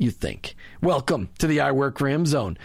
you 0.00 0.10
think. 0.10 0.56
Welcome 0.82 1.28
to 1.38 1.46
the 1.46 1.60
I 1.60 1.72
Work 1.72 1.98
for 1.98 2.08
Him 2.08 2.24
zone. 2.26 2.56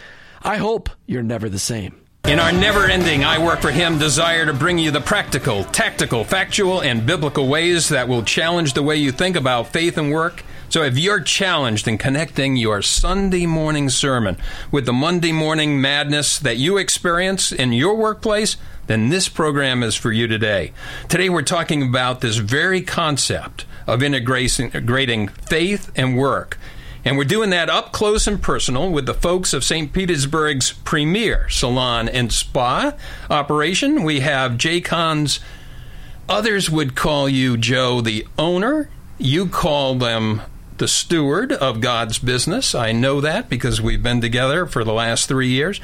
I 0.42 0.58
hope 0.58 0.90
you're 1.06 1.24
never 1.24 1.50
the 1.50 1.60
same. 1.60 2.02
In 2.26 2.40
our 2.40 2.52
never 2.52 2.86
ending 2.86 3.24
I 3.24 3.44
Work 3.44 3.62
for 3.62 3.72
Him 3.72 4.00
desire 4.00 4.46
to 4.46 4.54
bring 4.54 4.80
you 4.80 4.90
the 4.90 5.02
practical, 5.02 5.64
tactical, 5.66 6.24
factual, 6.24 6.82
and 6.82 7.06
biblical 7.06 7.48
ways 7.48 7.90
that 7.90 8.08
will 8.08 8.24
challenge 8.24 8.74
the 8.74 8.82
way 8.82 8.96
you 8.96 9.12
think 9.12 9.36
about 9.36 9.68
faith 9.68 9.98
and 9.98 10.12
work. 10.12 10.44
So 10.70 10.82
if 10.82 10.98
you're 10.98 11.22
challenged 11.22 11.88
in 11.88 11.98
connecting 11.98 12.56
your 12.56 12.82
Sunday 12.82 13.46
morning 13.46 13.90
sermon 13.90 14.38
with 14.72 14.86
the 14.86 14.94
Monday 14.94 15.32
morning 15.32 15.80
madness 15.80 16.40
that 16.40 16.58
you 16.58 16.78
experience 16.78 17.52
in 17.52 17.74
your 17.74 17.96
workplace, 17.96 18.58
then 18.88 19.10
this 19.10 19.30
program 19.30 19.84
is 19.84 19.96
for 19.96 20.12
you 20.12 20.28
today. 20.28 20.72
Today 21.08 21.30
we're 21.30 21.44
talking 21.44 21.84
about 21.84 22.22
this 22.22 22.38
very 22.38 22.82
concept 22.82 23.66
of 23.86 24.02
integrating 24.02 25.28
faith 25.28 25.92
and 25.96 26.18
work. 26.18 26.58
And 27.06 27.20
we're 27.20 27.24
doing 27.24 27.52
that 27.52 27.70
up 27.70 27.92
close 27.92 28.26
and 28.26 28.42
personal 28.42 28.92
with 28.92 29.06
the 29.06 29.14
folks 29.14 29.54
of 29.54 29.64
St. 29.64 29.94
Petersburg's 29.94 30.74
premier 30.74 31.48
salon 31.50 32.10
and 32.10 32.34
spa 32.34 32.94
operation. 33.30 34.04
We 34.04 34.22
have 34.22 34.58
J. 34.58 34.82
Conn's, 34.82 35.40
others 36.28 36.68
would 36.68 36.96
call 36.96 37.30
you, 37.30 37.58
Joe, 37.58 38.02
the 38.02 38.26
owner. 38.40 38.90
You 39.20 39.48
call 39.48 39.94
them 39.96 40.42
the 40.78 40.88
steward 40.88 41.52
of 41.52 41.80
God's 41.80 42.18
business. 42.18 42.74
I 42.74 42.92
know 42.92 43.22
that 43.22 43.50
because 43.50 43.80
we've 43.80 44.02
been 44.02 44.20
together 44.20 44.66
for 44.66 44.84
the 44.84 44.92
last 44.92 45.28
three 45.28 45.50
years. 45.50 45.80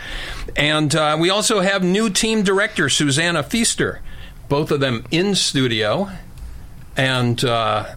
And 0.55 0.93
uh, 0.95 1.17
we 1.19 1.29
also 1.29 1.59
have 1.59 1.83
new 1.83 2.09
team 2.09 2.41
director, 2.41 2.89
Susannah 2.89 3.43
Feaster, 3.43 4.01
both 4.49 4.71
of 4.71 4.79
them 4.79 5.05
in 5.11 5.35
studio. 5.35 6.09
And 6.97 7.45
uh, 7.45 7.95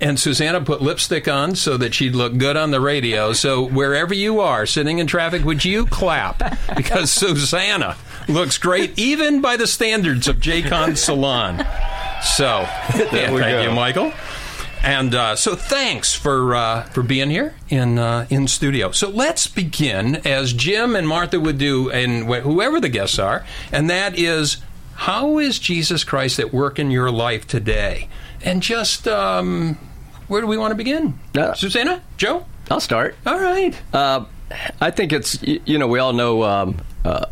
and 0.00 0.18
Susannah 0.18 0.60
put 0.60 0.82
lipstick 0.82 1.28
on 1.28 1.54
so 1.54 1.76
that 1.76 1.94
she'd 1.94 2.14
look 2.14 2.36
good 2.36 2.56
on 2.56 2.70
the 2.70 2.80
radio. 2.80 3.32
So 3.32 3.64
wherever 3.66 4.12
you 4.12 4.40
are, 4.40 4.66
sitting 4.66 4.98
in 4.98 5.06
traffic, 5.06 5.44
would 5.44 5.64
you 5.64 5.86
clap? 5.86 6.42
Because 6.76 7.12
Susannah 7.12 7.96
looks 8.28 8.58
great, 8.58 8.98
even 8.98 9.40
by 9.40 9.56
the 9.56 9.66
standards 9.66 10.28
of 10.28 10.40
J. 10.40 10.62
Conn 10.62 10.96
Salon. 10.96 11.58
So, 12.22 12.60
yeah, 12.60 12.88
thank 12.90 13.38
go. 13.38 13.62
you, 13.62 13.70
Michael. 13.70 14.12
And 14.82 15.14
uh, 15.14 15.34
so, 15.36 15.54
thanks 15.54 16.14
for 16.14 16.54
uh, 16.54 16.82
for 16.84 17.02
being 17.02 17.30
here 17.30 17.54
in 17.70 17.98
uh, 17.98 18.26
in 18.28 18.46
studio. 18.46 18.90
So 18.90 19.08
let's 19.08 19.46
begin 19.46 20.16
as 20.26 20.52
Jim 20.52 20.94
and 20.94 21.08
Martha 21.08 21.40
would 21.40 21.56
do, 21.56 21.90
and 21.90 22.26
wh- 22.26 22.42
whoever 22.42 22.80
the 22.80 22.90
guests 22.90 23.18
are, 23.18 23.46
and 23.72 23.88
that 23.88 24.18
is 24.18 24.58
how 24.94 25.38
is 25.38 25.58
Jesus 25.58 26.04
Christ 26.04 26.38
at 26.38 26.52
work 26.52 26.78
in 26.78 26.90
your 26.90 27.10
life 27.10 27.46
today? 27.46 28.08
And 28.44 28.62
just 28.62 29.08
um, 29.08 29.78
where 30.28 30.40
do 30.40 30.46
we 30.46 30.58
want 30.58 30.72
to 30.72 30.76
begin? 30.76 31.18
Uh, 31.34 31.54
Susannah, 31.54 32.02
Joe. 32.18 32.44
I'll 32.70 32.80
start. 32.80 33.16
All 33.26 33.40
right. 33.40 33.74
Uh, 33.92 34.26
I 34.80 34.90
think 34.90 35.12
it's 35.12 35.42
you 35.42 35.78
know 35.78 35.88
we 35.88 35.98
all 35.98 36.12
know 36.12 36.44
um, 36.44 36.76
uh, 37.04 37.26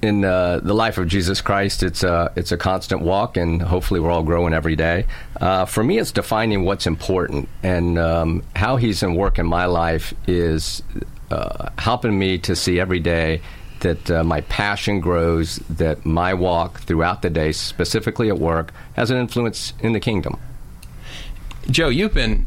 in 0.00 0.24
uh, 0.24 0.60
the 0.62 0.74
life 0.74 0.98
of 0.98 1.08
Jesus 1.08 1.40
Christ 1.40 1.82
it's 1.82 2.02
a 2.02 2.32
it's 2.36 2.52
a 2.52 2.56
constant 2.56 3.02
walk 3.02 3.36
and 3.36 3.60
hopefully 3.60 4.00
we're 4.00 4.10
all 4.10 4.22
growing 4.22 4.54
every 4.54 4.76
day. 4.76 5.06
Uh, 5.40 5.64
for 5.64 5.82
me, 5.82 5.98
it's 5.98 6.12
defining 6.12 6.64
what's 6.64 6.86
important 6.86 7.48
and 7.64 7.98
um, 7.98 8.44
how 8.54 8.76
He's 8.76 9.02
in 9.02 9.14
work 9.16 9.38
in 9.40 9.46
my 9.46 9.66
life 9.66 10.14
is 10.28 10.82
uh, 11.30 11.70
helping 11.78 12.16
me 12.16 12.38
to 12.38 12.54
see 12.54 12.78
every 12.78 13.00
day 13.00 13.40
that 13.80 14.10
uh, 14.12 14.22
my 14.22 14.40
passion 14.42 15.00
grows, 15.00 15.56
that 15.68 16.06
my 16.06 16.34
walk 16.34 16.80
throughout 16.82 17.22
the 17.22 17.30
day, 17.30 17.50
specifically 17.50 18.28
at 18.28 18.38
work, 18.38 18.72
has 18.94 19.10
an 19.10 19.18
influence 19.18 19.72
in 19.80 19.92
the 19.92 19.98
kingdom. 19.98 20.38
Joe, 21.70 21.88
you've 21.88 22.14
been 22.14 22.46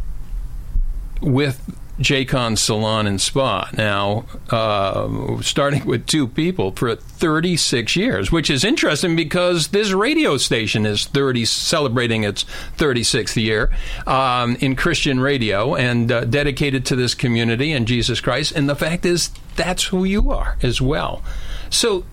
with 1.22 1.76
J. 2.00 2.26
Conn 2.26 2.58
Salon 2.58 3.08
and 3.08 3.22
Spa 3.22 3.70
now, 3.78 4.26
uh, 4.50 5.42
starting 5.42 5.86
with 5.86 6.06
two 6.06 6.28
people 6.28 6.72
for 6.72 6.94
36 6.94 7.96
years, 7.96 8.32
which 8.32 8.50
is 8.50 8.66
interesting 8.66 9.16
because 9.16 9.70
this 9.70 9.92
radio 9.92 10.36
station 10.36 10.86
is 10.86 11.06
30, 11.06 11.46
celebrating 11.46 12.26
its 12.26 12.44
36th 12.78 13.42
year 13.42 13.72
um, 14.06 14.58
in 14.58 14.76
Christian 14.76 15.22
radio 15.22 15.76
and 15.76 16.12
uh, 16.12 16.26
dedicated 16.26 16.86
to 16.88 16.98
this 16.98 17.16
community 17.16 17.72
and 17.72 17.88
Jesus 17.88 18.20
Christ. 18.20 18.52
And 18.52 18.68
the 18.68 18.76
fact 18.76 19.06
is, 19.06 19.30
that's 19.56 19.86
who 19.86 20.04
you 20.04 20.32
are 20.32 20.58
as 20.62 20.82
well. 20.82 21.24
So, 21.70 22.04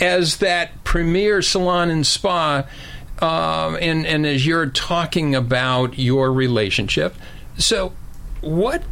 as 0.00 0.38
that 0.38 0.82
premier 0.82 1.40
salon 1.40 1.88
and 1.88 2.06
spa, 2.06 2.64
um, 3.22 3.76
and 3.80 4.04
and 4.06 4.26
as 4.26 4.44
you're 4.46 4.66
talking 4.66 5.34
about 5.34 5.98
your 5.98 6.32
relationship, 6.32 7.14
so 7.56 7.92
what 8.40 8.82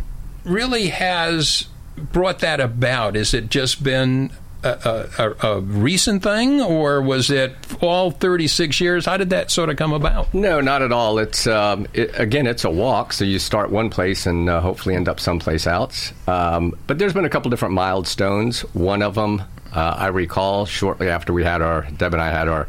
really 0.44 0.88
has 0.88 1.66
brought 1.96 2.38
that 2.38 2.60
about? 2.60 3.16
Is 3.16 3.34
it 3.34 3.50
just 3.50 3.82
been 3.82 4.30
a, 4.62 5.08
a, 5.18 5.48
a 5.48 5.60
recent 5.60 6.22
thing, 6.22 6.60
or 6.60 7.00
was 7.00 7.30
it 7.30 7.54
all 7.80 8.10
36 8.10 8.80
years? 8.80 9.06
How 9.06 9.16
did 9.16 9.30
that 9.30 9.50
sort 9.50 9.70
of 9.70 9.76
come 9.76 9.92
about? 9.92 10.32
No, 10.34 10.60
not 10.60 10.82
at 10.82 10.92
all. 10.92 11.18
It's 11.18 11.46
um, 11.46 11.86
it, 11.92 12.10
again, 12.18 12.46
it's 12.46 12.64
a 12.64 12.70
walk. 12.70 13.12
So 13.12 13.24
you 13.24 13.38
start 13.38 13.70
one 13.70 13.90
place 13.90 14.26
and 14.26 14.48
uh, 14.48 14.60
hopefully 14.60 14.94
end 14.94 15.08
up 15.08 15.20
someplace 15.20 15.66
else. 15.66 16.12
Um, 16.26 16.76
but 16.86 16.98
there's 16.98 17.12
been 17.14 17.24
a 17.24 17.30
couple 17.30 17.50
different 17.50 17.74
milestones. 17.74 18.60
One 18.74 19.02
of 19.02 19.14
them, 19.14 19.42
uh, 19.74 19.94
I 19.98 20.08
recall, 20.08 20.66
shortly 20.66 21.08
after 21.08 21.32
we 21.32 21.44
had 21.44 21.62
our 21.62 21.82
Deb 21.96 22.12
and 22.12 22.22
I 22.22 22.30
had 22.30 22.48
our 22.48 22.68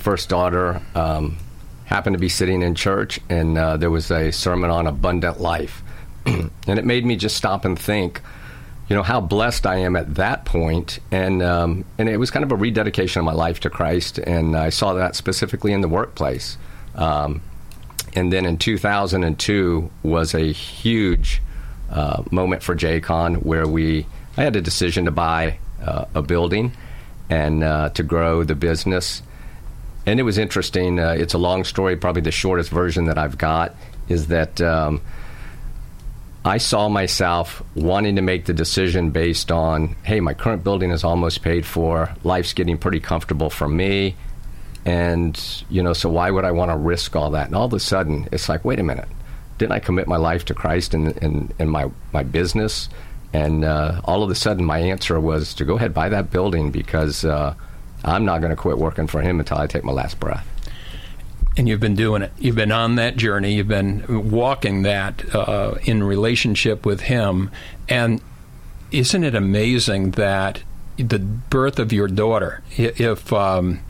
first 0.00 0.28
daughter. 0.28 0.80
Um, 0.94 1.38
happened 1.84 2.14
to 2.14 2.20
be 2.20 2.28
sitting 2.28 2.62
in 2.62 2.74
church, 2.74 3.18
and 3.28 3.58
uh, 3.58 3.76
there 3.76 3.90
was 3.90 4.10
a 4.10 4.30
sermon 4.30 4.70
on 4.70 4.86
abundant 4.86 5.40
life, 5.40 5.82
and 6.26 6.50
it 6.66 6.84
made 6.84 7.04
me 7.04 7.16
just 7.16 7.36
stop 7.36 7.64
and 7.64 7.78
think 7.78 8.20
you 8.90 8.96
know 8.96 9.02
how 9.04 9.20
blessed 9.20 9.66
I 9.66 9.76
am 9.76 9.94
at 9.94 10.16
that 10.16 10.44
point, 10.44 10.98
and 11.12 11.42
um, 11.42 11.84
and 11.96 12.08
it 12.08 12.16
was 12.16 12.32
kind 12.32 12.44
of 12.44 12.50
a 12.50 12.56
rededication 12.56 13.20
of 13.20 13.24
my 13.24 13.32
life 13.32 13.60
to 13.60 13.70
Christ, 13.70 14.18
and 14.18 14.56
I 14.56 14.70
saw 14.70 14.94
that 14.94 15.14
specifically 15.14 15.72
in 15.72 15.80
the 15.80 15.88
workplace. 15.88 16.58
Um, 16.96 17.40
and 18.14 18.32
then 18.32 18.44
in 18.44 18.58
2002 18.58 19.88
was 20.02 20.34
a 20.34 20.50
huge 20.50 21.40
uh, 21.88 22.24
moment 22.32 22.64
for 22.64 22.74
J. 22.74 23.00
Conn 23.00 23.36
where 23.36 23.66
we 23.66 24.06
I 24.36 24.42
had 24.42 24.56
a 24.56 24.60
decision 24.60 25.04
to 25.04 25.12
buy 25.12 25.58
uh, 25.84 26.06
a 26.14 26.22
building 26.22 26.72
and 27.28 27.62
uh, 27.62 27.90
to 27.90 28.02
grow 28.02 28.42
the 28.42 28.56
business. 28.56 29.22
And 30.06 30.18
it 30.18 30.22
was 30.22 30.38
interesting. 30.38 30.98
Uh, 30.98 31.10
it's 31.18 31.34
a 31.34 31.38
long 31.38 31.64
story. 31.64 31.96
Probably 31.96 32.22
the 32.22 32.30
shortest 32.30 32.70
version 32.70 33.04
that 33.06 33.18
I've 33.18 33.38
got 33.38 33.74
is 34.08 34.28
that. 34.28 34.60
Um, 34.60 35.00
I 36.44 36.56
saw 36.56 36.88
myself 36.88 37.62
wanting 37.74 38.16
to 38.16 38.22
make 38.22 38.46
the 38.46 38.54
decision 38.54 39.10
based 39.10 39.52
on, 39.52 39.94
hey, 40.04 40.20
my 40.20 40.32
current 40.32 40.64
building 40.64 40.90
is 40.90 41.04
almost 41.04 41.42
paid 41.42 41.66
for. 41.66 42.14
Life's 42.24 42.54
getting 42.54 42.78
pretty 42.78 43.00
comfortable 43.00 43.50
for 43.50 43.68
me. 43.68 44.16
And, 44.86 45.38
you 45.68 45.82
know, 45.82 45.92
so 45.92 46.08
why 46.08 46.30
would 46.30 46.46
I 46.46 46.52
want 46.52 46.70
to 46.70 46.78
risk 46.78 47.14
all 47.14 47.32
that? 47.32 47.48
And 47.48 47.54
all 47.54 47.66
of 47.66 47.74
a 47.74 47.80
sudden, 47.80 48.26
it's 48.32 48.48
like, 48.48 48.64
wait 48.64 48.80
a 48.80 48.82
minute. 48.82 49.08
Didn't 49.58 49.72
I 49.72 49.80
commit 49.80 50.08
my 50.08 50.16
life 50.16 50.46
to 50.46 50.54
Christ 50.54 50.94
and, 50.94 51.08
and, 51.22 51.52
and 51.58 51.70
my, 51.70 51.90
my 52.14 52.22
business? 52.22 52.88
And 53.34 53.62
uh, 53.62 54.00
all 54.04 54.22
of 54.22 54.30
a 54.30 54.34
sudden, 54.34 54.64
my 54.64 54.78
answer 54.78 55.20
was 55.20 55.52
to 55.54 55.66
go 55.66 55.76
ahead 55.76 55.92
buy 55.92 56.08
that 56.08 56.30
building 56.30 56.70
because 56.70 57.22
uh, 57.22 57.54
I'm 58.04 58.24
not 58.24 58.40
going 58.40 58.50
to 58.50 58.56
quit 58.56 58.78
working 58.78 59.06
for 59.06 59.20
Him 59.20 59.40
until 59.40 59.58
I 59.58 59.66
take 59.66 59.84
my 59.84 59.92
last 59.92 60.18
breath 60.20 60.46
and 61.56 61.68
you've 61.68 61.80
been 61.80 61.94
doing 61.94 62.22
it. 62.22 62.32
You've 62.38 62.56
been 62.56 62.72
on 62.72 62.94
that 62.96 63.16
journey. 63.16 63.54
You've 63.54 63.68
been 63.68 64.30
walking 64.30 64.82
that 64.82 65.34
uh, 65.34 65.74
in 65.82 66.02
relationship 66.02 66.86
with 66.86 67.02
Him. 67.02 67.50
And 67.88 68.20
isn't 68.90 69.24
it 69.24 69.34
amazing 69.34 70.12
that 70.12 70.62
the 70.96 71.18
birth 71.18 71.78
of 71.78 71.92
your 71.92 72.08
daughter, 72.08 72.62
if 72.76 73.32
um, 73.32 73.80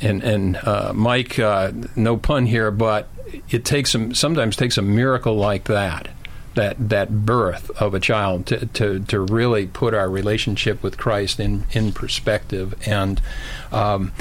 and 0.00 0.22
and 0.22 0.56
uh, 0.56 0.92
Mike, 0.94 1.38
uh, 1.38 1.72
no 1.96 2.16
pun 2.16 2.46
here, 2.46 2.70
but 2.70 3.08
it 3.50 3.64
takes 3.64 3.90
some 3.90 4.14
sometimes 4.14 4.56
takes 4.56 4.78
a 4.78 4.82
miracle 4.82 5.34
like 5.34 5.64
that. 5.64 6.08
That, 6.54 6.88
that 6.88 7.24
birth 7.24 7.70
of 7.80 7.94
a 7.94 8.00
child 8.00 8.46
to, 8.46 8.66
to, 8.66 8.98
to 8.98 9.20
really 9.20 9.68
put 9.68 9.94
our 9.94 10.10
relationship 10.10 10.82
with 10.82 10.98
Christ 10.98 11.38
in, 11.38 11.64
in 11.70 11.92
perspective 11.92 12.74
and 12.86 13.20
um, 13.70 14.12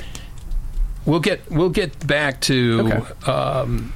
we'll 1.05 1.19
get 1.19 1.49
we'll 1.49 1.69
get 1.69 2.05
back 2.05 2.39
to 2.41 2.91
Okay. 2.93 3.31
um, 3.31 3.93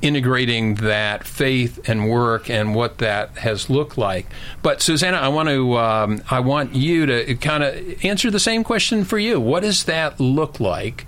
integrating 0.00 0.74
that 0.76 1.24
faith 1.24 1.88
and 1.88 2.08
work 2.08 2.50
and 2.50 2.74
what 2.74 2.98
that 2.98 3.30
has 3.38 3.70
looked 3.70 3.96
like. 3.96 4.26
But 4.62 4.82
Susannah, 4.82 5.18
I 5.18 5.28
want 5.28 5.48
to 5.48 5.78
um, 5.78 6.22
I 6.30 6.40
want 6.40 6.74
you 6.74 7.06
to 7.06 7.34
kind 7.36 7.62
of 7.62 8.04
answer 8.04 8.30
the 8.30 8.40
same 8.40 8.64
question 8.64 9.04
for 9.04 9.18
you. 9.18 9.40
What 9.40 9.62
does 9.62 9.84
that 9.84 10.18
look 10.20 10.60
like, 10.60 11.06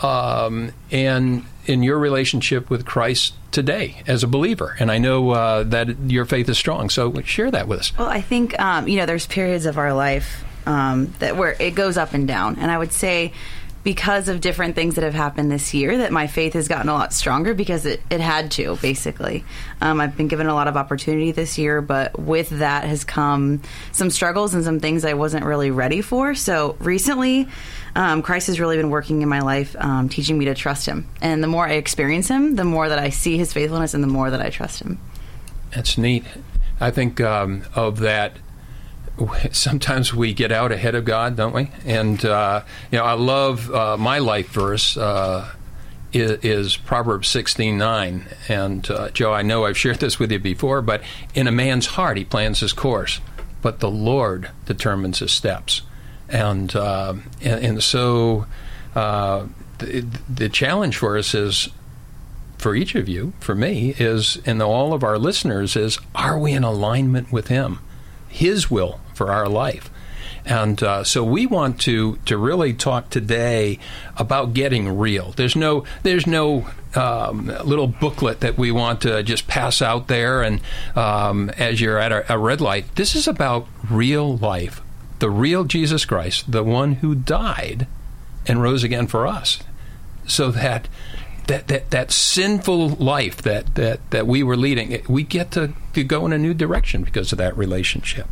um, 0.00 0.72
and 0.90 1.44
in 1.66 1.82
your 1.82 1.98
relationship 1.98 2.70
with 2.70 2.84
Christ 2.84 3.34
today 3.50 4.02
as 4.06 4.22
a 4.22 4.26
believer? 4.26 4.76
And 4.78 4.90
I 4.90 4.98
know 4.98 5.30
uh, 5.30 5.62
that 5.64 5.98
your 6.06 6.24
faith 6.24 6.48
is 6.48 6.58
strong, 6.58 6.90
so 6.90 7.20
share 7.22 7.50
that 7.50 7.68
with 7.68 7.80
us. 7.80 7.98
Well, 7.98 8.08
I 8.08 8.20
think 8.20 8.58
um, 8.60 8.88
you 8.88 8.96
know 8.96 9.06
there's 9.06 9.26
periods 9.26 9.66
of 9.66 9.78
our 9.78 9.92
life 9.92 10.44
um, 10.66 11.14
that 11.18 11.36
where 11.36 11.56
it 11.60 11.74
goes 11.74 11.96
up 11.96 12.14
and 12.14 12.26
down, 12.26 12.56
and 12.58 12.70
I 12.70 12.78
would 12.78 12.92
say 12.92 13.32
because 13.86 14.28
of 14.28 14.40
different 14.40 14.74
things 14.74 14.96
that 14.96 15.04
have 15.04 15.14
happened 15.14 15.48
this 15.48 15.72
year 15.72 15.98
that 15.98 16.10
my 16.10 16.26
faith 16.26 16.54
has 16.54 16.66
gotten 16.66 16.88
a 16.88 16.92
lot 16.92 17.12
stronger 17.12 17.54
because 17.54 17.86
it, 17.86 18.02
it 18.10 18.20
had 18.20 18.50
to 18.50 18.74
basically 18.82 19.44
um, 19.80 20.00
i've 20.00 20.16
been 20.16 20.26
given 20.26 20.48
a 20.48 20.54
lot 20.54 20.66
of 20.66 20.76
opportunity 20.76 21.30
this 21.30 21.56
year 21.56 21.80
but 21.80 22.18
with 22.18 22.48
that 22.50 22.82
has 22.82 23.04
come 23.04 23.62
some 23.92 24.10
struggles 24.10 24.54
and 24.54 24.64
some 24.64 24.80
things 24.80 25.04
i 25.04 25.14
wasn't 25.14 25.44
really 25.44 25.70
ready 25.70 26.00
for 26.00 26.34
so 26.34 26.76
recently 26.80 27.46
um, 27.96 28.22
christ 28.22 28.46
has 28.46 28.60
really 28.60 28.76
been 28.76 28.90
working 28.90 29.22
in 29.22 29.28
my 29.28 29.40
life 29.40 29.74
um, 29.80 30.08
teaching 30.08 30.38
me 30.38 30.44
to 30.44 30.54
trust 30.54 30.86
him 30.86 31.08
and 31.20 31.42
the 31.42 31.48
more 31.48 31.66
i 31.66 31.72
experience 31.72 32.28
him 32.28 32.54
the 32.54 32.64
more 32.64 32.88
that 32.88 32.98
i 33.00 33.10
see 33.10 33.36
his 33.36 33.52
faithfulness 33.52 33.92
and 33.94 34.02
the 34.04 34.08
more 34.08 34.30
that 34.30 34.40
i 34.40 34.48
trust 34.50 34.80
him 34.80 34.98
That's 35.74 35.98
neat. 35.98 36.24
I 36.80 36.90
think 36.90 37.20
um, 37.20 37.64
of 37.74 37.98
that. 38.00 38.36
Sometimes 39.52 40.12
we 40.14 40.34
get 40.34 40.52
out 40.52 40.72
ahead 40.72 40.94
of 40.94 41.04
God, 41.04 41.36
don't 41.36 41.54
we? 41.54 41.70
And 41.84 42.22
uh, 42.24 42.62
you 42.90 42.98
know, 42.98 43.04
I 43.04 43.14
love 43.14 43.70
uh, 43.72 43.96
my 43.96 44.18
life 44.18 44.48
verse 44.50 44.96
uh, 44.96 45.50
is, 46.12 46.76
Proverbs 46.76 47.28
sixteen 47.28 47.78
nine. 47.78 48.26
And 48.48 48.88
uh, 48.90 49.10
Joe, 49.10 49.32
I 49.32 49.42
know 49.42 49.64
I've 49.64 49.76
shared 49.78 50.00
this 50.00 50.18
with 50.18 50.30
you 50.32 50.38
before, 50.38 50.82
but 50.82 51.02
in 51.34 51.46
a 51.46 51.52
man's 51.52 51.86
heart 51.86 52.16
he 52.16 52.24
plans 52.24 52.60
his 52.60 52.72
course, 52.72 53.20
but 53.62 53.80
the 53.80 53.90
Lord 53.90 54.50
determines 54.66 55.18
his 55.20 55.32
steps. 55.32 55.82
And 56.28 56.74
uh, 56.74 57.14
and, 57.42 57.64
and 57.64 57.82
so 57.82 58.46
uh, 58.94 59.46
the, 59.78 60.06
the 60.28 60.48
challenge 60.48 60.96
for 60.96 61.16
us 61.16 61.34
is 61.34 61.68
for 62.58 62.74
each 62.74 62.94
of 62.94 63.08
you, 63.08 63.32
for 63.38 63.54
me, 63.54 63.94
is, 63.98 64.38
and 64.46 64.62
all 64.62 64.92
of 64.92 65.04
our 65.04 65.18
listeners, 65.18 65.76
is 65.76 65.98
are 66.14 66.38
we 66.38 66.52
in 66.52 66.64
alignment 66.64 67.30
with 67.30 67.48
Him, 67.48 67.80
His 68.28 68.70
will 68.70 69.00
for 69.14 69.30
our 69.30 69.48
life? 69.48 69.90
And 70.46 70.80
uh, 70.82 71.02
so 71.02 71.24
we 71.24 71.44
want 71.46 71.80
to 71.82 72.16
to 72.26 72.38
really 72.38 72.72
talk 72.72 73.10
today 73.10 73.80
about 74.16 74.54
getting 74.54 74.96
real. 74.96 75.32
There's 75.32 75.56
no 75.56 75.84
there's 76.04 76.24
no 76.24 76.68
um, 76.94 77.46
little 77.64 77.88
booklet 77.88 78.40
that 78.40 78.56
we 78.56 78.70
want 78.70 79.00
to 79.02 79.24
just 79.24 79.48
pass 79.48 79.82
out 79.82 80.06
there, 80.06 80.42
and 80.42 80.60
um, 80.94 81.50
as 81.50 81.80
you're 81.80 81.98
at 81.98 82.12
a, 82.12 82.34
a 82.34 82.38
red 82.38 82.60
light, 82.60 82.94
this 82.94 83.16
is 83.16 83.26
about 83.26 83.66
real 83.90 84.36
life, 84.36 84.80
the 85.18 85.30
real 85.30 85.64
Jesus 85.64 86.04
Christ, 86.04 86.50
the 86.50 86.64
one 86.64 86.94
who 86.94 87.14
died 87.14 87.86
and 88.46 88.62
rose 88.62 88.84
again 88.84 89.06
for 89.06 89.26
us, 89.26 89.58
so 90.26 90.50
that 90.50 90.88
that, 91.46 91.68
that, 91.68 91.90
that 91.90 92.10
sinful 92.10 92.88
life 92.90 93.42
that, 93.42 93.76
that, 93.76 94.10
that 94.10 94.26
we 94.26 94.42
were 94.42 94.56
leading, 94.56 95.00
we 95.08 95.22
get 95.22 95.52
to, 95.52 95.72
to 95.94 96.02
go 96.02 96.26
in 96.26 96.32
a 96.32 96.38
new 96.38 96.54
direction 96.54 97.04
because 97.04 97.32
of 97.32 97.38
that 97.38 97.56
relationship. 97.56 98.26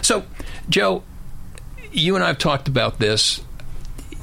So, 0.00 0.24
Joe, 0.68 1.02
you 1.92 2.14
and 2.14 2.24
I 2.24 2.28
have 2.28 2.38
talked 2.38 2.68
about 2.68 2.98
this. 2.98 3.42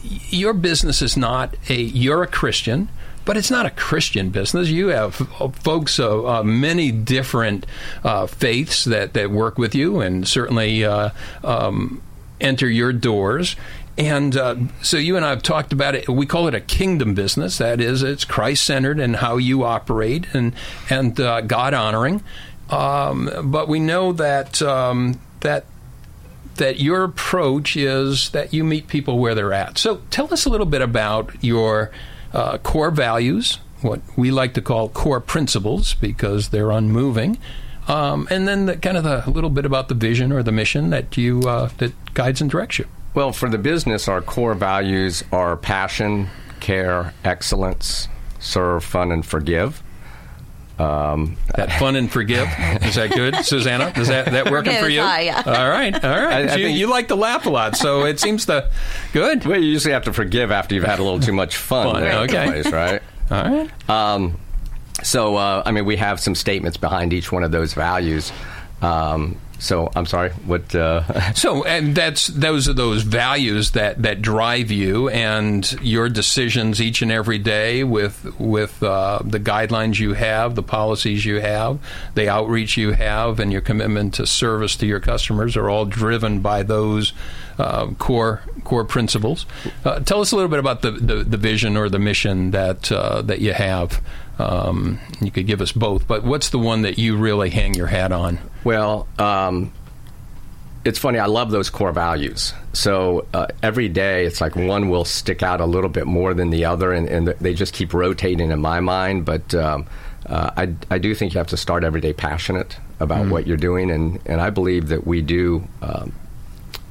Your 0.01 0.53
business 0.53 1.01
is 1.01 1.15
not 1.15 1.55
a, 1.69 1.75
you're 1.75 2.23
a 2.23 2.27
Christian, 2.27 2.89
but 3.25 3.37
it's 3.37 3.51
not 3.51 3.65
a 3.65 3.69
Christian 3.69 4.29
business. 4.29 4.69
You 4.69 4.87
have 4.87 5.21
uh, 5.39 5.49
folks 5.49 5.99
of 5.99 6.25
uh, 6.25 6.43
many 6.43 6.91
different 6.91 7.65
uh, 8.03 8.27
faiths 8.27 8.85
that, 8.85 9.13
that 9.13 9.31
work 9.31 9.57
with 9.57 9.75
you 9.75 10.01
and 10.01 10.27
certainly 10.27 10.83
uh, 10.83 11.09
um, 11.43 12.01
enter 12.39 12.67
your 12.69 12.93
doors. 12.93 13.55
And 13.97 14.35
uh, 14.35 14.55
so 14.81 14.97
you 14.97 15.15
and 15.15 15.25
I 15.25 15.29
have 15.29 15.43
talked 15.43 15.73
about 15.73 15.95
it. 15.95 16.07
We 16.09 16.25
call 16.25 16.47
it 16.47 16.55
a 16.55 16.61
kingdom 16.61 17.13
business. 17.13 17.57
That 17.57 17.81
is, 17.81 18.03
it's 18.03 18.25
Christ 18.25 18.63
centered 18.63 18.99
and 18.99 19.17
how 19.17 19.37
you 19.37 19.63
operate 19.63 20.25
and 20.33 20.53
and 20.89 21.19
uh, 21.19 21.41
God 21.41 21.73
honoring. 21.73 22.23
Um, 22.69 23.29
but 23.43 23.67
we 23.67 23.79
know 23.79 24.13
that 24.13 24.61
um, 24.61 25.19
that 25.41 25.65
that 26.55 26.79
your 26.79 27.03
approach 27.03 27.75
is 27.75 28.29
that 28.31 28.53
you 28.53 28.63
meet 28.63 28.87
people 28.87 29.19
where 29.19 29.35
they're 29.35 29.53
at. 29.53 29.77
So 29.77 30.01
tell 30.09 30.33
us 30.33 30.45
a 30.45 30.49
little 30.49 30.65
bit 30.65 30.81
about 30.81 31.31
your 31.43 31.91
uh, 32.33 32.57
core 32.59 32.91
values, 32.91 33.59
what 33.81 34.01
we 34.15 34.31
like 34.31 34.53
to 34.55 34.61
call 34.61 34.89
core 34.89 35.19
principles, 35.19 35.93
because 35.95 36.49
they're 36.49 36.71
unmoving. 36.71 37.37
Um, 37.87 38.27
and 38.29 38.47
then 38.47 38.67
the, 38.67 38.77
kind 38.77 38.97
of 38.97 39.03
the, 39.03 39.27
a 39.27 39.31
little 39.31 39.49
bit 39.49 39.65
about 39.65 39.89
the 39.89 39.95
vision 39.95 40.31
or 40.31 40.43
the 40.43 40.51
mission 40.51 40.91
that 40.91 41.17
you 41.17 41.41
uh, 41.41 41.69
that 41.77 42.13
guides 42.13 42.41
and 42.41 42.49
directs 42.49 42.79
you. 42.79 42.87
Well, 43.13 43.33
for 43.33 43.49
the 43.49 43.57
business, 43.57 44.07
our 44.07 44.21
core 44.21 44.53
values 44.53 45.23
are 45.31 45.57
passion, 45.57 46.29
care, 46.59 47.13
excellence, 47.23 48.07
serve, 48.39 48.83
fun, 48.83 49.11
and 49.11 49.25
forgive. 49.25 49.83
Um, 50.79 51.37
That 51.55 51.71
fun 51.79 51.95
and 51.95 52.11
forgive 52.11 52.47
is 52.81 52.95
that 52.95 53.11
good, 53.11 53.35
Susannah? 53.45 53.93
Is 53.95 54.07
that 54.07 54.25
that 54.31 54.49
working 54.49 54.75
for 54.81 54.89
you? 54.89 55.01
high, 55.01 55.21
yeah. 55.21 55.43
All 55.45 55.69
right, 55.69 55.93
all 56.03 56.09
right. 56.09 56.49
I- 56.49 56.53
I 56.53 56.55
you, 56.57 56.65
think- 56.67 56.77
you 56.79 56.87
like 56.89 57.07
to 57.09 57.15
laugh 57.15 57.45
a 57.45 57.49
lot, 57.49 57.75
so 57.75 58.05
it 58.05 58.19
seems 58.19 58.45
to 58.47 58.69
good. 59.13 59.45
well, 59.45 59.59
you 59.59 59.67
usually 59.67 59.93
have 59.93 60.05
to 60.05 60.13
forgive 60.13 60.49
after 60.51 60.73
you've 60.73 60.83
had 60.83 60.99
a 60.99 61.03
little 61.03 61.19
too 61.19 61.33
much 61.33 61.55
fun. 61.57 61.93
fun 61.93 62.01
there, 62.01 62.19
okay, 62.21 62.45
place, 62.61 62.71
right. 62.71 63.01
All 63.31 63.43
right. 63.43 63.89
Um, 63.89 64.37
so, 65.03 65.35
uh, 65.35 65.63
I 65.65 65.71
mean, 65.71 65.85
we 65.85 65.97
have 65.97 66.19
some 66.19 66.35
statements 66.35 66.77
behind 66.77 67.13
each 67.13 67.31
one 67.31 67.43
of 67.43 67.51
those 67.51 67.73
values. 67.73 68.31
Um, 68.81 69.37
so 69.61 69.91
I'm 69.95 70.07
sorry. 70.07 70.31
What? 70.45 70.73
Uh, 70.73 71.03
So, 71.35 71.63
and 71.63 71.95
that's 71.95 72.27
those 72.27 72.67
are 72.67 72.73
those 72.73 73.03
values 73.03 73.71
that, 73.71 74.01
that 74.01 74.21
drive 74.21 74.71
you 74.71 75.07
and 75.09 75.71
your 75.81 76.09
decisions 76.09 76.81
each 76.81 77.01
and 77.01 77.11
every 77.11 77.37
day 77.37 77.83
with 77.83 78.39
with 78.39 78.81
uh, 78.81 79.19
the 79.23 79.39
guidelines 79.39 79.99
you 79.99 80.13
have, 80.13 80.55
the 80.55 80.63
policies 80.63 81.25
you 81.25 81.39
have, 81.39 81.79
the 82.15 82.27
outreach 82.27 82.75
you 82.75 82.91
have, 82.91 83.39
and 83.39 83.51
your 83.51 83.61
commitment 83.61 84.15
to 84.15 84.25
service 84.25 84.75
to 84.77 84.87
your 84.87 84.99
customers 84.99 85.55
are 85.55 85.69
all 85.69 85.85
driven 85.85 86.39
by 86.41 86.63
those 86.63 87.13
uh, 87.59 87.87
core 87.99 88.41
core 88.63 88.85
principles. 88.85 89.45
Uh, 89.85 89.99
tell 89.99 90.21
us 90.21 90.31
a 90.31 90.35
little 90.35 90.49
bit 90.49 90.59
about 90.59 90.81
the, 90.81 90.91
the, 90.91 91.23
the 91.23 91.37
vision 91.37 91.77
or 91.77 91.87
the 91.87 91.99
mission 91.99 92.51
that 92.51 92.91
uh, 92.91 93.21
that 93.21 93.39
you 93.39 93.53
have. 93.53 94.01
Um, 94.41 94.99
you 95.21 95.31
could 95.31 95.47
give 95.47 95.61
us 95.61 95.71
both, 95.71 96.07
but 96.07 96.23
what's 96.23 96.49
the 96.49 96.59
one 96.59 96.81
that 96.83 96.97
you 96.97 97.17
really 97.17 97.49
hang 97.49 97.73
your 97.73 97.87
hat 97.87 98.11
on? 98.11 98.39
Well, 98.63 99.07
um, 99.19 99.71
it's 100.83 100.97
funny. 100.97 101.19
I 101.19 101.27
love 101.27 101.51
those 101.51 101.69
core 101.69 101.91
values. 101.91 102.53
So 102.73 103.27
uh, 103.33 103.47
every 103.61 103.87
day, 103.87 104.25
it's 104.25 104.41
like 104.41 104.55
one 104.55 104.89
will 104.89 105.05
stick 105.05 105.43
out 105.43 105.61
a 105.61 105.65
little 105.65 105.89
bit 105.89 106.07
more 106.07 106.33
than 106.33 106.49
the 106.49 106.65
other, 106.65 106.91
and, 106.91 107.07
and 107.07 107.27
they 107.27 107.53
just 107.53 107.73
keep 107.73 107.93
rotating 107.93 108.51
in 108.51 108.61
my 108.61 108.79
mind. 108.79 109.25
But 109.25 109.53
um, 109.53 109.85
uh, 110.25 110.51
I, 110.57 110.73
I 110.89 110.97
do 110.97 111.13
think 111.13 111.33
you 111.33 111.37
have 111.37 111.47
to 111.47 111.57
start 111.57 111.83
every 111.83 112.01
day 112.01 112.13
passionate 112.13 112.77
about 112.99 113.27
what 113.27 113.47
you're 113.47 113.57
doing, 113.57 113.91
and, 113.91 114.19
and 114.25 114.41
I 114.41 114.49
believe 114.49 114.89
that 114.89 115.05
we 115.05 115.21
do 115.21 115.67
um, 115.81 116.13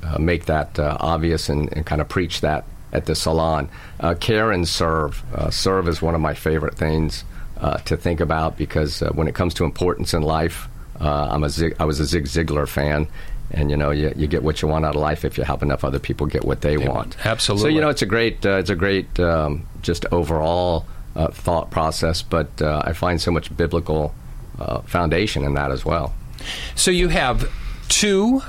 uh, 0.02 0.18
make 0.18 0.46
that 0.46 0.78
uh, 0.78 0.96
obvious 1.00 1.48
and, 1.48 1.72
and 1.72 1.86
kind 1.86 2.00
of 2.00 2.08
preach 2.08 2.40
that 2.40 2.64
at 2.92 3.06
the 3.06 3.14
salon. 3.14 3.68
Uh, 4.00 4.14
care 4.14 4.50
and 4.50 4.68
serve. 4.68 5.22
Uh, 5.32 5.50
serve 5.50 5.88
is 5.88 6.02
one 6.02 6.14
of 6.14 6.20
my 6.20 6.34
favorite 6.34 6.74
things 6.74 7.24
uh, 7.60 7.76
to 7.78 7.96
think 7.96 8.20
about 8.20 8.56
because 8.56 9.02
uh, 9.02 9.10
when 9.10 9.28
it 9.28 9.34
comes 9.34 9.54
to 9.54 9.64
importance 9.64 10.14
in 10.14 10.22
life, 10.22 10.68
uh, 11.00 11.28
I'm 11.30 11.44
a 11.44 11.50
Zig, 11.50 11.76
I 11.78 11.84
was 11.84 12.00
a 12.00 12.04
Zig 12.04 12.24
Ziglar 12.24 12.68
fan. 12.68 13.08
And 13.52 13.68
you 13.68 13.76
know 13.76 13.90
you, 13.90 14.12
you 14.14 14.28
get 14.28 14.44
what 14.44 14.62
you 14.62 14.68
want 14.68 14.84
out 14.84 14.94
of 14.94 15.00
life 15.00 15.24
if 15.24 15.36
you 15.36 15.42
help 15.42 15.60
enough 15.60 15.82
other 15.82 15.98
people 15.98 16.28
get 16.28 16.44
what 16.44 16.60
they 16.60 16.78
want. 16.78 17.16
absolutely. 17.26 17.70
So 17.70 17.74
you 17.74 17.80
know 17.80 17.88
it's 17.88 18.00
a 18.00 18.06
great 18.06 18.46
uh, 18.46 18.58
it's 18.58 18.70
a 18.70 18.76
great 18.76 19.18
um, 19.18 19.66
just 19.82 20.06
overall 20.12 20.86
uh, 21.16 21.28
thought 21.28 21.70
process, 21.70 22.22
but 22.22 22.62
uh, 22.62 22.82
I 22.84 22.92
find 22.92 23.20
so 23.20 23.32
much 23.32 23.54
biblical 23.56 24.14
uh, 24.60 24.82
foundation 24.82 25.44
in 25.44 25.54
that 25.54 25.72
as 25.72 25.84
well. 25.84 26.14
So 26.76 26.90
you 26.90 27.08
have 27.08 27.50
two 27.88 28.42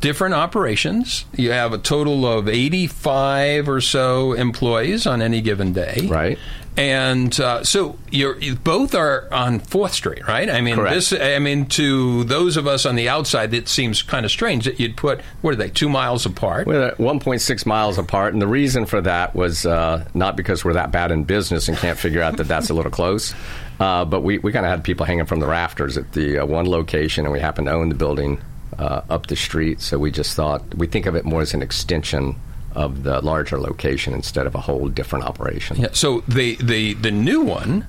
different 0.00 0.34
operations. 0.34 1.24
You 1.36 1.50
have 1.50 1.72
a 1.72 1.78
total 1.78 2.26
of 2.26 2.48
85 2.48 3.68
or 3.68 3.80
so 3.80 4.32
employees 4.32 5.06
on 5.06 5.20
any 5.20 5.40
given 5.40 5.72
day. 5.72 6.06
Right. 6.08 6.38
And 6.76 7.38
uh, 7.38 7.62
so 7.62 7.96
you're 8.10 8.36
you 8.40 8.56
both 8.56 8.96
are 8.96 9.32
on 9.32 9.60
Fourth 9.60 9.92
Street, 9.92 10.26
right? 10.26 10.50
I 10.50 10.60
mean, 10.60 10.74
Correct. 10.74 10.94
this. 10.94 11.12
I 11.12 11.38
mean, 11.38 11.66
to 11.66 12.24
those 12.24 12.56
of 12.56 12.66
us 12.66 12.84
on 12.84 12.96
the 12.96 13.08
outside, 13.08 13.54
it 13.54 13.68
seems 13.68 14.02
kind 14.02 14.24
of 14.24 14.32
strange 14.32 14.64
that 14.64 14.80
you'd 14.80 14.96
put 14.96 15.20
what 15.40 15.52
are 15.52 15.56
they, 15.56 15.70
two 15.70 15.88
miles 15.88 16.26
apart? 16.26 16.66
We're 16.66 16.90
1.6 16.96 17.66
miles 17.66 17.96
apart, 17.96 18.32
and 18.32 18.42
the 18.42 18.48
reason 18.48 18.86
for 18.86 19.00
that 19.02 19.36
was 19.36 19.64
uh, 19.64 20.04
not 20.14 20.36
because 20.36 20.64
we're 20.64 20.72
that 20.72 20.90
bad 20.90 21.12
in 21.12 21.22
business 21.22 21.68
and 21.68 21.78
can't 21.78 21.98
figure 21.98 22.22
out 22.22 22.38
that 22.38 22.48
that's 22.48 22.70
a 22.70 22.74
little 22.74 22.90
close, 22.90 23.34
uh, 23.78 24.04
but 24.04 24.22
we, 24.22 24.38
we 24.38 24.50
kind 24.50 24.66
of 24.66 24.70
had 24.70 24.82
people 24.82 25.06
hanging 25.06 25.26
from 25.26 25.38
the 25.38 25.46
rafters 25.46 25.96
at 25.96 26.12
the 26.12 26.38
uh, 26.38 26.46
one 26.46 26.68
location, 26.68 27.24
and 27.24 27.32
we 27.32 27.38
happen 27.38 27.66
to 27.66 27.70
own 27.70 27.88
the 27.88 27.94
building 27.94 28.40
uh, 28.80 29.02
up 29.08 29.26
the 29.28 29.36
street, 29.36 29.80
so 29.80 29.96
we 29.96 30.10
just 30.10 30.34
thought 30.34 30.74
we 30.74 30.88
think 30.88 31.06
of 31.06 31.14
it 31.14 31.24
more 31.24 31.40
as 31.40 31.54
an 31.54 31.62
extension 31.62 32.34
of 32.74 33.02
the 33.04 33.20
larger 33.20 33.58
location 33.60 34.12
instead 34.12 34.46
of 34.46 34.54
a 34.54 34.60
whole 34.60 34.88
different 34.88 35.24
operation. 35.24 35.76
Yeah, 35.76 35.88
so 35.92 36.22
the 36.28 36.56
the 36.56 36.94
the 36.94 37.10
new 37.10 37.42
one 37.42 37.86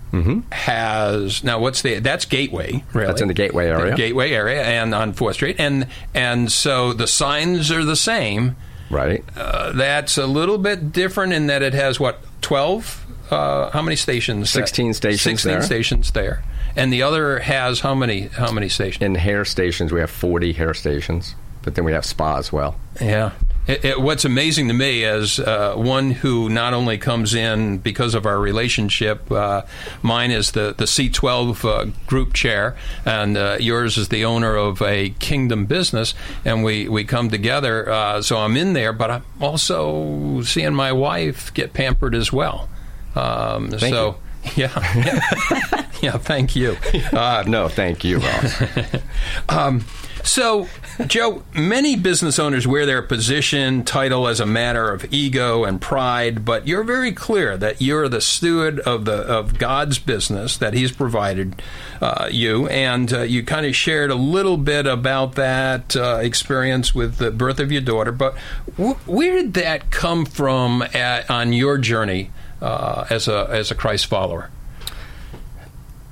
has 0.52 1.44
now 1.44 1.60
what's 1.60 1.82
the 1.82 2.00
that's 2.00 2.26
Gateway. 2.26 2.72
Really, 2.72 2.82
Mm-hmm. 2.84 3.00
That's 3.08 3.22
in 3.22 3.28
the 3.28 3.34
Gateway 3.34 3.68
area. 3.68 3.92
The 3.92 3.98
Gateway 3.98 4.32
area, 4.32 4.64
and 4.64 4.94
on 4.96 5.14
Fourth 5.14 5.36
Street, 5.36 5.56
and 5.60 5.88
and 6.14 6.52
so 6.52 6.94
the 6.94 7.08
signs 7.08 7.72
are 7.72 7.84
the 7.84 7.96
same. 7.96 8.56
Right? 8.90 9.24
Uh, 9.36 9.72
that's 9.72 10.18
a 10.18 10.28
little 10.28 10.58
bit 10.60 10.92
different 10.92 11.34
in 11.34 11.48
that 11.48 11.62
it 11.64 11.74
has 11.74 12.00
what 12.00 12.20
twelve. 12.42 13.02
Uh, 13.32 13.72
how 13.72 13.82
many 13.82 13.96
stations? 13.96 14.52
16 14.52 14.94
stations 14.94 15.22
Sixteen 15.22 15.54
there. 15.54 15.62
stations 15.64 16.12
there, 16.12 16.44
and 16.76 16.94
the 16.94 17.02
other 17.02 17.40
has 17.40 17.80
how 17.80 17.96
many? 17.96 18.28
How 18.28 18.52
many 18.52 18.70
stations? 18.70 19.02
In 19.04 19.16
hair 19.16 19.44
stations, 19.46 19.92
we 19.92 20.00
have 20.00 20.12
40 20.12 20.54
hair 20.54 20.76
stations, 20.76 21.34
but 21.64 21.74
then 21.74 21.86
we 21.86 21.92
have 21.94 22.06
spa 22.06 22.38
as 22.38 22.52
well. 22.54 22.76
Yeah. 23.02 23.32
It, 23.68 23.84
it, 23.84 24.02
what's 24.02 24.26
amazing 24.26 24.68
to 24.68 24.74
me 24.74 25.04
as 25.06 25.40
uh, 25.40 25.74
one 25.76 26.12
who 26.12 26.50
not 26.50 26.74
only 26.74 26.98
comes 26.98 27.34
in 27.34 27.80
because 27.80 28.14
of 28.14 28.26
our 28.26 28.40
relationship, 28.40 29.32
uh, 29.32 29.64
mine 30.04 30.30
is 30.32 30.52
the, 30.52 30.76
the 30.78 30.86
C12 30.86 31.66
uh, 31.66 31.92
group 32.06 32.34
chair, 32.34 32.76
and 33.06 33.36
uh, 33.36 33.58
yours 33.60 33.98
is 33.98 34.10
the 34.10 34.24
owner 34.26 34.56
of 34.56 34.82
a 34.84 35.10
kingdom 35.20 35.66
business, 35.66 36.14
and 36.44 36.64
we, 36.64 36.88
we 36.88 37.04
come 37.04 37.30
together. 37.30 37.90
Uh, 37.90 38.22
so 38.22 38.38
I'm 38.38 38.56
in 38.56 38.74
there, 38.74 38.94
but 38.94 39.10
I'm 39.10 39.24
also 39.42 40.42
seeing 40.44 40.76
my 40.76 40.92
wife 40.92 41.54
get 41.54 41.74
pampered 41.74 42.14
as 42.14 42.32
well. 42.32 42.70
Um, 43.16 43.70
Thank 43.72 43.94
so, 43.94 44.18
yeah. 44.56 44.70
Yeah. 44.96 45.88
yeah, 46.02 46.18
thank 46.18 46.56
you. 46.56 46.78
Uh, 47.12 47.44
No, 47.48 47.68
thank 47.68 48.04
you, 48.04 48.20
Ross. 48.20 48.64
um, 49.50 49.86
so, 50.24 50.68
Joe, 51.08 51.44
many 51.54 51.96
business 51.96 52.40
owners 52.40 52.66
wear 52.66 52.86
their 52.86 53.02
position 53.02 53.84
title 53.84 54.28
as 54.28 54.40
a 54.40 54.46
matter 54.46 54.92
of 54.92 55.12
ego 55.14 55.66
and 55.66 55.82
pride, 55.82 56.46
but 56.46 56.68
you're 56.68 56.84
very 56.84 57.12
clear 57.12 57.58
that 57.58 57.82
you're 57.82 58.08
the 58.08 58.22
steward 58.22 58.80
of 58.80 59.06
the 59.06 59.14
of 59.14 59.58
God's 59.58 60.00
business 60.00 60.56
that 60.58 60.74
He's 60.74 60.92
provided 60.92 61.62
uh, 62.02 62.30
you, 62.32 62.68
and 62.68 63.12
uh, 63.12 63.22
you 63.22 63.44
kind 63.44 63.66
of 63.66 63.76
shared 63.76 64.10
a 64.10 64.16
little 64.16 64.58
bit 64.58 64.86
about 64.86 65.36
that 65.36 65.96
uh, 65.96 66.20
experience 66.22 66.96
with 66.96 67.18
the 67.18 67.32
birth 67.32 67.60
of 67.60 67.72
your 67.72 67.82
daughter. 67.82 68.12
But 68.14 68.38
wh- 68.78 69.08
where 69.08 69.34
did 69.34 69.54
that 69.56 69.92
come 69.92 70.26
from 70.26 70.82
at, 70.82 71.30
on 71.30 71.52
your 71.52 71.78
journey 71.78 72.32
uh, 72.62 73.06
as 73.10 73.28
a 73.28 73.48
as 73.50 73.70
a 73.70 73.76
Christ 73.76 74.06
follower? 74.06 74.50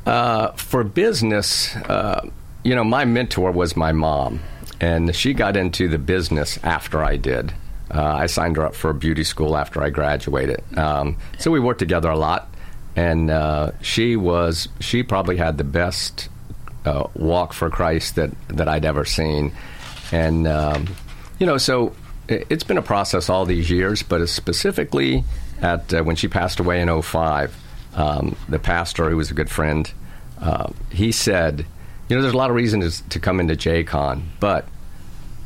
Uh, 0.05 0.51
for 0.51 0.83
business, 0.83 1.73
uh, 1.75 2.27
you 2.63 2.75
know, 2.75 2.83
my 2.83 3.05
mentor 3.05 3.51
was 3.51 3.77
my 3.77 3.93
mom, 3.93 4.41
and 4.83 5.15
she 5.15 5.33
got 5.33 5.55
into 5.55 5.87
the 5.87 5.97
business 5.97 6.59
after 6.63 7.03
I 7.03 7.15
did. 7.17 7.53
Uh, 7.93 8.01
I 8.23 8.25
signed 8.27 8.55
her 8.57 8.65
up 8.65 8.75
for 8.75 8.89
a 8.89 8.93
beauty 8.93 9.23
school 9.23 9.55
after 9.55 9.81
I 9.83 9.89
graduated. 9.89 10.61
Um, 10.77 11.17
so 11.39 11.51
we 11.51 11.59
worked 11.59 11.79
together 11.79 12.09
a 12.09 12.17
lot, 12.17 12.47
and 12.95 13.29
uh, 13.29 13.71
she 13.81 14.15
was 14.15 14.67
she 14.79 15.03
probably 15.03 15.37
had 15.37 15.57
the 15.57 15.63
best 15.63 16.29
uh, 16.85 17.07
walk 17.15 17.53
for 17.53 17.69
Christ 17.69 18.15
that 18.15 18.31
that 18.49 18.67
I'd 18.67 18.85
ever 18.85 19.05
seen, 19.05 19.51
and 20.11 20.47
um, 20.47 20.87
you 21.39 21.45
know, 21.45 21.57
so 21.57 21.93
it- 22.27 22.47
it's 22.49 22.63
been 22.63 22.77
a 22.77 22.81
process 22.93 23.29
all 23.29 23.45
these 23.45 23.69
years, 23.69 24.01
but 24.03 24.27
specifically 24.27 25.23
at 25.61 25.93
uh, 25.93 26.03
when 26.03 26.15
she 26.15 26.27
passed 26.27 26.59
away 26.59 26.81
in 26.81 26.89
05, 27.01 27.55
um, 27.95 28.35
the 28.49 28.59
pastor, 28.59 29.09
who 29.09 29.17
was 29.17 29.29
a 29.31 29.33
good 29.33 29.49
friend, 29.49 29.91
uh, 30.41 30.67
he 30.89 31.11
said, 31.11 31.65
you 32.07 32.15
know, 32.15 32.21
there's 32.21 32.33
a 32.33 32.37
lot 32.37 32.49
of 32.49 32.55
reasons 32.55 33.01
to 33.09 33.19
come 33.19 33.39
into 33.39 33.55
J. 33.55 33.83
Conn, 33.83 34.29
but 34.39 34.67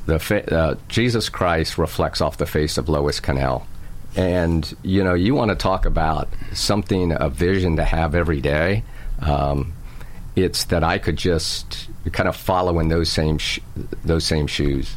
the 0.05 0.19
fa- 0.19 0.53
uh, 0.53 0.75
Jesus 0.87 1.29
Christ 1.29 1.77
reflects 1.77 2.21
off 2.21 2.37
the 2.37 2.45
face 2.45 2.77
of 2.77 2.89
Lois 2.89 3.19
Connell. 3.19 3.67
And, 4.15 4.75
you 4.81 5.03
know, 5.03 5.13
you 5.13 5.35
want 5.35 5.49
to 5.49 5.55
talk 5.55 5.85
about 5.85 6.27
something, 6.53 7.11
a 7.11 7.29
vision 7.29 7.75
to 7.75 7.83
have 7.83 8.15
every 8.15 8.41
day. 8.41 8.83
Um, 9.21 9.73
it's 10.35 10.65
that 10.65 10.83
I 10.83 10.97
could 10.97 11.17
just 11.17 11.89
kind 12.11 12.29
of 12.29 12.35
follow 12.35 12.79
in 12.79 12.87
those 12.87 13.09
same 13.09 13.37
sh- 13.37 13.59
those 14.03 14.23
same 14.23 14.47
shoes. 14.47 14.95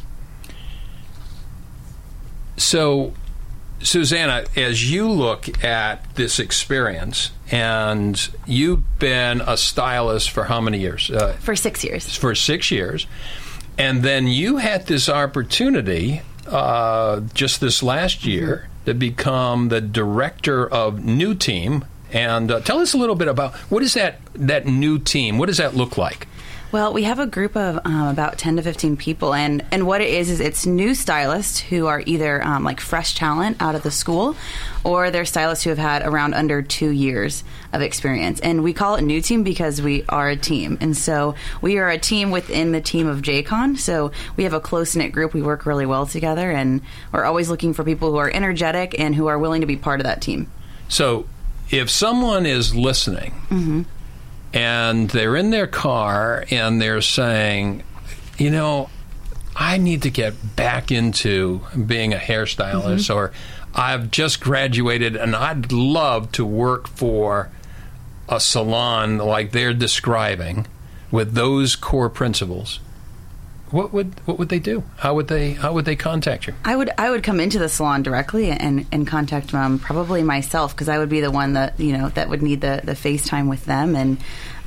So, 2.57 3.13
Susannah, 3.83 4.45
as 4.55 4.91
you 4.91 5.09
look 5.09 5.63
at 5.63 6.15
this 6.15 6.39
experience, 6.39 7.31
and 7.49 8.29
you've 8.45 8.99
been 8.99 9.41
a 9.41 9.57
stylist 9.57 10.29
for 10.29 10.45
how 10.45 10.61
many 10.61 10.79
years? 10.79 11.09
Uh, 11.09 11.33
for 11.39 11.55
six 11.55 11.83
years. 11.83 12.15
for 12.15 12.35
six 12.35 12.71
years, 12.71 13.07
and 13.77 14.03
then 14.03 14.27
you 14.27 14.57
had 14.57 14.87
this 14.87 15.09
opportunity 15.09 16.21
uh, 16.47 17.21
just 17.33 17.61
this 17.61 17.81
last 17.81 18.25
year 18.25 18.69
to 18.85 18.93
become 18.93 19.69
the 19.69 19.81
director 19.81 20.67
of 20.67 21.03
New 21.03 21.35
Team. 21.35 21.85
And 22.11 22.51
uh, 22.51 22.59
tell 22.59 22.79
us 22.79 22.93
a 22.93 22.97
little 22.97 23.15
bit 23.15 23.27
about 23.27 23.55
what 23.69 23.83
is 23.83 23.93
that 23.93 24.19
that 24.35 24.65
new 24.65 24.99
team? 24.99 25.37
What 25.37 25.47
does 25.47 25.57
that 25.57 25.75
look 25.75 25.97
like? 25.97 26.27
Well, 26.71 26.93
we 26.93 27.03
have 27.03 27.19
a 27.19 27.27
group 27.27 27.57
of 27.57 27.81
um, 27.83 28.07
about 28.07 28.37
10 28.37 28.55
to 28.55 28.61
15 28.61 28.95
people, 28.95 29.33
and, 29.33 29.65
and 29.71 29.85
what 29.85 29.99
it 29.99 30.09
is 30.09 30.29
is 30.29 30.39
it's 30.39 30.65
new 30.65 30.95
stylists 30.95 31.59
who 31.59 31.87
are 31.87 32.01
either 32.05 32.41
um, 32.41 32.63
like 32.63 32.79
fresh 32.79 33.13
talent 33.13 33.57
out 33.61 33.75
of 33.75 33.83
the 33.83 33.91
school 33.91 34.37
or 34.85 35.11
they're 35.11 35.25
stylists 35.25 35.65
who 35.65 35.69
have 35.71 35.77
had 35.77 36.01
around 36.01 36.33
under 36.33 36.61
two 36.61 36.89
years 36.89 37.43
of 37.73 37.81
experience. 37.81 38.39
And 38.39 38.63
we 38.63 38.71
call 38.71 38.95
it 38.95 39.01
New 39.01 39.21
Team 39.21 39.43
because 39.43 39.81
we 39.81 40.05
are 40.07 40.29
a 40.29 40.37
team. 40.37 40.77
And 40.79 40.95
so 40.95 41.35
we 41.61 41.77
are 41.77 41.89
a 41.89 41.97
team 41.97 42.31
within 42.31 42.71
the 42.71 42.79
team 42.79 43.05
of 43.05 43.21
J. 43.21 43.43
Conn. 43.43 43.75
So 43.75 44.13
we 44.37 44.45
have 44.45 44.53
a 44.53 44.61
close 44.61 44.95
knit 44.95 45.11
group. 45.11 45.33
We 45.33 45.41
work 45.41 45.65
really 45.65 45.85
well 45.85 46.05
together, 46.05 46.51
and 46.51 46.79
we're 47.11 47.25
always 47.25 47.49
looking 47.49 47.73
for 47.73 47.83
people 47.83 48.11
who 48.11 48.17
are 48.17 48.31
energetic 48.33 48.97
and 48.97 49.13
who 49.13 49.27
are 49.27 49.37
willing 49.37 49.59
to 49.59 49.67
be 49.67 49.75
part 49.75 49.99
of 49.99 50.05
that 50.05 50.21
team. 50.21 50.49
So, 50.87 51.25
if 51.71 51.89
someone 51.89 52.45
is 52.45 52.75
listening 52.75 53.85
and 54.53 55.09
they're 55.09 55.35
in 55.35 55.49
their 55.51 55.67
car 55.67 56.45
and 56.51 56.81
they're 56.81 57.01
saying, 57.01 57.83
you 58.37 58.49
know, 58.49 58.89
I 59.55 59.77
need 59.77 60.01
to 60.03 60.09
get 60.09 60.55
back 60.55 60.91
into 60.91 61.61
being 61.87 62.13
a 62.13 62.17
hairstylist, 62.17 63.09
Mm-hmm. 63.09 63.13
or 63.17 63.31
I've 63.73 64.11
just 64.11 64.41
graduated 64.41 65.15
and 65.15 65.35
I'd 65.35 65.71
love 65.71 66.31
to 66.33 66.45
work 66.45 66.87
for 66.87 67.49
a 68.27 68.39
salon 68.39 69.17
like 69.17 69.51
they're 69.51 69.73
describing 69.73 70.67
with 71.09 71.33
those 71.33 71.75
core 71.75 72.09
principles, 72.09 72.79
what 73.71 73.93
would 73.93 74.19
what 74.25 74.37
would 74.37 74.49
they 74.49 74.59
do? 74.59 74.83
How 74.97 75.15
would 75.15 75.27
they 75.27 75.53
how 75.53 75.73
would 75.73 75.85
they 75.85 75.95
contact 75.95 76.47
you? 76.47 76.53
I 76.63 76.75
would 76.75 76.89
I 76.97 77.09
would 77.09 77.23
come 77.23 77.39
into 77.39 77.59
the 77.59 77.69
salon 77.69 78.03
directly 78.03 78.51
and, 78.51 78.85
and 78.91 79.07
contact 79.07 79.51
them 79.51 79.79
probably 79.79 80.23
myself 80.23 80.75
because 80.75 80.89
I 80.89 80.97
would 80.97 81.09
be 81.09 81.21
the 81.21 81.31
one 81.31 81.53
that 81.53 81.79
you 81.79 81.97
know 81.97 82.09
that 82.09 82.29
would 82.29 82.41
need 82.41 82.61
the 82.61 82.81
the 82.83 82.93
FaceTime 82.93 83.49
with 83.49 83.65
them 83.65 83.95
and 83.95 84.17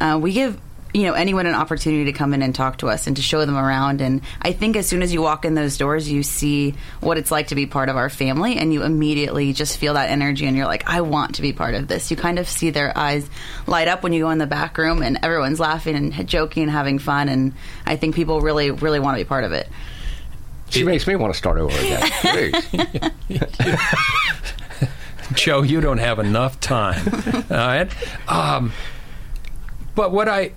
uh, 0.00 0.18
we 0.20 0.32
give 0.32 0.58
you 0.94 1.02
know 1.02 1.14
anyone 1.14 1.46
an 1.46 1.54
opportunity 1.54 2.04
to 2.04 2.12
come 2.12 2.32
in 2.32 2.40
and 2.40 2.54
talk 2.54 2.78
to 2.78 2.88
us 2.88 3.08
and 3.08 3.16
to 3.16 3.22
show 3.22 3.44
them 3.44 3.56
around 3.56 4.00
and 4.00 4.20
I 4.40 4.52
think 4.52 4.76
as 4.76 4.86
soon 4.86 5.02
as 5.02 5.12
you 5.12 5.20
walk 5.20 5.44
in 5.44 5.54
those 5.54 5.76
doors 5.76 6.08
you 6.08 6.22
see 6.22 6.74
what 7.00 7.18
it's 7.18 7.32
like 7.32 7.48
to 7.48 7.56
be 7.56 7.66
part 7.66 7.88
of 7.88 7.96
our 7.96 8.08
family 8.08 8.56
and 8.56 8.72
you 8.72 8.84
immediately 8.84 9.52
just 9.52 9.76
feel 9.76 9.94
that 9.94 10.08
energy 10.08 10.46
and 10.46 10.56
you're 10.56 10.66
like 10.66 10.88
I 10.88 11.00
want 11.00 11.34
to 11.34 11.42
be 11.42 11.52
part 11.52 11.74
of 11.74 11.88
this 11.88 12.10
you 12.10 12.16
kind 12.16 12.38
of 12.38 12.48
see 12.48 12.70
their 12.70 12.96
eyes 12.96 13.28
light 13.66 13.88
up 13.88 14.04
when 14.04 14.12
you 14.12 14.22
go 14.22 14.30
in 14.30 14.38
the 14.38 14.46
back 14.46 14.78
room 14.78 15.02
and 15.02 15.18
everyone's 15.22 15.58
laughing 15.58 15.96
and 15.96 16.28
joking 16.28 16.62
and 16.62 16.72
having 16.72 17.00
fun 17.00 17.28
and 17.28 17.54
I 17.84 17.96
think 17.96 18.14
people 18.14 18.40
really 18.40 18.70
really 18.70 19.00
want 19.00 19.18
to 19.18 19.24
be 19.24 19.28
part 19.28 19.44
of 19.44 19.52
it 19.52 19.68
She 20.70 20.84
makes 20.84 21.06
me 21.06 21.16
want 21.16 21.32
to 21.32 21.38
start 21.38 21.58
over 21.58 21.76
again. 21.76 23.12
Joe, 25.34 25.62
you 25.62 25.80
don't 25.80 25.98
have 25.98 26.18
enough 26.18 26.60
time. 26.60 27.06
All 27.50 27.56
right. 27.56 27.90
Um, 28.28 28.72
but 29.94 30.12
what 30.12 30.28
I 30.28 30.52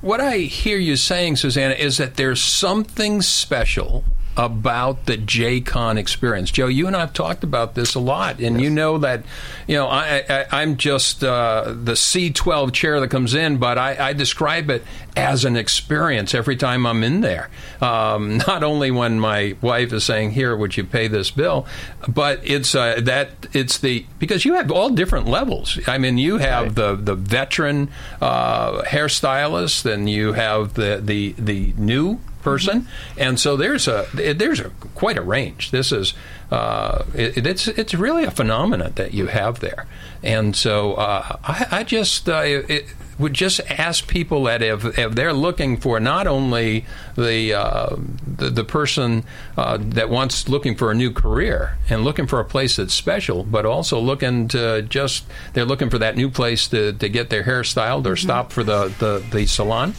what 0.00 0.20
I 0.20 0.38
hear 0.38 0.78
you 0.78 0.96
saying, 0.96 1.36
Susannah, 1.36 1.74
is 1.74 1.96
that 1.98 2.16
there's 2.16 2.40
something 2.40 3.22
special 3.22 4.04
about 4.38 5.04
the 5.06 5.16
J. 5.16 5.60
Conn 5.60 5.98
experience. 5.98 6.50
Joe, 6.50 6.68
you 6.68 6.86
and 6.86 6.94
I 6.96 7.00
have 7.00 7.12
talked 7.12 7.42
about 7.44 7.74
this 7.74 7.94
a 7.96 8.00
lot, 8.00 8.38
and 8.38 8.60
you 8.60 8.70
know 8.70 8.98
that, 8.98 9.24
you 9.66 9.74
know, 9.76 9.88
I, 9.88 10.24
I, 10.28 10.46
I'm 10.62 10.76
just 10.76 11.24
uh, 11.24 11.64
the 11.66 11.92
C12 11.92 12.72
chair 12.72 13.00
that 13.00 13.08
comes 13.08 13.34
in, 13.34 13.58
but 13.58 13.76
I, 13.78 14.08
I 14.10 14.12
describe 14.12 14.70
it 14.70 14.84
as 15.16 15.44
an 15.44 15.56
experience 15.56 16.34
every 16.34 16.54
time 16.56 16.86
I'm 16.86 17.02
in 17.02 17.20
there. 17.20 17.50
Um, 17.82 18.38
not 18.46 18.62
only 18.62 18.92
when 18.92 19.18
my 19.18 19.56
wife 19.60 19.92
is 19.92 20.04
saying, 20.04 20.30
"Here, 20.30 20.56
would 20.56 20.76
you 20.76 20.84
pay 20.84 21.08
this 21.08 21.30
bill," 21.32 21.66
but 22.06 22.40
it's 22.44 22.74
uh, 22.76 23.00
that 23.02 23.30
it's 23.52 23.78
the 23.78 24.06
because 24.20 24.44
you 24.44 24.54
have 24.54 24.70
all 24.70 24.90
different 24.90 25.26
levels. 25.26 25.78
I 25.88 25.98
mean, 25.98 26.16
you 26.16 26.38
have 26.38 26.66
Right. 26.66 26.74
the 26.76 26.94
the 26.96 27.14
veteran 27.16 27.90
uh, 28.20 28.82
hairstylist, 28.82 29.84
and 29.92 30.08
you 30.08 30.32
have 30.34 30.74
the 30.74 31.00
the 31.02 31.34
the 31.38 31.72
new 31.76 32.20
person, 32.42 32.86
and 33.16 33.38
so 33.38 33.56
there's 33.56 33.88
a 33.88 34.06
there's 34.14 34.60
a 34.60 34.70
quite 34.94 35.18
a 35.18 35.22
range. 35.22 35.70
This 35.70 35.92
is 35.92 36.14
uh, 36.50 37.04
it, 37.14 37.46
it's 37.46 37.68
it's 37.68 37.94
really 37.94 38.24
a 38.24 38.30
phenomenon 38.30 38.92
that 38.96 39.14
you 39.14 39.26
have 39.26 39.60
there, 39.60 39.86
and 40.22 40.54
so 40.56 40.94
uh, 40.94 41.36
I, 41.44 41.66
I 41.70 41.84
just 41.84 42.28
uh, 42.28 42.42
it, 42.44 42.86
would 43.18 43.34
just 43.34 43.60
ask 43.68 44.06
people 44.06 44.44
that 44.44 44.62
if, 44.62 44.98
if 44.98 45.12
they're 45.14 45.32
looking 45.32 45.76
for 45.76 45.98
not 45.98 46.26
only 46.26 46.86
the 47.16 47.52
uh, 47.52 47.96
the, 48.26 48.50
the 48.50 48.64
person 48.64 49.24
uh, 49.56 49.76
that 49.80 50.08
wants 50.08 50.48
looking 50.48 50.76
for 50.76 50.90
a 50.90 50.94
new 50.94 51.10
career 51.10 51.76
and 51.90 52.04
looking 52.04 52.26
for 52.26 52.38
a 52.38 52.44
place 52.44 52.76
that's 52.76 52.94
special, 52.94 53.42
but 53.42 53.66
also 53.66 53.98
looking 53.98 54.48
to 54.48 54.82
just 54.82 55.24
they're 55.52 55.64
looking 55.64 55.90
for 55.90 55.98
that 55.98 56.16
new 56.16 56.30
place 56.30 56.68
to, 56.68 56.92
to 56.92 57.08
get 57.08 57.30
their 57.30 57.42
hair 57.42 57.64
styled 57.64 58.06
or 58.06 58.16
stop 58.16 58.52
for 58.52 58.62
the, 58.62 58.88
the, 58.98 59.24
the 59.32 59.46
salon. 59.46 59.94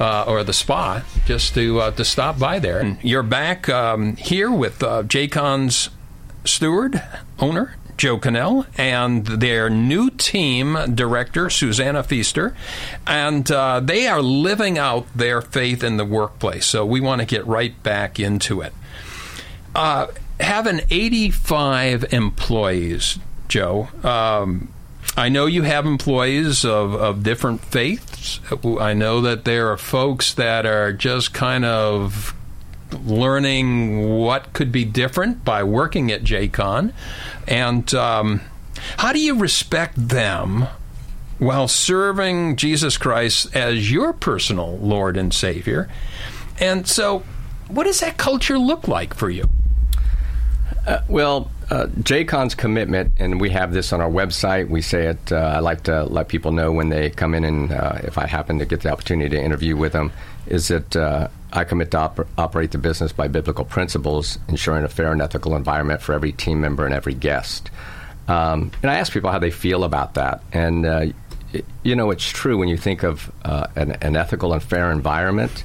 Uh, 0.00 0.24
or 0.26 0.42
the 0.42 0.52
spa, 0.52 1.04
just 1.24 1.54
to 1.54 1.80
uh, 1.80 1.90
to 1.92 2.04
stop 2.04 2.36
by 2.36 2.58
there. 2.58 2.80
And 2.80 2.98
you're 3.04 3.22
back 3.22 3.68
um, 3.68 4.16
here 4.16 4.50
with 4.50 4.82
uh, 4.82 5.04
J. 5.04 5.28
Conn's 5.28 5.88
steward, 6.44 7.00
owner, 7.38 7.76
Joe 7.96 8.18
Connell, 8.18 8.66
and 8.76 9.26
their 9.26 9.70
new 9.70 10.10
team 10.10 10.76
director, 10.94 11.48
Susannah 11.48 12.02
Feaster. 12.02 12.56
And 13.06 13.50
uh, 13.50 13.80
they 13.80 14.06
are 14.06 14.22
living 14.22 14.78
out 14.78 15.06
their 15.14 15.40
faith 15.40 15.84
in 15.84 15.96
the 15.96 16.04
workplace. 16.04 16.66
So 16.66 16.84
we 16.84 17.00
want 17.00 17.20
to 17.20 17.26
get 17.26 17.46
right 17.46 17.80
back 17.82 18.18
into 18.18 18.60
it. 18.60 18.72
Uh, 19.74 20.08
having 20.40 20.80
85 20.90 22.12
employees, 22.12 23.18
Joe, 23.48 23.88
um, 24.02 24.68
I 25.16 25.28
know 25.28 25.46
you 25.46 25.62
have 25.62 25.86
employees 25.86 26.64
of, 26.64 26.94
of 26.94 27.22
different 27.22 27.60
I 28.80 28.94
know 28.94 29.20
that 29.20 29.44
there 29.44 29.70
are 29.70 29.76
folks 29.76 30.34
that 30.34 30.66
are 30.66 30.92
just 30.92 31.34
kind 31.34 31.64
of 31.64 32.34
learning 33.04 34.08
what 34.08 34.52
could 34.52 34.70
be 34.70 34.84
different 34.84 35.44
by 35.44 35.62
working 35.62 36.10
at 36.10 36.24
J. 36.24 36.48
Conn. 36.48 36.92
And 37.46 37.92
um, 37.94 38.40
how 38.98 39.12
do 39.12 39.20
you 39.20 39.38
respect 39.38 40.08
them 40.08 40.66
while 41.38 41.68
serving 41.68 42.56
Jesus 42.56 42.96
Christ 42.96 43.54
as 43.54 43.90
your 43.90 44.12
personal 44.12 44.78
Lord 44.78 45.16
and 45.16 45.32
Savior? 45.32 45.88
And 46.60 46.86
so, 46.86 47.24
what 47.68 47.84
does 47.84 48.00
that 48.00 48.16
culture 48.16 48.58
look 48.58 48.86
like 48.86 49.14
for 49.14 49.30
you? 49.30 49.48
Well, 51.08 51.50
uh, 51.70 51.86
J. 52.02 52.24
Conn's 52.24 52.54
commitment, 52.54 53.12
and 53.18 53.40
we 53.40 53.50
have 53.50 53.72
this 53.72 53.92
on 53.92 54.00
our 54.00 54.10
website. 54.10 54.68
We 54.68 54.82
say 54.82 55.06
it. 55.06 55.32
Uh, 55.32 55.36
I 55.36 55.58
like 55.60 55.84
to 55.84 56.04
let 56.04 56.28
people 56.28 56.52
know 56.52 56.72
when 56.72 56.88
they 56.88 57.10
come 57.10 57.34
in, 57.34 57.44
and 57.44 57.72
uh, 57.72 57.98
if 58.02 58.18
I 58.18 58.26
happen 58.26 58.58
to 58.58 58.64
get 58.66 58.82
the 58.82 58.90
opportunity 58.92 59.30
to 59.36 59.42
interview 59.42 59.76
with 59.76 59.92
them, 59.92 60.12
is 60.46 60.68
that 60.68 60.94
uh, 60.96 61.28
I 61.52 61.64
commit 61.64 61.90
to 61.92 61.96
oper- 61.98 62.26
operate 62.36 62.72
the 62.72 62.78
business 62.78 63.12
by 63.12 63.28
biblical 63.28 63.64
principles, 63.64 64.38
ensuring 64.48 64.84
a 64.84 64.88
fair 64.88 65.12
and 65.12 65.22
ethical 65.22 65.56
environment 65.56 66.02
for 66.02 66.12
every 66.12 66.32
team 66.32 66.60
member 66.60 66.84
and 66.84 66.94
every 66.94 67.14
guest. 67.14 67.70
Um, 68.28 68.70
and 68.82 68.90
I 68.90 68.94
ask 68.96 69.12
people 69.12 69.30
how 69.30 69.38
they 69.38 69.50
feel 69.50 69.84
about 69.84 70.14
that, 70.14 70.42
and 70.52 70.86
uh, 70.86 71.06
y- 71.52 71.62
you 71.82 71.94
know, 71.96 72.10
it's 72.10 72.28
true 72.28 72.58
when 72.58 72.68
you 72.68 72.76
think 72.76 73.02
of 73.02 73.30
uh, 73.44 73.66
an, 73.76 73.92
an 74.02 74.16
ethical 74.16 74.52
and 74.52 74.62
fair 74.62 74.90
environment. 74.90 75.64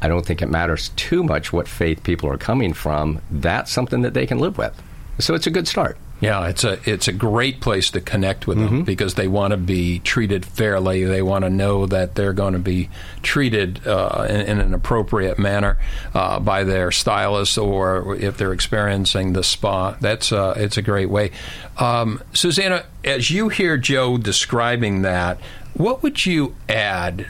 I 0.00 0.08
don't 0.08 0.24
think 0.26 0.42
it 0.42 0.50
matters 0.50 0.90
too 0.96 1.22
much 1.24 1.50
what 1.52 1.66
faith 1.66 2.02
people 2.02 2.28
are 2.28 2.36
coming 2.36 2.74
from. 2.74 3.22
That's 3.30 3.70
something 3.72 4.02
that 4.02 4.12
they 4.12 4.26
can 4.26 4.38
live 4.38 4.58
with. 4.58 4.78
So 5.18 5.34
it's 5.34 5.46
a 5.46 5.50
good 5.50 5.68
start. 5.68 5.96
Yeah, 6.20 6.48
it's 6.48 6.64
a 6.64 6.78
it's 6.88 7.06
a 7.06 7.12
great 7.12 7.60
place 7.60 7.90
to 7.90 8.00
connect 8.00 8.46
with 8.46 8.56
them 8.56 8.84
because 8.84 9.14
they 9.14 9.28
want 9.28 9.50
to 9.50 9.58
be 9.58 9.98
treated 9.98 10.46
fairly. 10.46 11.04
They 11.04 11.20
want 11.20 11.44
to 11.44 11.50
know 11.50 11.84
that 11.86 12.14
they're 12.14 12.32
going 12.32 12.54
to 12.54 12.58
be 12.58 12.88
treated 13.22 13.86
uh, 13.86 14.26
in, 14.30 14.40
in 14.40 14.60
an 14.60 14.72
appropriate 14.72 15.38
manner 15.38 15.76
uh, 16.14 16.40
by 16.40 16.64
their 16.64 16.90
stylist, 16.92 17.58
or 17.58 18.16
if 18.16 18.38
they're 18.38 18.54
experiencing 18.54 19.34
the 19.34 19.42
spa. 19.42 19.96
That's 20.00 20.32
uh, 20.32 20.54
it's 20.56 20.78
a 20.78 20.82
great 20.82 21.10
way. 21.10 21.32
Um, 21.78 22.22
Susannah, 22.32 22.86
as 23.04 23.30
you 23.30 23.50
hear 23.50 23.76
Joe 23.76 24.16
describing 24.16 25.02
that, 25.02 25.38
what 25.74 26.02
would 26.02 26.24
you 26.24 26.54
add 26.68 27.26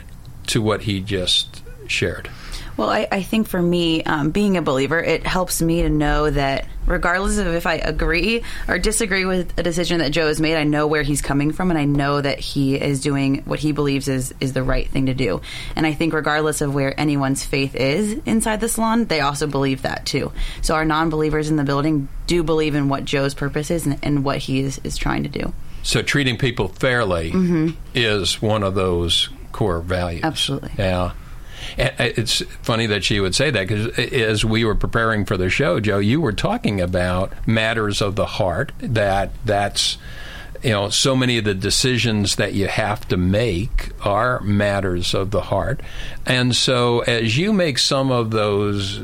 to 0.47 0.61
what 0.61 0.83
he 0.83 1.01
just 1.01 1.63
shared? 1.87 2.29
Well, 2.77 2.89
I, 2.89 3.07
I 3.11 3.21
think 3.21 3.47
for 3.47 3.61
me, 3.61 4.03
um, 4.03 4.31
being 4.31 4.57
a 4.57 4.61
believer, 4.61 4.99
it 4.99 5.25
helps 5.25 5.61
me 5.61 5.83
to 5.83 5.89
know 5.89 6.29
that 6.29 6.67
regardless 6.85 7.37
of 7.37 7.47
if 7.47 7.65
I 7.65 7.75
agree 7.75 8.43
or 8.67 8.77
disagree 8.77 9.25
with 9.25 9.57
a 9.57 9.63
decision 9.63 9.99
that 9.99 10.11
Joe 10.11 10.27
has 10.27 10.41
made, 10.41 10.55
I 10.55 10.65
know 10.65 10.85
where 10.85 11.01
he's 11.01 11.21
coming 11.21 11.51
from, 11.53 11.69
and 11.69 11.79
I 11.79 11.85
know 11.85 12.19
that 12.19 12.39
he 12.39 12.75
is 12.75 13.01
doing 13.01 13.43
what 13.45 13.59
he 13.59 13.71
believes 13.71 14.07
is 14.07 14.33
is 14.39 14.53
the 14.53 14.63
right 14.63 14.89
thing 14.89 15.05
to 15.05 15.13
do. 15.13 15.41
And 15.75 15.87
I 15.87 15.93
think 15.93 16.13
regardless 16.13 16.61
of 16.61 16.73
where 16.73 16.99
anyone's 16.99 17.45
faith 17.45 17.75
is 17.75 18.19
inside 18.25 18.59
the 18.59 18.69
salon, 18.69 19.05
they 19.05 19.21
also 19.21 19.47
believe 19.47 19.83
that 19.83 20.05
too. 20.05 20.31
So 20.61 20.75
our 20.75 20.85
non-believers 20.85 21.49
in 21.49 21.55
the 21.55 21.63
building 21.63 22.09
do 22.27 22.43
believe 22.43 22.75
in 22.75 22.89
what 22.89 23.05
Joe's 23.05 23.33
purpose 23.33 23.71
is 23.71 23.85
and, 23.85 23.99
and 24.03 24.23
what 24.25 24.39
he 24.39 24.59
is, 24.59 24.81
is 24.83 24.97
trying 24.97 25.23
to 25.23 25.29
do. 25.29 25.53
So 25.83 26.01
treating 26.01 26.37
people 26.37 26.67
fairly 26.67 27.31
is 27.93 28.41
one 28.41 28.63
of 28.63 28.75
those 28.75 29.29
core 29.51 29.79
values. 29.79 30.23
Absolutely. 30.23 30.71
Yeah. 30.77 31.13
Uh, 31.77 31.89
It's 31.99 32.41
funny 32.61 32.85
that 32.87 33.03
she 33.03 33.19
would 33.19 33.35
say 33.35 33.49
that 33.51 33.67
because 33.67 33.97
as 33.99 34.45
we 34.45 34.63
were 34.65 34.75
preparing 34.75 35.25
for 35.25 35.37
the 35.37 35.49
show, 35.49 35.79
Joe, 35.79 35.99
you 35.99 36.21
were 36.21 36.33
talking 36.33 36.81
about 36.81 37.33
matters 37.47 38.01
of 38.01 38.15
the 38.15 38.25
heart. 38.25 38.71
That 38.79 39.31
that's 39.43 39.97
you 40.63 40.71
know 40.71 40.89
so 40.89 41.15
many 41.15 41.37
of 41.37 41.45
the 41.45 41.53
decisions 41.53 42.37
that 42.37 42.53
you 42.53 42.67
have 42.67 43.07
to 43.09 43.17
make 43.17 43.91
are 44.05 44.39
matters 44.41 45.13
of 45.13 45.31
the 45.31 45.41
heart, 45.41 45.81
and 46.25 46.55
so 46.55 46.99
as 47.01 47.37
you 47.37 47.53
make 47.53 47.77
some 47.77 48.11
of 48.11 48.31
those 48.31 49.01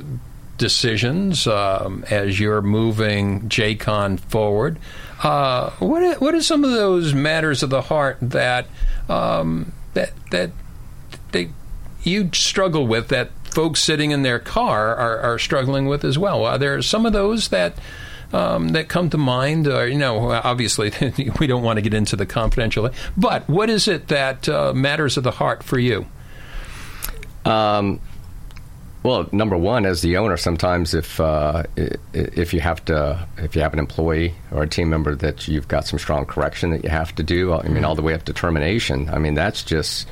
decisions 0.58 1.48
um, 1.48 2.06
as 2.10 2.40
you're 2.40 2.62
moving 2.62 3.50
J. 3.50 3.74
Conn 3.76 4.18
forward. 4.18 4.78
Uh, 5.24 5.72
what 5.80 6.02
are, 6.04 6.16
what 6.16 6.34
are 6.36 6.42
some 6.42 6.64
of 6.64 6.72
those 6.72 7.14
matters 7.14 7.64
of 7.64 7.70
the 7.70 7.82
heart 7.82 8.18
that 8.22 8.68
um, 9.10 9.72
that 9.94 10.12
that 10.32 10.52
they 11.32 11.50
you 12.04 12.30
struggle 12.34 12.88
with 12.88 13.10
that 13.10 13.32
folks 13.46 13.82
sitting 13.82 14.12
in 14.12 14.24
their 14.24 14.40
car 14.40 14.96
are, 14.96 15.20
are 15.20 15.40
struggling 15.40 15.88
with 15.88 16.04
as 16.06 16.18
well? 16.18 16.46
Are 16.46 16.58
there 16.58 16.82
some 16.82 17.06
of 17.06 17.14
those 17.14 17.50
that 17.50 17.78
um, 18.34 18.70
that 18.70 18.88
come 18.88 19.10
to 19.10 19.18
mind? 19.18 19.68
Or, 19.68 19.88
you 19.88 19.98
know, 19.98 20.32
obviously 20.32 20.92
we 21.40 21.48
don't 21.48 21.64
want 21.64 21.78
to 21.78 21.82
get 21.82 21.94
into 21.94 22.16
the 22.16 22.26
confidential, 22.26 22.90
but 23.18 23.48
what 23.50 23.70
is 23.70 23.88
it 23.88 24.08
that 24.08 24.48
uh, 24.48 24.74
matters 24.74 25.18
of 25.18 25.24
the 25.24 25.32
heart 25.32 25.64
for 25.64 25.78
you? 25.78 26.06
Um, 27.46 28.00
Well, 29.04 29.28
number 29.32 29.58
one, 29.58 29.86
as 29.88 30.02
the 30.02 30.18
owner, 30.18 30.38
sometimes 30.38 30.94
if 30.94 31.20
uh, 31.20 31.64
if 32.14 32.54
you 32.54 32.60
have 32.60 32.86
to, 32.86 33.28
if 33.38 33.56
you 33.56 33.64
have 33.64 33.74
an 33.74 33.80
employee 33.80 34.36
or 34.52 34.62
a 34.64 34.68
team 34.68 34.92
member 34.92 35.16
that 35.16 35.48
you've 35.48 35.68
got 35.68 35.88
some 35.88 35.98
strong 35.98 36.26
correction 36.28 36.70
that 36.70 36.84
you 36.84 36.90
have 36.92 37.14
to 37.16 37.24
do, 37.24 37.52
I 37.52 37.68
mean, 37.68 37.84
all 37.84 37.96
the 37.96 38.04
way 38.04 38.14
up 38.14 38.26
to 38.26 38.34
termination. 38.34 39.10
I 39.10 39.18
mean, 39.18 39.34
that's 39.34 39.64
just, 39.64 40.08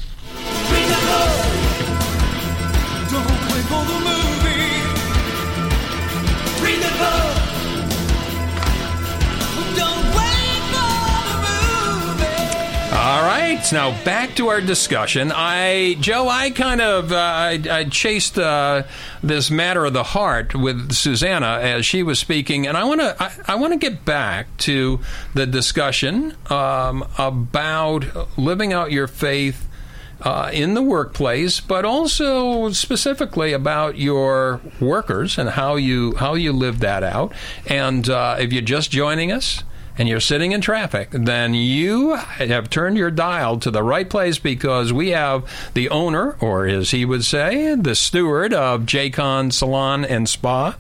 All 13.14 13.22
right, 13.22 13.62
now 13.72 13.92
back 14.04 14.36
to 14.38 14.48
our 14.48 14.60
discussion. 14.60 15.32
I, 15.32 15.98
Joe, 16.00 16.28
I 16.28 16.50
kind 16.50 16.82
of 16.82 17.12
uh, 17.12 17.16
I, 17.16 17.62
I 17.70 17.84
chased 17.84 18.40
uh, 18.40 18.86
this 19.22 19.52
matter 19.52 19.86
of 19.86 19.94
the 19.94 20.02
heart 20.02 20.56
with 20.56 20.92
Susannah 20.92 21.60
as 21.62 21.86
she 21.86 22.02
was 22.02 22.18
speaking, 22.18 22.66
and 22.66 22.76
I 22.76 22.86
want 22.86 23.02
to 23.02 23.16
I, 23.20 23.32
I 23.50 23.56
want 23.56 23.74
to 23.74 23.78
get 23.78 24.04
back 24.04 24.58
to 24.62 25.00
the 25.36 25.46
discussion 25.46 26.36
um, 26.50 27.08
about 27.20 28.36
living 28.36 28.74
out 28.74 28.92
your 28.92 29.06
faith. 29.06 29.70
Uh, 30.22 30.50
in 30.54 30.74
the 30.74 30.82
workplace, 30.82 31.60
but 31.60 31.84
also 31.84 32.70
specifically 32.70 33.52
about 33.52 33.98
your 33.98 34.62
workers 34.80 35.38
and 35.38 35.50
how 35.50 35.76
you 35.76 36.16
how 36.16 36.34
you 36.34 36.54
live 36.54 36.80
that 36.80 37.04
out. 37.04 37.34
And 37.68 38.10
uh, 38.10 38.38
if 38.40 38.54
you're 38.54 38.62
just 38.62 38.90
joining 38.90 39.34
us, 39.34 39.64
and 39.98 40.08
you're 40.08 40.20
sitting 40.20 40.52
in 40.52 40.62
traffic, 40.62 41.10
then 41.12 41.54
you 41.54 42.16
have 42.16 42.70
turned 42.70 42.98
your 42.98 43.12
dial 43.12 43.60
to 43.60 43.72
the 43.72 43.84
right 43.84 44.10
place 44.10 44.40
because 44.40 44.92
we 44.92 45.10
have 45.10 45.50
the 45.74 45.90
owner, 45.90 46.36
or 46.40 46.66
as 46.68 46.92
he 46.92 47.06
would 47.06 47.24
say, 47.24 47.76
the 47.76 47.96
steward 47.96 48.54
of 48.54 48.86
J. 48.86 49.10
Conn 49.10 49.52
Salon 49.52 50.04
and 50.06 50.28
Spa, 50.28 50.76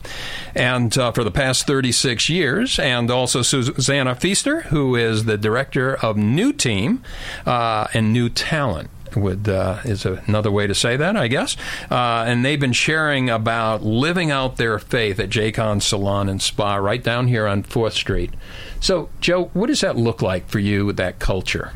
and 0.55 0.97
uh, 0.97 1.11
for 1.11 1.23
the 1.23 1.31
past 1.31 1.67
36 1.67 2.29
years, 2.29 2.79
and 2.79 3.11
also 3.11 3.41
Susannah 3.41 4.15
Feaster, 4.15 4.61
who 4.63 4.95
is 4.95 5.25
the 5.25 5.37
director 5.37 5.95
of 5.95 6.17
New 6.17 6.53
Team 6.53 7.03
uh, 7.45 7.87
and 7.93 8.13
New 8.13 8.29
Talent 8.29 8.89
would 9.15 9.47
uh, 9.47 9.79
is 9.85 10.05
another 10.05 10.51
way 10.51 10.67
to 10.67 10.75
say 10.75 10.97
that, 10.97 11.15
I 11.15 11.27
guess. 11.27 11.57
Uh, 11.89 12.25
and 12.27 12.43
they've 12.43 12.59
been 12.59 12.73
sharing 12.73 13.29
about 13.29 13.83
living 13.83 14.31
out 14.31 14.57
their 14.57 14.79
faith 14.79 15.19
at 15.19 15.29
J. 15.29 15.51
Conn 15.51 15.81
Salon 15.81 16.29
and 16.29 16.41
Spa 16.41 16.75
right 16.75 17.03
down 17.03 17.27
here 17.27 17.47
on 17.47 17.63
Fourth 17.63 17.93
Street. 17.93 18.31
So, 18.79 19.09
Joe, 19.21 19.45
what 19.53 19.67
does 19.67 19.81
that 19.81 19.95
look 19.95 20.21
like 20.21 20.49
for 20.49 20.59
you 20.59 20.85
with 20.85 20.97
that 20.97 21.19
culture? 21.19 21.71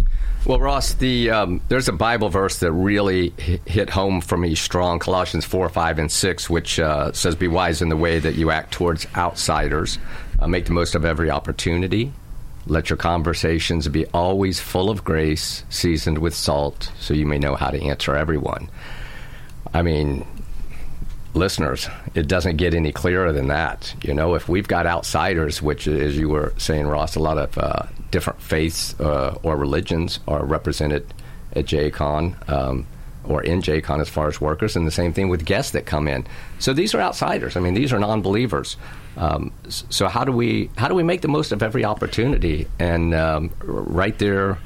Well, 0.46 0.60
Ross, 0.62 0.94
the 0.94 1.30
um, 1.30 1.62
there's 1.68 1.90
a 1.90 1.94
Bible 1.94 2.30
verse 2.30 2.60
that 2.60 2.72
really 2.72 3.34
hit 3.66 3.90
home 3.90 4.22
for 4.22 4.38
me 4.38 4.56
strong. 4.56 4.98
Colossians 4.98 5.44
four, 5.44 5.68
five, 5.68 6.00
and 6.00 6.10
six, 6.10 6.50
which 6.50 6.80
uh, 6.80 7.12
says, 7.12 7.36
"Be 7.36 7.50
wise 7.50 7.82
in 7.82 7.90
the 7.90 7.98
way 7.98 8.20
that 8.20 8.36
you 8.36 8.50
act 8.50 8.72
towards 8.72 9.08
outsiders. 9.16 10.00
Uh, 10.40 10.48
make 10.48 10.66
the 10.66 10.72
most 10.72 10.96
of 10.96 11.04
every 11.04 11.30
opportunity. 11.30 12.14
Let 12.68 12.90
your 12.90 12.98
conversations 12.98 13.88
be 13.88 14.06
always 14.08 14.60
full 14.60 14.90
of 14.90 15.04
grace, 15.04 15.64
seasoned 15.70 16.20
with 16.20 16.36
salt, 16.36 16.92
so 17.00 17.14
you 17.14 17.26
may 17.26 17.40
know 17.40 17.56
how 17.56 17.70
to 17.70 17.82
answer 17.82 18.16
everyone." 18.16 18.70
I 19.74 19.82
mean, 19.82 20.26
listeners, 21.34 21.90
it 22.16 22.28
doesn't 22.28 22.58
get 22.58 22.74
any 22.74 22.92
clearer 22.92 23.32
than 23.32 23.48
that. 23.48 23.94
You 24.04 24.14
know, 24.14 24.36
if 24.36 24.50
we've 24.50 24.68
got 24.68 24.86
outsiders, 24.86 25.62
which, 25.62 25.88
as 25.88 26.18
you 26.18 26.30
were 26.30 26.54
saying, 26.58 26.88
Ross, 26.88 27.16
a 27.16 27.20
lot 27.20 27.38
of 27.38 27.58
uh, 27.58 27.84
different 28.12 28.42
faiths 28.42 29.00
uh, 29.00 29.38
or 29.44 29.56
religions 29.56 30.20
are 30.28 30.44
represented 30.46 31.14
at 31.54 31.66
J. 31.66 31.90
Conn, 31.92 32.36
um, 32.48 32.86
or 33.30 33.44
in 33.44 33.62
J. 33.62 33.82
Conn 33.82 34.02
as 34.02 34.10
far 34.10 34.28
as 34.28 34.42
workers, 34.42 34.76
and 34.76 34.88
the 34.88 34.92
same 34.92 35.14
thing 35.14 35.30
with 35.30 35.46
guests 35.46 35.72
that 35.72 35.86
come 35.86 36.08
in. 36.08 36.26
So 36.60 36.74
these 36.74 36.94
are 36.96 37.02
outsiders. 37.02 37.56
I 37.56 37.60
mean, 37.60 37.74
these 37.74 37.94
are 37.94 38.00
non-believers. 38.00 38.78
Um, 39.18 39.52
so 39.70 40.08
how 40.08 40.24
do 40.24 40.32
we 40.32 40.70
how 40.78 40.88
do 40.88 40.96
we 40.96 41.04
make 41.04 41.22
the 41.22 41.28
most 41.28 41.52
of 41.52 41.64
every 41.64 41.84
opportunity? 41.86 42.68
And 42.80 43.14
um, 43.14 43.52
right 43.62 44.18
there. 44.18 44.58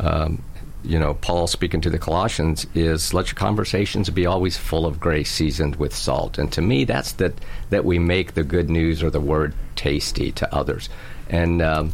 Um, 0.00 0.42
you 0.84 0.98
know, 0.98 1.14
Paul 1.14 1.48
speaking 1.48 1.80
to 1.82 1.90
the 1.90 1.98
Colossians 1.98 2.64
is 2.72 3.12
let 3.12 3.26
your 3.26 3.34
conversations 3.34 4.08
be 4.10 4.26
always 4.26 4.56
full 4.56 4.86
of 4.86 5.00
grace, 5.00 5.30
seasoned 5.30 5.74
with 5.76 5.94
salt. 5.94 6.38
And 6.38 6.52
to 6.52 6.62
me, 6.62 6.84
that's 6.84 7.12
that 7.14 7.34
that 7.70 7.84
we 7.84 7.98
make 7.98 8.34
the 8.34 8.44
good 8.44 8.70
news 8.70 9.02
or 9.02 9.10
the 9.10 9.20
word 9.20 9.54
tasty 9.74 10.30
to 10.32 10.54
others. 10.54 10.88
And 11.28 11.60
um, 11.60 11.92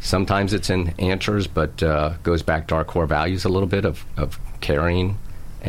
sometimes 0.00 0.52
it's 0.52 0.70
in 0.70 0.94
answers, 0.98 1.46
but 1.46 1.82
uh, 1.82 2.14
goes 2.22 2.42
back 2.42 2.68
to 2.68 2.74
our 2.74 2.84
core 2.84 3.06
values 3.06 3.44
a 3.44 3.48
little 3.48 3.68
bit 3.68 3.84
of, 3.84 4.04
of 4.16 4.38
caring 4.60 5.18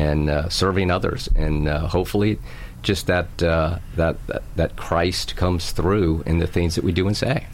and 0.00 0.30
uh, 0.30 0.48
serving 0.48 0.90
others, 0.90 1.28
and 1.36 1.68
uh, 1.68 1.86
hopefully, 1.86 2.38
just 2.82 3.06
that, 3.08 3.42
uh, 3.42 3.78
that 3.96 4.26
that 4.28 4.42
that 4.56 4.76
Christ 4.76 5.36
comes 5.36 5.72
through 5.72 6.22
in 6.24 6.38
the 6.38 6.46
things 6.46 6.74
that 6.76 6.84
we 6.84 6.92
do 6.92 7.06
and 7.06 7.14
say. 7.14 7.46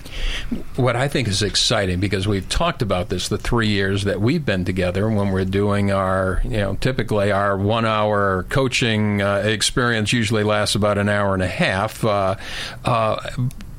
what 0.77 0.95
I 0.95 1.09
think 1.09 1.27
is 1.27 1.43
exciting 1.43 1.99
because 1.99 2.29
we've 2.29 2.49
talked 2.49 2.83
about 2.83 3.09
this 3.09 3.29
the 3.29 3.39
three 3.39 3.67
years 3.67 4.05
that 4.05 4.21
we've 4.21 4.45
been 4.45 4.65
together 4.65 5.11
when 5.11 5.33
we're 5.33 5.45
doing 5.45 5.91
our, 5.91 6.41
you 6.45 6.59
know, 6.59 6.77
typically 6.77 7.33
our 7.33 7.57
one 7.57 7.85
hour 7.85 8.45
coaching 8.45 9.21
uh, 9.21 9.39
experience 9.39 10.13
usually 10.13 10.45
lasts 10.45 10.77
about 10.77 10.99
an 10.99 11.09
hour 11.09 11.35
and 11.35 11.43
a 11.43 11.49
half. 11.49 12.05
Uh, 12.05 12.37
uh, 12.85 13.31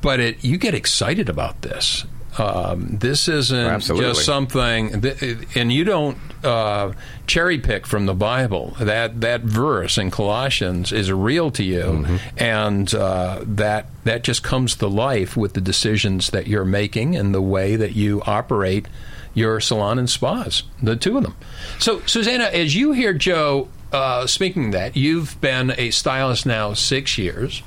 but 0.02 0.20
it, 0.20 0.44
you 0.44 0.58
get 0.58 0.74
excited 0.74 1.30
about 1.30 1.62
this. 1.62 2.04
Um, 2.38 2.98
this 2.98 3.28
isn't 3.28 3.58
Absolutely. 3.58 4.10
just 4.10 4.24
something, 4.24 5.00
th- 5.00 5.38
and 5.56 5.72
you 5.72 5.84
don't 5.84 6.18
uh, 6.44 6.92
cherry 7.26 7.58
pick 7.58 7.86
from 7.86 8.06
the 8.06 8.14
Bible. 8.14 8.76
That 8.78 9.20
that 9.22 9.40
verse 9.42 9.98
in 9.98 10.10
Colossians 10.10 10.92
is 10.92 11.10
real 11.10 11.50
to 11.52 11.64
you, 11.64 12.18
and 12.36 12.92
uh, 12.94 13.40
that 13.44 13.86
that 14.04 14.22
just 14.22 14.42
comes 14.42 14.76
to 14.76 14.86
life 14.86 15.36
with 15.36 15.54
the 15.54 15.60
decisions 15.60 16.30
that 16.30 16.46
you're 16.46 16.64
making 16.64 17.16
and 17.16 17.34
the 17.34 17.42
way 17.42 17.76
that 17.76 17.92
you 17.92 18.22
operate 18.24 18.86
your 19.34 19.60
salon 19.60 19.98
and 19.98 20.08
spas, 20.08 20.62
the 20.82 20.96
two 20.96 21.16
of 21.16 21.24
them. 21.24 21.36
So, 21.78 22.00
Susannah, 22.06 22.44
as 22.44 22.74
you 22.74 22.92
hear 22.92 23.12
Joe 23.12 23.68
uh, 23.92 24.26
speaking 24.26 24.72
that, 24.72 24.96
you've 24.96 25.40
been 25.40 25.72
a 25.76 25.90
stylist 25.90 26.46
now 26.46 26.74
six 26.74 27.18
years, 27.18 27.62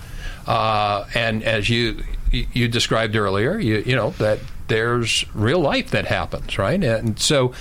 uh, 0.47 1.05
and 1.13 1.43
as 1.43 1.69
you 1.69 2.03
you 2.31 2.67
described 2.67 3.15
earlier, 3.15 3.59
you 3.59 3.83
you 3.85 3.95
know 3.95 4.11
that 4.11 4.39
there's 4.71 5.25
real 5.35 5.59
life 5.59 5.91
that 5.91 6.05
happens, 6.05 6.57
right? 6.57 6.81
And 6.81 7.19
so, 7.19 7.53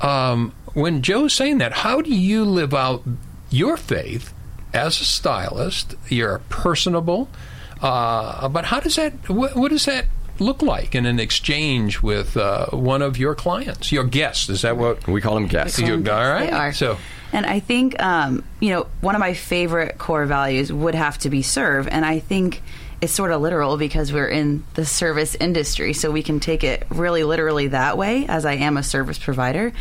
um, 0.00 0.52
when 0.74 1.00
Joe's 1.00 1.32
saying 1.32 1.58
that, 1.58 1.72
how 1.72 2.02
do 2.02 2.12
you 2.12 2.44
live 2.44 2.74
out 2.74 3.04
your 3.50 3.76
faith 3.76 4.34
as 4.74 5.00
a 5.00 5.04
stylist? 5.04 5.94
You're 6.08 6.40
personable, 6.48 7.28
uh, 7.80 8.48
but 8.48 8.64
how 8.64 8.80
does 8.80 8.96
that? 8.96 9.12
What, 9.30 9.54
what 9.54 9.70
does 9.70 9.84
that 9.84 10.06
look 10.40 10.60
like 10.60 10.96
in 10.96 11.06
an 11.06 11.20
exchange 11.20 12.02
with 12.02 12.36
uh, 12.36 12.66
one 12.70 13.00
of 13.00 13.16
your 13.16 13.36
clients, 13.36 13.92
your 13.92 14.04
guests? 14.04 14.48
Is 14.48 14.62
that 14.62 14.76
what 14.76 15.06
We 15.06 15.20
call 15.20 15.34
them 15.36 15.46
guests. 15.46 15.78
you? 15.78 15.94
All 15.94 16.00
right. 16.00 16.50
They 16.50 16.52
are. 16.52 16.72
So. 16.72 16.98
And 17.32 17.46
I 17.46 17.60
think, 17.60 18.00
um, 18.02 18.44
you 18.60 18.70
know, 18.70 18.86
one 19.02 19.14
of 19.14 19.20
my 19.20 19.34
favorite 19.34 19.98
core 19.98 20.26
values 20.26 20.72
would 20.72 20.94
have 20.96 21.18
to 21.18 21.30
be 21.30 21.42
serve. 21.42 21.86
And 21.88 22.04
I 22.04 22.18
think 22.18 22.62
it's 23.00 23.12
sort 23.12 23.30
of 23.30 23.40
literal 23.40 23.76
because 23.76 24.12
we're 24.12 24.28
in 24.28 24.64
the 24.74 24.86
service 24.86 25.34
industry. 25.34 25.92
So 25.92 26.10
we 26.10 26.22
can 26.22 26.40
take 26.40 26.64
it 26.64 26.86
really 26.90 27.24
literally 27.24 27.68
that 27.68 27.98
way, 27.98 28.26
as 28.26 28.44
I 28.46 28.54
am 28.54 28.76
a 28.76 28.82
service 28.82 29.18
provider. 29.18 29.72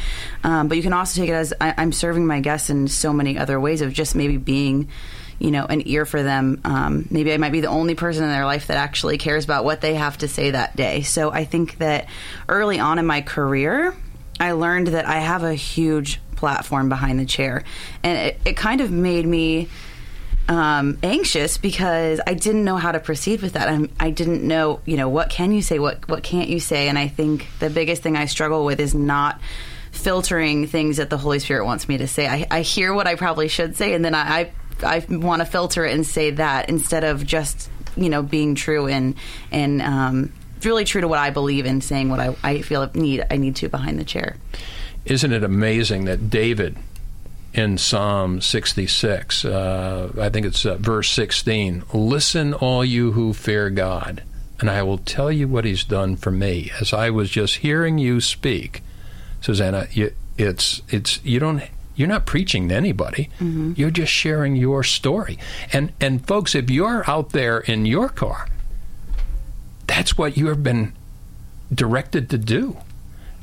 Um, 0.43 0.67
but 0.67 0.77
you 0.77 0.83
can 0.83 0.93
also 0.93 1.21
take 1.21 1.29
it 1.29 1.33
as 1.33 1.53
I, 1.59 1.73
I'm 1.77 1.91
serving 1.91 2.25
my 2.25 2.41
guests 2.41 2.69
in 2.69 2.87
so 2.87 3.13
many 3.13 3.37
other 3.37 3.59
ways 3.59 3.81
of 3.81 3.93
just 3.93 4.15
maybe 4.15 4.37
being 4.37 4.89
you 5.37 5.51
know, 5.51 5.65
an 5.65 5.81
ear 5.85 6.05
for 6.05 6.23
them. 6.23 6.61
Um, 6.63 7.07
maybe 7.09 7.33
I 7.33 7.37
might 7.37 7.51
be 7.51 7.59
the 7.59 7.67
only 7.67 7.95
person 7.95 8.23
in 8.23 8.29
their 8.29 8.45
life 8.45 8.67
that 8.67 8.77
actually 8.77 9.17
cares 9.17 9.43
about 9.43 9.65
what 9.65 9.81
they 9.81 9.95
have 9.95 10.17
to 10.19 10.27
say 10.27 10.51
that 10.51 10.75
day. 10.75 11.01
So 11.01 11.29
I 11.29 11.43
think 11.43 11.77
that 11.79 12.07
early 12.47 12.79
on 12.79 12.99
in 12.99 13.05
my 13.05 13.21
career, 13.21 13.93
I 14.39 14.53
learned 14.53 14.87
that 14.87 15.05
I 15.05 15.19
have 15.19 15.43
a 15.43 15.53
huge 15.53 16.21
platform 16.37 16.89
behind 16.89 17.19
the 17.19 17.25
chair. 17.25 17.63
And 18.03 18.17
it, 18.17 18.39
it 18.45 18.57
kind 18.57 18.81
of 18.81 18.91
made 18.91 19.25
me 19.25 19.67
um, 20.47 20.97
anxious 21.01 21.57
because 21.57 22.21
I 22.25 22.33
didn't 22.33 22.63
know 22.63 22.77
how 22.77 22.91
to 22.91 22.99
proceed 22.99 23.41
with 23.41 23.53
that. 23.53 23.67
I'm, 23.67 23.89
I 23.99 24.11
didn't 24.11 24.43
know, 24.43 24.79
you 24.85 24.97
know, 24.97 25.09
what 25.09 25.29
can 25.29 25.51
you 25.51 25.61
say, 25.61 25.79
what 25.79 26.07
what 26.07 26.23
can't 26.23 26.49
you 26.49 26.59
say, 26.59 26.87
and 26.87 26.97
I 26.97 27.07
think 27.07 27.47
the 27.59 27.69
biggest 27.69 28.03
thing 28.03 28.15
I 28.15 28.25
struggle 28.25 28.65
with 28.65 28.79
is 28.79 28.93
not 28.93 29.39
filtering 29.91 30.67
things 30.67 30.97
that 30.97 31.09
the 31.09 31.17
Holy 31.17 31.39
Spirit 31.39 31.65
wants 31.65 31.87
me 31.87 31.97
to 31.97 32.07
say. 32.07 32.27
I, 32.27 32.45
I 32.51 32.61
hear 32.61 32.93
what 32.93 33.07
I 33.07 33.15
probably 33.15 33.47
should 33.47 33.75
say, 33.75 33.93
and 33.93 34.05
then 34.05 34.13
I 34.13 34.51
I, 34.83 34.99
I 34.99 35.05
want 35.09 35.41
to 35.41 35.45
filter 35.45 35.85
it 35.85 35.93
and 35.93 36.05
say 36.05 36.31
that 36.31 36.69
instead 36.69 37.03
of 37.03 37.25
just 37.25 37.69
you 37.95 38.09
know 38.09 38.21
being 38.21 38.55
true 38.55 38.87
and 38.87 39.15
and 39.51 39.81
um, 39.81 40.33
really 40.63 40.85
true 40.85 41.01
to 41.01 41.07
what 41.07 41.19
I 41.19 41.31
believe 41.31 41.65
in, 41.65 41.81
saying 41.81 42.09
what 42.09 42.19
I, 42.19 42.35
I 42.43 42.61
feel 42.61 42.89
need 42.93 43.25
I 43.31 43.37
need 43.37 43.55
to 43.57 43.69
behind 43.69 43.99
the 43.99 44.05
chair. 44.05 44.35
Isn't 45.05 45.33
it 45.33 45.43
amazing 45.43 46.05
that 46.05 46.29
David 46.29 46.77
in 47.55 47.77
Psalm 47.77 48.41
66, 48.41 49.45
uh, 49.45 50.11
I 50.19 50.27
think 50.27 50.45
it's 50.45 50.65
uh, 50.65 50.75
verse 50.75 51.09
16, 51.11 51.83
listen, 51.93 52.53
all 52.53 52.83
you 52.83 53.13
who 53.13 53.33
fear 53.33 53.69
God, 53.69 54.23
and 54.59 54.69
I 54.69 54.83
will 54.83 54.97
tell 54.97 55.31
you 55.31 55.47
what 55.47 55.63
he's 55.63 55.85
done 55.85 56.17
for 56.17 56.31
me. 56.31 56.69
As 56.81 56.91
I 56.91 57.09
was 57.09 57.29
just 57.29 57.57
hearing 57.57 57.97
you 57.97 58.19
speak, 58.19 58.83
Susannah, 59.39 59.87
you, 59.91 60.13
it's, 60.37 60.81
it's, 60.89 61.23
you 61.23 61.39
don't, 61.39 61.63
you're 61.95 62.09
not 62.09 62.25
preaching 62.25 62.67
to 62.67 62.75
anybody. 62.75 63.29
You're 63.79 63.89
just 63.89 64.11
sharing 64.11 64.57
your 64.57 64.83
story. 64.83 65.39
And, 65.71 65.93
and 66.01 66.27
folks, 66.27 66.55
if 66.55 66.69
you're 66.69 67.09
out 67.09 67.29
there 67.29 67.59
in 67.59 67.85
your 67.85 68.09
car, 68.09 68.49
that's 69.87 70.17
what 70.17 70.35
you 70.35 70.47
have 70.47 70.61
been 70.61 70.91
directed 71.73 72.29
to 72.31 72.37
do. 72.37 72.77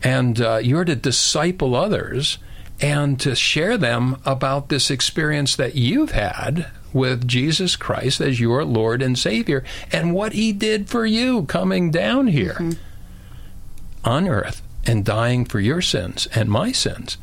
And 0.02 0.38
uh, 0.38 0.58
you're 0.62 0.84
to 0.84 0.96
disciple 0.96 1.74
others 1.74 2.36
and 2.82 3.18
to 3.20 3.36
share 3.36 3.78
them 3.78 4.20
about 4.26 4.68
this 4.68 4.90
experience 4.90 5.54
that 5.54 5.76
you've 5.76 6.10
had 6.10 6.66
with 6.92 7.26
Jesus 7.26 7.76
Christ 7.76 8.20
as 8.20 8.40
your 8.40 8.64
Lord 8.64 9.00
and 9.00 9.18
Savior 9.18 9.64
and 9.92 10.12
what 10.12 10.32
He 10.32 10.52
did 10.52 10.90
for 10.90 11.06
you 11.06 11.44
coming 11.44 11.90
down 11.90 12.26
here 12.26 12.72
on 14.04 14.28
earth 14.28 14.62
and 14.84 15.04
dying 15.04 15.44
for 15.44 15.60
your 15.60 15.80
sins 15.80 16.26
and 16.34 16.50
my 16.50 16.72
sins. 16.72 17.16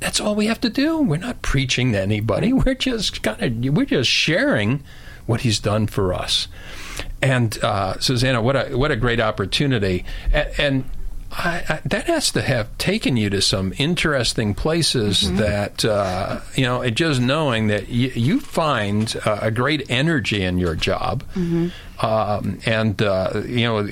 That's 0.00 0.20
all 0.20 0.34
we 0.34 0.46
have 0.46 0.60
to 0.60 0.70
do. 0.70 1.00
We're 1.00 1.16
not 1.16 1.42
preaching 1.42 1.92
to 1.92 2.00
anybody. 2.00 2.52
We're 2.52 2.74
just 2.74 3.22
kind 3.22 3.42
of 3.42 3.74
we're 3.74 3.86
just 3.86 4.10
sharing 4.10 4.82
what 5.26 5.42
He's 5.42 5.60
done 5.60 5.86
for 5.86 6.12
us. 6.12 6.48
And 7.22 7.56
uh, 7.62 7.98
Susannah, 8.00 8.42
what 8.42 8.56
a 8.56 8.76
what 8.76 8.90
a 8.90 8.96
great 8.96 9.20
opportunity! 9.20 10.04
And, 10.32 10.50
and 10.58 10.84
I, 11.30 11.62
I, 11.68 11.80
that 11.84 12.06
has 12.06 12.32
to 12.32 12.42
have 12.42 12.76
taken 12.78 13.16
you 13.16 13.28
to 13.30 13.42
some 13.42 13.74
interesting 13.76 14.54
places 14.54 15.30
that 15.36 15.84
uh, 15.84 16.40
you 16.54 16.64
know. 16.64 16.80
It 16.80 16.92
just 16.92 17.20
knowing 17.20 17.66
that 17.68 17.88
you, 17.88 18.08
you 18.08 18.40
find 18.40 19.14
uh, 19.26 19.38
a 19.42 19.50
great 19.50 19.90
energy 19.90 20.42
in 20.42 20.58
your 20.58 20.74
job, 20.74 21.24
um, 22.00 22.58
and 22.64 23.00
uh, 23.02 23.42
you 23.46 23.66
know, 23.66 23.88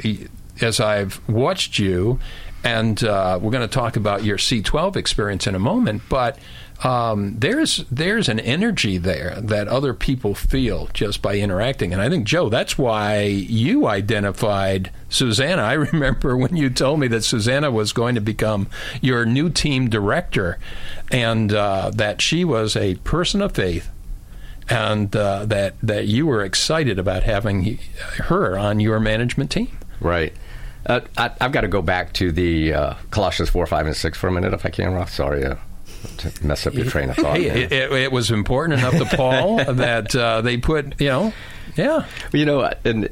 as 0.60 0.80
I've 0.80 1.20
watched 1.28 1.78
you, 1.78 2.18
and 2.64 3.02
uh, 3.04 3.38
we're 3.40 3.52
going 3.52 3.68
to 3.68 3.72
talk 3.72 3.96
about 3.96 4.24
your 4.24 4.38
C12 4.38 4.96
experience 4.96 5.46
in 5.46 5.54
a 5.54 5.58
moment, 5.60 6.02
but 6.08 6.38
um, 6.84 7.38
there's 7.38 7.84
there's 7.90 8.28
an 8.28 8.38
energy 8.40 8.98
there 8.98 9.40
that 9.40 9.66
other 9.68 9.94
people 9.94 10.34
feel 10.34 10.88
just 10.92 11.22
by 11.22 11.36
interacting, 11.36 11.92
and 11.92 12.02
I 12.02 12.10
think 12.10 12.26
Joe, 12.26 12.48
that's 12.48 12.76
why 12.76 13.20
you 13.20 13.86
identified 13.86 14.90
Susannah. 15.08 15.62
I 15.62 15.72
remember 15.92 16.36
when 16.36 16.56
you 16.56 16.68
told 16.68 17.00
me 17.00 17.08
that 17.08 17.22
Susannah 17.22 17.70
was 17.70 17.92
going 17.92 18.14
to 18.14 18.20
become 18.20 18.68
your 19.00 19.24
new 19.24 19.48
team 19.48 19.88
director, 19.88 20.58
and 21.10 21.52
uh, 21.52 21.90
that 21.94 22.20
she 22.20 22.44
was 22.44 22.76
a 22.76 22.96
person 22.96 23.40
of 23.40 23.52
faith, 23.52 23.88
and 24.68 25.14
uh, 25.16 25.46
that 25.46 25.76
that 25.82 26.06
you 26.06 26.26
were 26.26 26.44
excited 26.44 26.98
about 26.98 27.22
having 27.22 27.78
her 28.24 28.58
on 28.58 28.80
your 28.80 29.00
management 29.00 29.50
team. 29.50 29.76
Right. 29.98 30.34
Uh, 30.84 31.00
I, 31.16 31.30
I've 31.40 31.52
got 31.52 31.62
to 31.62 31.68
go 31.68 31.82
back 31.82 32.12
to 32.14 32.30
the 32.30 32.72
uh, 32.72 32.94
Colossians 33.10 33.50
4, 33.50 33.66
5, 33.66 33.86
and 33.86 33.96
6 33.96 34.18
for 34.18 34.28
a 34.28 34.32
minute, 34.32 34.52
if 34.54 34.64
I 34.64 34.68
can, 34.70 34.94
Ross. 34.94 35.12
Sorry 35.12 35.44
uh, 35.44 35.56
to 36.18 36.46
mess 36.46 36.66
up 36.66 36.74
your 36.74 36.86
train 36.86 37.10
of 37.10 37.16
thought. 37.16 37.38
It, 37.38 37.72
it, 37.72 37.92
it 37.92 38.12
was 38.12 38.30
important 38.30 38.80
enough 38.80 38.96
to 38.96 39.16
Paul 39.16 39.56
that 39.74 40.14
uh, 40.14 40.40
they 40.40 40.56
put, 40.56 41.00
you 41.00 41.08
know, 41.08 41.32
yeah. 41.76 42.06
you 42.32 42.44
know, 42.44 42.70
and 42.84 43.08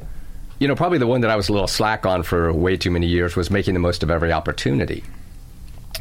you 0.59 0.67
know, 0.67 0.75
probably 0.75 0.97
the 0.97 1.07
one 1.07 1.21
that 1.21 1.29
I 1.29 1.35
was 1.35 1.49
a 1.49 1.53
little 1.53 1.67
slack 1.67 2.05
on 2.05 2.23
for 2.23 2.51
way 2.53 2.77
too 2.77 2.91
many 2.91 3.07
years 3.07 3.35
was 3.35 3.51
making 3.51 3.73
the 3.73 3.79
most 3.79 4.03
of 4.03 4.09
every 4.09 4.31
opportunity. 4.31 5.03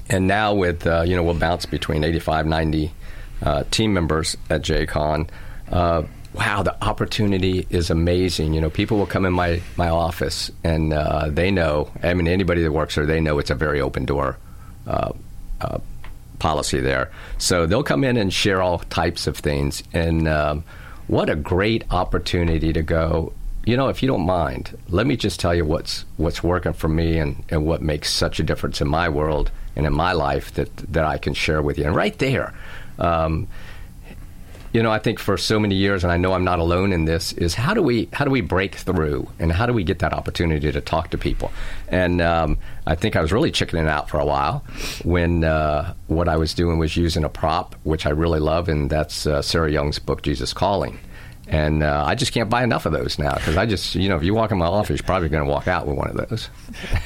And 0.08 0.26
now 0.26 0.54
with 0.54 0.86
uh, 0.86 1.02
you 1.02 1.16
know, 1.16 1.22
we'll 1.22 1.34
bounce 1.34 1.66
between 1.66 2.04
85, 2.04 2.46
90 2.46 2.92
uh, 3.42 3.64
team 3.70 3.92
members 3.92 4.36
at 4.50 4.62
J. 4.62 4.86
Conn. 4.86 5.28
Uh, 5.70 6.02
wow, 6.34 6.62
the 6.62 6.82
opportunity 6.84 7.66
is 7.70 7.90
amazing. 7.90 8.54
You 8.54 8.60
know, 8.60 8.70
people 8.70 8.98
will 8.98 9.06
come 9.06 9.24
in 9.24 9.32
my 9.32 9.60
my 9.76 9.88
office 9.88 10.50
and 10.62 10.92
uh, 10.92 11.28
they 11.30 11.50
know. 11.50 11.90
I 12.02 12.14
mean, 12.14 12.28
anybody 12.28 12.62
that 12.62 12.72
works 12.72 12.94
there, 12.94 13.06
they 13.06 13.20
know 13.20 13.38
it's 13.38 13.50
a 13.50 13.54
very 13.54 13.80
open 13.80 14.04
door. 14.04 14.38
Policy 16.38 16.80
there. 16.80 17.10
So 17.38 17.66
they'll 17.66 17.82
come 17.82 18.04
in 18.04 18.16
and 18.16 18.32
share 18.32 18.60
all 18.60 18.78
types 18.78 19.26
of 19.26 19.36
things. 19.38 19.82
And 19.92 20.28
um, 20.28 20.64
what 21.06 21.30
a 21.30 21.36
great 21.36 21.84
opportunity 21.90 22.72
to 22.72 22.82
go. 22.82 23.32
You 23.64 23.76
know, 23.76 23.88
if 23.88 24.02
you 24.02 24.08
don't 24.08 24.26
mind, 24.26 24.76
let 24.88 25.06
me 25.06 25.16
just 25.16 25.40
tell 25.40 25.54
you 25.54 25.64
what's 25.64 26.04
what's 26.16 26.42
working 26.42 26.74
for 26.74 26.88
me 26.88 27.18
and, 27.18 27.42
and 27.48 27.64
what 27.64 27.80
makes 27.80 28.12
such 28.12 28.38
a 28.38 28.42
difference 28.42 28.80
in 28.80 28.88
my 28.88 29.08
world 29.08 29.50
and 29.74 29.86
in 29.86 29.92
my 29.94 30.12
life 30.12 30.52
that 30.54 30.74
that 30.92 31.04
I 31.04 31.18
can 31.18 31.34
share 31.34 31.62
with 31.62 31.78
you. 31.78 31.84
And 31.84 31.96
right 31.96 32.18
there, 32.18 32.52
um, 32.98 33.48
you 34.74 34.82
know, 34.82 34.90
I 34.90 34.98
think 34.98 35.20
for 35.20 35.36
so 35.36 35.60
many 35.60 35.76
years, 35.76 36.02
and 36.02 36.12
I 36.12 36.16
know 36.16 36.32
I'm 36.32 36.42
not 36.42 36.58
alone 36.58 36.92
in 36.92 37.04
this, 37.04 37.32
is 37.34 37.54
how 37.54 37.74
do 37.74 37.80
we 37.80 38.08
how 38.12 38.24
do 38.24 38.30
we 38.32 38.40
break 38.40 38.74
through, 38.74 39.30
and 39.38 39.52
how 39.52 39.66
do 39.66 39.72
we 39.72 39.84
get 39.84 40.00
that 40.00 40.12
opportunity 40.12 40.72
to 40.72 40.80
talk 40.80 41.10
to 41.10 41.18
people? 41.18 41.52
And 41.86 42.20
um, 42.20 42.58
I 42.84 42.96
think 42.96 43.14
I 43.14 43.22
was 43.22 43.32
really 43.32 43.52
chickening 43.52 43.86
out 43.86 44.10
for 44.10 44.18
a 44.18 44.26
while 44.26 44.64
when 45.04 45.44
uh, 45.44 45.94
what 46.08 46.28
I 46.28 46.36
was 46.36 46.54
doing 46.54 46.78
was 46.78 46.96
using 46.96 47.22
a 47.22 47.28
prop, 47.28 47.76
which 47.84 48.04
I 48.04 48.10
really 48.10 48.40
love, 48.40 48.68
and 48.68 48.90
that's 48.90 49.28
uh, 49.28 49.42
Sarah 49.42 49.70
Young's 49.70 50.00
book, 50.00 50.22
Jesus 50.22 50.52
Calling. 50.52 50.98
And 51.46 51.82
uh, 51.82 52.04
I 52.06 52.14
just 52.14 52.32
can't 52.32 52.48
buy 52.48 52.64
enough 52.64 52.86
of 52.86 52.92
those 52.92 53.18
now 53.18 53.34
because 53.34 53.56
I 53.56 53.66
just, 53.66 53.94
you 53.94 54.08
know, 54.08 54.16
if 54.16 54.24
you 54.24 54.34
walk 54.34 54.50
in 54.50 54.58
my 54.58 54.66
office, 54.66 54.98
you're 54.98 55.06
probably 55.06 55.28
going 55.28 55.44
to 55.44 55.50
walk 55.50 55.68
out 55.68 55.86
with 55.86 55.96
one 55.96 56.10
of 56.10 56.28
those. 56.28 56.48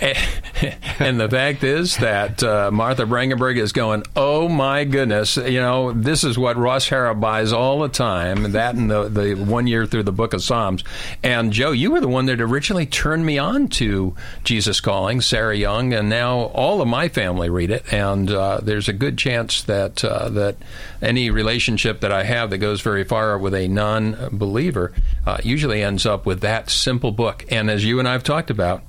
and 1.01 1.21
the 1.21 1.29
fact 1.29 1.65
is 1.65 1.97
that 1.97 2.43
uh, 2.43 2.71
Martha 2.71 3.05
Brangenberg 3.05 3.59
is 3.59 3.73
going, 3.73 4.05
oh 4.15 4.49
my 4.49 4.85
goodness, 4.85 5.37
you 5.37 5.61
know, 5.61 5.93
this 5.93 6.23
is 6.23 6.39
what 6.39 6.57
Ross 6.57 6.89
Harrop 6.89 7.21
buys 7.21 7.53
all 7.53 7.81
the 7.81 7.89
time, 7.89 8.53
that 8.53 8.75
and 8.77 8.91
the, 8.91 9.09
the 9.09 9.35
one 9.35 9.67
year 9.67 9.87
through 9.87 10.05
the 10.05 10.13
book 10.13 10.33
of 10.33 10.43
Psalms. 10.43 10.85
And 11.23 11.53
Joe, 11.53 11.73
you 11.73 11.91
were 11.91 12.01
the 12.01 12.09
one 12.09 12.27
that 12.27 12.41
originally 12.41 12.87
turned 12.87 13.27
me 13.27 13.39
on 13.39 13.69
to 13.69 14.15
Jesus 14.45 14.81
Calling, 14.81 15.21
Sarah 15.21 15.57
Young, 15.57 15.93
and 15.93 16.09
now 16.09 16.43
all 16.55 16.81
of 16.81 16.89
my 16.89 17.09
family 17.09 17.51
read 17.51 17.71
it. 17.71 17.93
And 17.93 18.31
uh, 18.31 18.61
there's 18.63 18.89
a 18.89 18.93
good 18.93 19.19
chance 19.19 19.63
that, 19.63 20.05
uh, 20.05 20.29
that 20.31 20.57
any 21.03 21.31
relationship 21.31 22.01
that 22.01 22.13
I 22.13 22.25
have 22.25 22.51
that 22.51 22.59
goes 22.59 22.81
very 22.81 23.05
far 23.05 23.39
with 23.39 23.55
a 23.55 23.69
non 23.69 24.28
believer 24.31 24.93
uh, 25.27 25.39
usually 25.43 25.83
ends 25.83 26.07
up 26.07 26.27
with 26.27 26.41
that 26.41 26.71
simple 26.71 27.13
book. 27.13 27.45
And 27.51 27.71
as 27.71 27.85
you 27.85 27.99
and 27.99 28.09
I 28.09 28.13
have 28.13 28.25
talked 28.25 28.51
about, 28.51 28.83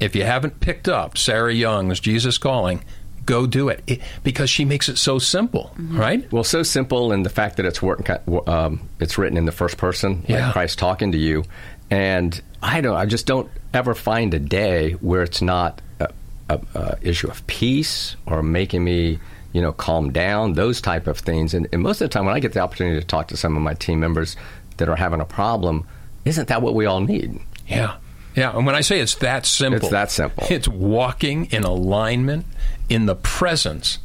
if 0.00 0.16
you 0.16 0.24
haven't 0.24 0.60
picked 0.60 0.88
up 0.88 1.16
Sarah 1.16 1.52
Young's 1.54 2.00
Jesus 2.00 2.38
Calling, 2.38 2.82
go 3.24 3.46
do 3.46 3.68
it, 3.68 3.82
it 3.86 4.00
because 4.24 4.50
she 4.50 4.64
makes 4.64 4.88
it 4.88 4.98
so 4.98 5.18
simple, 5.20 5.70
right? 5.78 6.30
Well, 6.32 6.42
so 6.42 6.64
simple, 6.64 7.12
and 7.12 7.24
the 7.24 7.30
fact 7.30 7.56
that 7.58 7.66
it's 7.66 7.80
work, 7.80 8.10
um, 8.48 8.88
it's 8.98 9.16
written 9.16 9.38
in 9.38 9.44
the 9.44 9.52
first 9.52 9.76
person, 9.76 10.24
Yeah. 10.26 10.46
like 10.46 10.52
Christ 10.54 10.78
talking 10.80 11.12
to 11.12 11.18
you, 11.18 11.44
and 11.88 12.40
I 12.60 12.80
don't, 12.80 12.96
I 12.96 13.06
just 13.06 13.26
don't 13.26 13.48
ever 13.72 13.94
find 13.94 14.34
a 14.34 14.40
day 14.40 14.92
where 14.94 15.22
it's 15.22 15.40
not 15.40 15.80
a, 16.00 16.08
a, 16.48 16.60
a 16.74 16.98
issue 17.00 17.28
of 17.28 17.46
peace 17.46 18.16
or 18.26 18.42
making 18.42 18.82
me, 18.82 19.20
you 19.52 19.60
know, 19.60 19.72
calm 19.72 20.10
down, 20.12 20.54
those 20.54 20.80
type 20.80 21.06
of 21.06 21.18
things. 21.18 21.54
And, 21.54 21.68
and 21.72 21.82
most 21.82 22.00
of 22.00 22.08
the 22.08 22.12
time, 22.12 22.26
when 22.26 22.34
I 22.34 22.40
get 22.40 22.52
the 22.52 22.60
opportunity 22.60 23.00
to 23.00 23.06
talk 23.06 23.28
to 23.28 23.36
some 23.36 23.56
of 23.56 23.62
my 23.62 23.74
team 23.74 24.00
members 24.00 24.36
that 24.78 24.88
are 24.88 24.96
having 24.96 25.20
a 25.20 25.24
problem, 25.24 25.86
isn't 26.24 26.48
that 26.48 26.62
what 26.62 26.74
we 26.74 26.86
all 26.86 27.00
need? 27.00 27.40
Yeah. 27.66 27.96
Yeah, 28.34 28.56
and 28.56 28.64
when 28.64 28.74
I 28.74 28.80
say 28.80 28.98
it's 29.00 29.16
that 29.16 29.44
simple, 29.44 29.76
It's 29.76 29.90
that 29.90 30.10
simple. 30.10 30.46
It's 30.48 30.66
walking 30.66 31.46
in 31.46 31.64
alignment 31.64 32.46
in 32.88 33.04
the 33.04 33.14
presence 33.14 33.98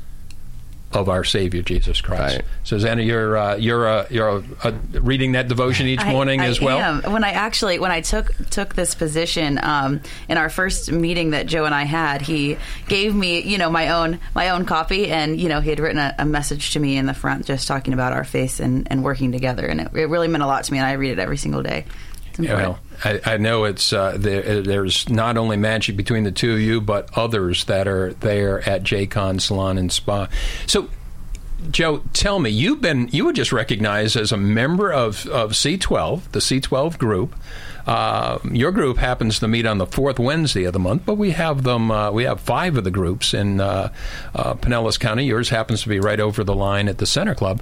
of 0.98 1.10
our 1.10 1.24
Savior 1.24 1.62
Jesus 1.62 2.02
Christ. 2.02 2.38
Right. 2.38 2.46
Susannah, 2.64 3.04
you're 3.04 3.38
uh, 3.38 3.56
you're 3.56 3.88
uh, 3.88 4.08
you're 4.10 4.44
uh, 4.64 4.72
reading 4.94 5.34
that 5.34 5.48
devotion 5.48 5.88
each 5.88 6.02
I- 6.02 6.12
morning 6.12 6.42
I 6.42 6.48
as 6.48 6.60
well. 6.60 6.78
am. 6.78 7.12
When 7.12 7.24
I 7.24 7.32
actually 7.32 7.80
when 7.80 7.92
I 7.92 8.02
took 8.02 8.32
took 8.50 8.76
this 8.76 8.96
position 8.96 9.60
um, 9.62 10.02
in 10.28 10.38
our 10.38 10.50
first 10.50 10.92
meeting 10.92 11.32
that 11.32 11.46
Joe 11.46 11.66
and 11.66 11.74
I 11.76 11.84
had, 11.84 12.22
he 12.22 12.58
gave 12.88 13.16
me 13.16 13.42
you 13.42 13.58
know 13.58 13.70
my 13.70 13.90
own 13.90 14.20
my 14.36 14.50
own 14.50 14.66
copy, 14.66 15.08
and 15.08 15.40
you 15.40 15.50
know 15.50 15.62
he 15.62 15.70
had 15.70 15.80
written 15.80 16.00
a, 16.00 16.16
a 16.20 16.26
message 16.26 16.74
to 16.74 16.80
me 16.80 16.98
in 16.98 17.06
the 17.06 17.14
front 17.14 17.46
just 17.46 17.68
talking 17.68 17.94
about 17.94 18.14
our 18.14 18.24
faith 18.24 18.60
and, 18.60 18.88
and 18.92 19.04
working 19.04 19.32
together, 19.32 19.66
and 19.66 19.82
it, 19.82 19.94
it 19.94 20.10
really 20.10 20.28
meant 20.28 20.44
a 20.44 20.48
lot 20.48 20.64
to 20.66 20.72
me, 20.72 20.80
and 20.80 20.88
I 20.88 20.94
read 20.94 21.12
it 21.12 21.20
every 21.20 21.38
single 21.38 21.64
day. 21.64 21.86
Yeah, 22.40 22.52
important. 22.52 22.78
well, 23.04 23.22
I, 23.26 23.34
I 23.34 23.38
know 23.38 23.64
it's 23.66 23.94
uh, 23.94 24.16
there, 24.18 24.62
there's 24.62 25.10
not 25.10 25.38
only 25.38 25.58
magic 25.58 25.96
between 25.96 26.24
the 26.24 26.32
two 26.32 26.54
of 26.54 26.60
you, 26.60 26.82
but 26.82 27.10
others 27.18 27.66
that 27.66 27.88
are 27.88 28.14
there 28.14 28.68
at 28.68 28.84
J. 28.84 29.08
Conn 29.08 29.40
Salon 29.40 29.78
and 29.78 29.92
Spa. 29.92 30.28
So, 30.66 30.90
Joe, 31.72 32.04
tell 32.14 32.40
me, 32.40 32.50
you've 32.50 32.82
been 32.82 33.10
you 33.12 33.26
were 33.26 33.34
just 33.34 33.52
recognized 33.52 34.16
as 34.16 34.32
a 34.32 34.38
member 34.38 34.92
of, 34.92 35.26
of 35.28 35.52
C12, 35.52 36.32
the 36.32 36.40
C12 36.40 36.98
group. 36.98 37.36
Uh, 37.88 38.40
your 38.52 38.74
group 38.74 38.98
happens 38.98 39.40
to 39.40 39.48
meet 39.48 39.66
on 39.66 39.78
the 39.78 39.86
fourth 39.86 40.20
Wednesday 40.20 40.66
of 40.66 40.74
the 40.74 40.80
month, 40.80 41.04
but 41.06 41.16
we 41.16 41.32
have 41.32 41.64
them. 41.64 41.90
Uh, 41.90 42.12
we 42.12 42.26
have 42.26 42.42
five 42.42 42.76
of 42.78 42.84
the 42.84 42.92
groups 42.92 43.34
in 43.34 43.62
uh, 43.62 43.92
uh, 44.36 44.54
Pinellas 44.56 45.00
County. 45.00 45.26
Yours 45.26 45.50
happens 45.50 45.84
to 45.84 45.90
be 45.90 46.00
right 46.00 46.20
over 46.20 46.44
the 46.44 46.54
line 46.54 46.90
at 46.90 46.98
the 46.98 47.06
Center 47.06 47.34
Club 47.34 47.62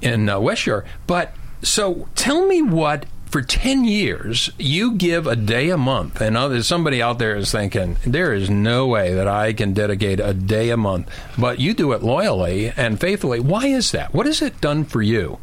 in 0.00 0.28
uh, 0.28 0.38
West 0.38 0.62
Shore. 0.62 0.84
But 1.08 1.34
so, 1.60 2.08
tell 2.14 2.46
me 2.46 2.62
what 2.62 3.06
for 3.26 3.42
10 3.42 3.84
years, 3.84 4.50
you 4.58 4.92
give 4.92 5.26
a 5.26 5.36
day 5.36 5.70
a 5.70 5.76
month. 5.76 6.20
And 6.20 6.36
uh, 6.36 6.48
there's 6.48 6.66
somebody 6.66 7.02
out 7.02 7.18
there 7.18 7.36
is 7.36 7.50
thinking, 7.50 7.96
there 8.06 8.32
is 8.32 8.48
no 8.48 8.86
way 8.86 9.14
that 9.14 9.26
I 9.26 9.52
can 9.52 9.72
dedicate 9.72 10.20
a 10.20 10.32
day 10.32 10.70
a 10.70 10.76
month. 10.76 11.10
But 11.36 11.58
you 11.58 11.74
do 11.74 11.92
it 11.92 12.02
loyally 12.02 12.68
and 12.76 13.00
faithfully. 13.00 13.40
Why 13.40 13.66
is 13.66 13.92
that? 13.92 14.14
What 14.14 14.26
has 14.26 14.40
it 14.40 14.60
done 14.60 14.84
for 14.84 15.02
you? 15.02 15.38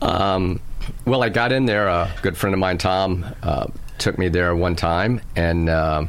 Um, 0.00 0.60
well, 1.04 1.22
I 1.22 1.28
got 1.28 1.52
in 1.52 1.66
there. 1.66 1.88
A 1.88 2.10
good 2.22 2.36
friend 2.36 2.54
of 2.54 2.60
mine, 2.60 2.78
Tom, 2.78 3.24
uh, 3.42 3.66
took 3.98 4.18
me 4.18 4.28
there 4.28 4.54
one 4.54 4.76
time, 4.76 5.20
and 5.36 5.70
um 5.70 6.08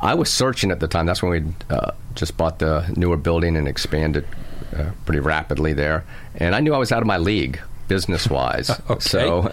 I 0.00 0.14
was 0.14 0.30
searching 0.32 0.70
at 0.70 0.78
the 0.80 0.86
time. 0.86 1.06
That's 1.06 1.22
when 1.22 1.32
we 1.32 1.74
uh, 1.74 1.92
just 2.14 2.36
bought 2.36 2.58
the 2.60 2.86
newer 2.96 3.16
building 3.16 3.56
and 3.56 3.66
expanded 3.66 4.24
uh, 4.76 4.90
pretty 5.04 5.20
rapidly 5.20 5.72
there, 5.72 6.04
and 6.36 6.54
I 6.54 6.60
knew 6.60 6.74
I 6.74 6.78
was 6.78 6.92
out 6.92 7.00
of 7.02 7.06
my 7.06 7.18
league 7.18 7.60
business 7.90 8.30
wise. 8.30 8.70
Okay. 8.90 9.00
So, 9.00 9.50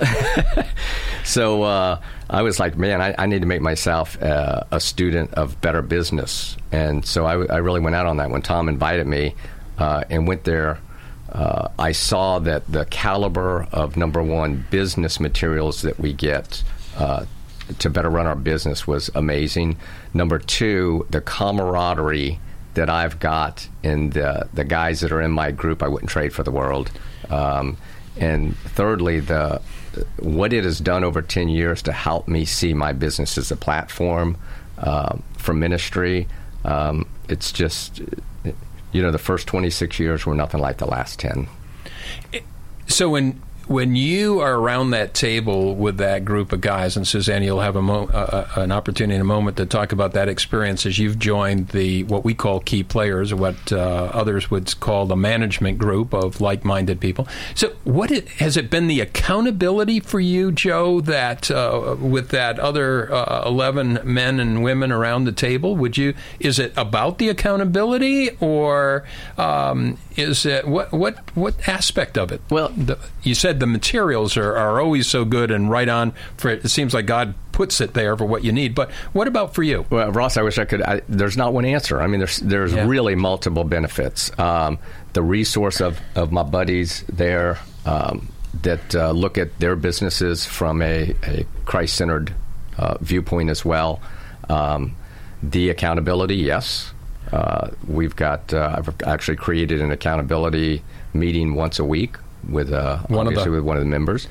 so 1.25 1.63
uh, 1.63 1.99
I 2.29 2.41
was 2.43 2.59
like, 2.59 2.77
man, 2.77 3.01
I, 3.01 3.13
I 3.17 3.25
need 3.25 3.41
to 3.41 3.47
make 3.47 3.61
myself 3.61 4.21
uh, 4.21 4.63
a 4.71 4.79
student 4.79 5.33
of 5.33 5.59
better 5.59 5.81
business, 5.81 6.55
and 6.71 7.05
so 7.05 7.25
I, 7.25 7.33
I 7.45 7.57
really 7.57 7.81
went 7.81 7.95
out 7.95 8.05
on 8.05 8.17
that 8.17 8.29
when 8.29 8.41
Tom 8.41 8.69
invited 8.69 9.07
me 9.07 9.35
uh, 9.77 10.03
and 10.09 10.27
went 10.27 10.43
there 10.43 10.79
uh, 11.31 11.69
I 11.77 11.91
saw 11.91 12.39
that 12.39 12.71
the 12.71 12.85
caliber 12.85 13.67
of 13.71 13.97
number 13.97 14.23
one 14.23 14.65
business 14.69 15.19
materials 15.19 15.81
that 15.81 15.99
we 15.99 16.13
get 16.13 16.63
uh, 16.97 17.25
to 17.79 17.89
better 17.89 18.09
run 18.09 18.27
our 18.27 18.35
business 18.35 18.87
was 18.87 19.11
amazing. 19.13 19.77
Number 20.13 20.39
two, 20.39 21.05
the 21.09 21.21
camaraderie 21.21 22.39
that 22.75 22.89
I've 22.89 23.19
got 23.19 23.67
in 23.83 24.11
the 24.11 24.47
the 24.53 24.63
guys 24.63 25.01
that 25.01 25.11
are 25.11 25.21
in 25.21 25.31
my 25.31 25.51
group, 25.51 25.83
I 25.83 25.87
wouldn't 25.87 26.09
trade 26.09 26.31
for 26.31 26.43
the 26.43 26.51
world. 26.51 26.91
Um, 27.29 27.77
and 28.19 28.57
thirdly, 28.57 29.19
the 29.19 29.61
what 30.19 30.53
it 30.53 30.63
has 30.63 30.79
done 30.79 31.03
over 31.03 31.21
ten 31.21 31.49
years 31.49 31.81
to 31.83 31.91
help 31.91 32.27
me 32.27 32.45
see 32.45 32.73
my 32.73 32.93
business 32.93 33.37
as 33.37 33.51
a 33.51 33.55
platform 33.55 34.37
uh, 34.77 35.17
for 35.37 35.53
ministry. 35.53 36.27
Um, 36.63 37.07
it's 37.29 37.51
just 37.51 38.01
you 38.91 39.01
know, 39.01 39.11
the 39.11 39.19
first 39.19 39.47
26 39.47 39.99
years 39.99 40.25
were 40.25 40.35
nothing 40.35 40.59
like 40.59 40.77
the 40.77 40.87
last 40.87 41.19
10. 41.19 41.47
So 42.87 43.09
when 43.09 43.41
when 43.67 43.95
you 43.95 44.39
are 44.39 44.55
around 44.55 44.91
that 44.91 45.13
table 45.13 45.75
with 45.75 45.97
that 45.97 46.23
group 46.23 46.53
of 46.53 46.61
guys, 46.61 46.95
and 46.95 47.07
Suzanne, 47.07 47.43
you'll 47.43 47.59
have 47.59 47.75
a 47.75 47.81
mo- 47.81 48.07
uh, 48.07 48.47
an 48.55 48.71
opportunity 48.71 49.15
in 49.15 49.21
a 49.21 49.25
moment 49.25 49.57
to 49.57 49.65
talk 49.65 49.91
about 49.91 50.13
that 50.13 50.29
experience 50.29 50.85
as 50.85 50.97
you've 50.97 51.19
joined 51.19 51.69
the 51.69 52.03
what 52.05 52.23
we 52.23 52.33
call 52.33 52.59
key 52.61 52.83
players, 52.83 53.31
or 53.31 53.35
what 53.35 53.71
uh, 53.71 53.75
others 54.13 54.49
would 54.49 54.79
call 54.79 55.05
the 55.05 55.15
management 55.15 55.77
group 55.77 56.13
of 56.13 56.39
like-minded 56.39 56.99
people. 57.01 57.27
So, 57.55 57.73
what 57.83 58.11
it, 58.11 58.29
has 58.29 58.55
it 58.55 58.69
been 58.69 58.87
the 58.87 59.01
accountability 59.01 59.99
for 59.99 60.19
you, 60.19 60.51
Joe, 60.51 61.01
that 61.01 61.51
uh, 61.51 61.97
with 61.99 62.29
that 62.29 62.59
other 62.59 63.13
uh, 63.13 63.43
eleven 63.45 63.99
men 64.03 64.39
and 64.39 64.63
women 64.63 64.91
around 64.91 65.25
the 65.25 65.31
table? 65.31 65.75
Would 65.75 65.97
you 65.97 66.13
is 66.39 66.57
it 66.57 66.71
about 66.77 67.17
the 67.17 67.27
accountability, 67.29 68.29
or 68.39 69.03
um, 69.37 69.97
is 70.15 70.45
it 70.45 70.67
what 70.67 70.91
what 70.93 71.35
what 71.35 71.67
aspect 71.67 72.17
of 72.17 72.31
it? 72.31 72.41
Well- 72.49 72.67
the, 72.77 72.97
you 73.23 73.35
said 73.35 73.56
the 73.59 73.67
materials 73.67 74.37
are, 74.37 74.55
are 74.55 74.79
always 74.81 75.07
so 75.07 75.25
good 75.25 75.51
and 75.51 75.69
right 75.69 75.89
on 75.89 76.13
for 76.37 76.49
it. 76.49 76.63
It 76.65 76.69
seems 76.69 76.93
like 76.93 77.05
God 77.05 77.33
puts 77.51 77.81
it 77.81 77.93
there 77.93 78.15
for 78.15 78.25
what 78.25 78.43
you 78.43 78.51
need. 78.51 78.75
But 78.75 78.91
what 79.13 79.27
about 79.27 79.53
for 79.55 79.63
you? 79.63 79.85
Well, 79.89 80.11
Ross, 80.11 80.37
I 80.37 80.41
wish 80.43 80.57
I 80.57 80.65
could. 80.65 80.81
I, 80.81 81.01
there's 81.09 81.37
not 81.37 81.53
one 81.53 81.65
answer. 81.65 82.01
I 82.01 82.07
mean, 82.07 82.19
there's 82.19 82.37
there's 82.37 82.73
Yeah. 82.73 82.85
really 82.87 83.15
multiple 83.15 83.63
benefits. 83.63 84.31
Um, 84.39 84.77
the 85.13 85.21
resource 85.23 85.81
of, 85.81 85.99
of 86.15 86.31
my 86.31 86.43
buddies 86.43 87.03
there 87.11 87.57
um, 87.85 88.29
that 88.61 88.95
uh, 88.95 89.11
look 89.11 89.37
at 89.37 89.57
their 89.59 89.75
businesses 89.75 90.45
from 90.45 90.81
a, 90.81 91.15
a 91.23 91.45
Christ 91.65 91.95
centered 91.95 92.33
uh, 92.77 92.97
viewpoint 93.01 93.49
as 93.49 93.65
well. 93.65 93.99
Um, 94.49 94.95
the 95.41 95.69
accountability, 95.69 96.35
yes. 96.35 96.93
Uh, 97.31 97.71
we've 97.87 98.15
got. 98.15 98.53
Uh, 98.53 98.75
I've 98.77 99.01
actually 99.03 99.37
created 99.37 99.81
an 99.81 99.91
accountability 99.91 100.83
meeting 101.13 101.55
once 101.55 101.79
a 101.79 101.83
week 101.83 102.15
with 102.49 102.71
uh, 102.71 102.97
One 103.07 103.27
of 103.27 103.33
the- 103.33 103.39
obviously 103.39 103.51
with 103.51 103.63
one 103.63 103.77
of 103.77 103.83
the 103.83 103.89
members. 103.89 104.27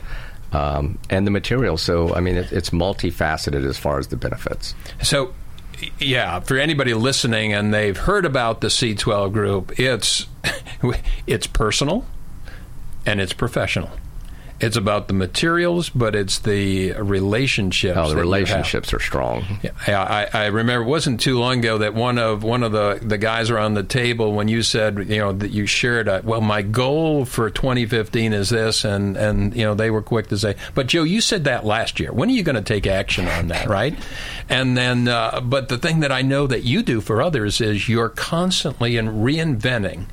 Um, 0.52 0.98
and 1.10 1.26
the 1.26 1.30
material. 1.32 1.76
So, 1.76 2.14
I 2.14 2.20
mean, 2.20 2.36
it, 2.36 2.52
it's 2.52 2.70
multifaceted 2.70 3.66
as 3.66 3.76
far 3.76 3.98
as 3.98 4.06
the 4.06 4.16
benefits. 4.16 4.74
So, 5.02 5.34
yeah, 5.98 6.38
for 6.40 6.56
anybody 6.56 6.94
listening 6.94 7.52
and 7.52 7.74
they've 7.74 7.96
heard 7.96 8.24
about 8.24 8.60
the 8.60 8.68
C12 8.68 9.32
group, 9.32 9.78
it's 9.78 10.26
it's 11.26 11.46
personal 11.48 12.06
and 13.04 13.20
it's 13.20 13.32
professional. 13.32 13.90
It's 14.58 14.76
about 14.76 15.08
the 15.08 15.14
materials, 15.14 15.90
but 15.90 16.14
it's 16.14 16.38
the 16.38 16.92
relationships. 16.92 17.96
Oh, 17.98 18.08
the 18.08 18.08
that 18.08 18.10
you 18.10 18.16
have. 18.16 18.24
relationships 18.24 18.94
are 18.94 19.00
strong. 19.00 19.44
Yeah, 19.86 20.02
I, 20.02 20.44
I 20.44 20.46
remember 20.46 20.84
it 20.84 20.88
wasn't 20.88 21.20
too 21.20 21.38
long 21.38 21.58
ago 21.58 21.78
that 21.78 21.94
one 21.94 22.18
of 22.18 22.42
one 22.42 22.62
of 22.62 22.72
the, 22.72 22.98
the 23.02 23.18
guys 23.18 23.50
around 23.50 23.74
the 23.74 23.82
table 23.82 24.32
when 24.32 24.48
you 24.48 24.62
said 24.62 24.98
you 25.08 25.18
know 25.18 25.32
that 25.32 25.50
you 25.50 25.66
shared 25.66 26.08
uh 26.08 26.20
well 26.24 26.40
my 26.40 26.62
goal 26.62 27.24
for 27.24 27.50
2015 27.50 28.32
is 28.32 28.48
this 28.50 28.84
and 28.84 29.16
and 29.16 29.54
you 29.54 29.62
know 29.62 29.74
they 29.74 29.90
were 29.90 30.02
quick 30.02 30.28
to 30.28 30.38
say 30.38 30.54
but 30.74 30.86
Joe 30.86 31.02
you 31.02 31.20
said 31.20 31.44
that 31.44 31.64
last 31.64 32.00
year 32.00 32.12
when 32.12 32.28
are 32.28 32.32
you 32.32 32.42
going 32.42 32.56
to 32.56 32.62
take 32.62 32.86
action 32.86 33.26
on 33.28 33.48
that 33.48 33.68
right 33.68 33.94
and 34.48 34.76
then 34.76 35.08
uh, 35.08 35.40
but 35.40 35.68
the 35.68 35.78
thing 35.78 36.00
that 36.00 36.12
I 36.12 36.22
know 36.22 36.46
that 36.46 36.64
you 36.64 36.82
do 36.82 37.00
for 37.00 37.20
others 37.20 37.60
is 37.60 37.88
you're 37.88 38.08
constantly 38.08 38.96
in 38.96 39.08
reinventing 39.08 40.06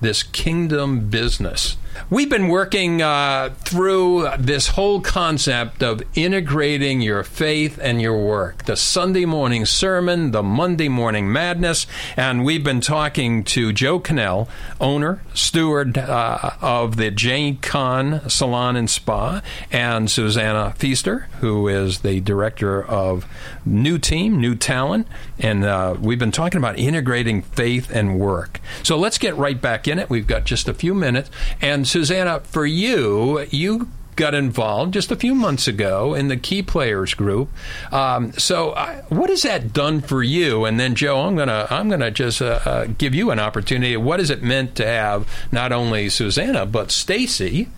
this 0.00 0.22
kingdom 0.22 1.08
business. 1.08 1.76
We've 2.08 2.30
been 2.30 2.48
working 2.48 3.02
uh, 3.02 3.54
through 3.58 4.28
this 4.38 4.68
whole 4.68 5.00
concept 5.00 5.82
of 5.82 6.02
integrating 6.14 7.00
your 7.00 7.24
faith 7.24 7.78
and 7.82 8.00
your 8.00 8.24
work. 8.24 8.64
The 8.64 8.76
Sunday 8.76 9.24
morning 9.24 9.66
sermon, 9.66 10.30
the 10.30 10.42
Monday 10.42 10.88
morning 10.88 11.32
madness, 11.32 11.86
and 12.16 12.44
we've 12.44 12.62
been 12.62 12.80
talking 12.80 13.42
to 13.44 13.72
Joe 13.72 13.98
Connell, 13.98 14.48
owner, 14.80 15.20
steward 15.34 15.98
uh, 15.98 16.50
of 16.60 16.96
the 16.96 17.10
J. 17.10 17.58
Conn 17.60 18.28
Salon 18.28 18.76
and 18.76 18.88
Spa, 18.88 19.42
and 19.72 20.10
Susannah 20.10 20.74
Feaster, 20.76 21.28
who 21.40 21.66
is 21.66 22.00
the 22.00 22.20
director 22.20 22.84
of 22.84 23.26
New 23.64 23.98
Team, 23.98 24.40
New 24.40 24.54
Talent, 24.54 25.08
and 25.38 25.64
uh, 25.64 25.96
we've 26.00 26.18
been 26.18 26.32
talking 26.32 26.58
about 26.58 26.78
integrating 26.78 27.42
faith 27.42 27.90
and 27.90 28.18
work. 28.18 28.60
So 28.82 28.96
let's 28.96 29.18
get 29.18 29.36
right 29.36 29.60
back 29.60 29.88
in 29.88 29.98
it. 29.98 30.08
We've 30.08 30.26
got 30.26 30.44
just 30.44 30.68
a 30.68 30.74
few 30.74 30.94
minutes. 30.94 31.30
And 31.60 31.85
Susannah, 31.86 32.40
for 32.40 32.66
you, 32.66 33.46
you 33.50 33.88
got 34.16 34.34
involved 34.34 34.94
just 34.94 35.12
a 35.12 35.16
few 35.16 35.34
months 35.34 35.68
ago 35.68 36.14
in 36.14 36.28
the 36.28 36.36
key 36.38 36.62
players 36.62 37.12
group. 37.14 37.50
Um, 37.92 38.32
so, 38.32 38.70
uh, 38.70 39.02
what 39.08 39.28
has 39.30 39.42
that 39.42 39.72
done 39.72 40.00
for 40.00 40.22
you? 40.22 40.64
And 40.64 40.80
then, 40.80 40.94
Joe, 40.94 41.20
I'm 41.20 41.36
gonna 41.36 41.66
I'm 41.70 41.88
gonna 41.88 42.10
just 42.10 42.40
uh, 42.40 42.60
uh, 42.64 42.86
give 42.98 43.14
you 43.14 43.30
an 43.30 43.38
opportunity. 43.38 43.96
What 43.96 44.18
has 44.20 44.30
it 44.30 44.42
meant 44.42 44.74
to 44.76 44.86
have 44.86 45.28
not 45.52 45.70
only 45.72 46.08
Susannah 46.08 46.66
but 46.66 46.90
Stacy? 46.90 47.68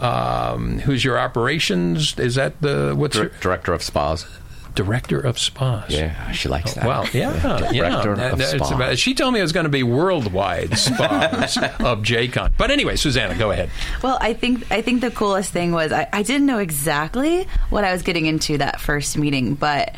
Um, 0.00 0.78
who's 0.80 1.04
your 1.04 1.18
operations? 1.18 2.18
Is 2.18 2.36
that 2.36 2.60
the 2.62 2.94
what's 2.96 3.16
Dir- 3.16 3.24
your 3.24 3.32
director 3.40 3.74
of 3.74 3.82
spas. 3.82 4.26
Director 4.74 5.18
of 5.20 5.38
spas? 5.38 5.90
Yeah, 5.90 6.30
she 6.32 6.48
likes 6.48 6.74
that. 6.74 6.86
Wow, 6.86 7.04
yeah, 7.12 7.70
yeah. 7.72 8.02
Director 8.02 8.16
That- 8.16 8.32
of 8.32 8.38
that's 8.38 8.52
spa. 8.52 8.74
about- 8.74 8.98
she 8.98 9.14
told 9.14 9.34
me 9.34 9.40
it 9.40 9.42
was 9.42 9.52
going 9.52 9.64
to 9.64 9.70
be 9.70 9.82
worldwide 9.82 10.78
spas 10.78 11.58
of 11.80 12.02
J. 12.02 12.28
Conn. 12.28 12.52
But 12.56 12.70
anyway, 12.70 12.96
Susannah, 12.96 13.36
go 13.36 13.50
ahead. 13.50 13.70
Well, 14.02 14.18
I 14.20 14.32
think 14.34 14.70
I 14.70 14.82
think 14.82 15.00
the 15.00 15.10
coolest 15.10 15.52
thing 15.52 15.72
was 15.72 15.92
I, 15.92 16.08
I 16.12 16.22
didn't 16.22 16.46
know 16.46 16.58
exactly 16.58 17.46
what 17.70 17.84
I 17.84 17.92
was 17.92 18.02
getting 18.02 18.26
into 18.26 18.58
that 18.58 18.80
first 18.80 19.16
meeting, 19.18 19.54
but 19.54 19.94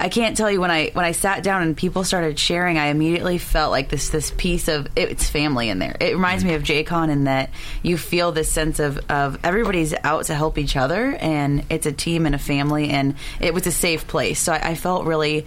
I 0.00 0.08
can't 0.08 0.36
tell 0.36 0.50
you 0.50 0.60
when 0.60 0.70
I 0.70 0.90
when 0.92 1.04
I 1.04 1.12
sat 1.12 1.42
down 1.42 1.62
and 1.62 1.76
people 1.76 2.04
started 2.04 2.38
sharing, 2.38 2.78
I 2.78 2.86
immediately 2.86 3.38
felt 3.38 3.70
like 3.70 3.88
this 3.88 4.10
this 4.10 4.32
piece 4.36 4.68
of 4.68 4.88
it's 4.96 5.28
family 5.28 5.68
in 5.68 5.78
there. 5.78 5.96
It 6.00 6.14
reminds 6.14 6.44
me 6.44 6.54
of 6.54 6.62
J. 6.62 6.84
Conn 6.84 7.10
in 7.10 7.24
that 7.24 7.50
you 7.82 7.96
feel 7.96 8.32
this 8.32 8.50
sense 8.50 8.78
of 8.78 8.98
of 9.10 9.38
everybody's 9.44 9.94
out 10.04 10.26
to 10.26 10.34
help 10.34 10.58
each 10.58 10.76
other, 10.76 11.16
and 11.20 11.64
it's 11.70 11.86
a 11.86 11.92
team 11.92 12.26
and 12.26 12.34
a 12.34 12.38
family, 12.38 12.90
and 12.90 13.14
it 13.40 13.54
was 13.54 13.66
a 13.66 13.72
safe 13.72 14.06
place. 14.06 14.40
So 14.40 14.52
I, 14.52 14.70
I 14.70 14.74
felt 14.74 15.06
really 15.06 15.46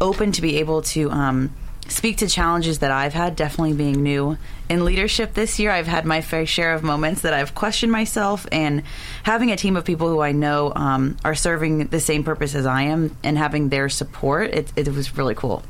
open 0.00 0.32
to 0.32 0.42
be 0.42 0.58
able 0.58 0.82
to. 0.82 1.10
Um, 1.10 1.52
speak 1.88 2.18
to 2.18 2.28
challenges 2.28 2.80
that 2.80 2.90
I've 2.90 3.14
had, 3.14 3.36
definitely 3.36 3.74
being 3.74 4.02
new 4.02 4.36
in 4.68 4.84
leadership 4.84 5.34
this 5.34 5.58
year. 5.58 5.70
I've 5.70 5.86
had 5.86 6.04
my 6.04 6.20
fair 6.20 6.46
share 6.46 6.74
of 6.74 6.82
moments 6.82 7.22
that 7.22 7.32
I've 7.32 7.54
questioned 7.54 7.92
myself, 7.92 8.46
and 8.50 8.82
having 9.22 9.50
a 9.50 9.56
team 9.56 9.76
of 9.76 9.84
people 9.84 10.08
who 10.08 10.20
I 10.20 10.32
know 10.32 10.72
um, 10.74 11.16
are 11.24 11.34
serving 11.34 11.86
the 11.88 12.00
same 12.00 12.24
purpose 12.24 12.54
as 12.54 12.66
I 12.66 12.82
am 12.82 13.16
and 13.22 13.38
having 13.38 13.68
their 13.68 13.88
support, 13.88 14.54
it, 14.54 14.72
it 14.76 14.88
was 14.88 15.16
really 15.16 15.34
cool. 15.34 15.62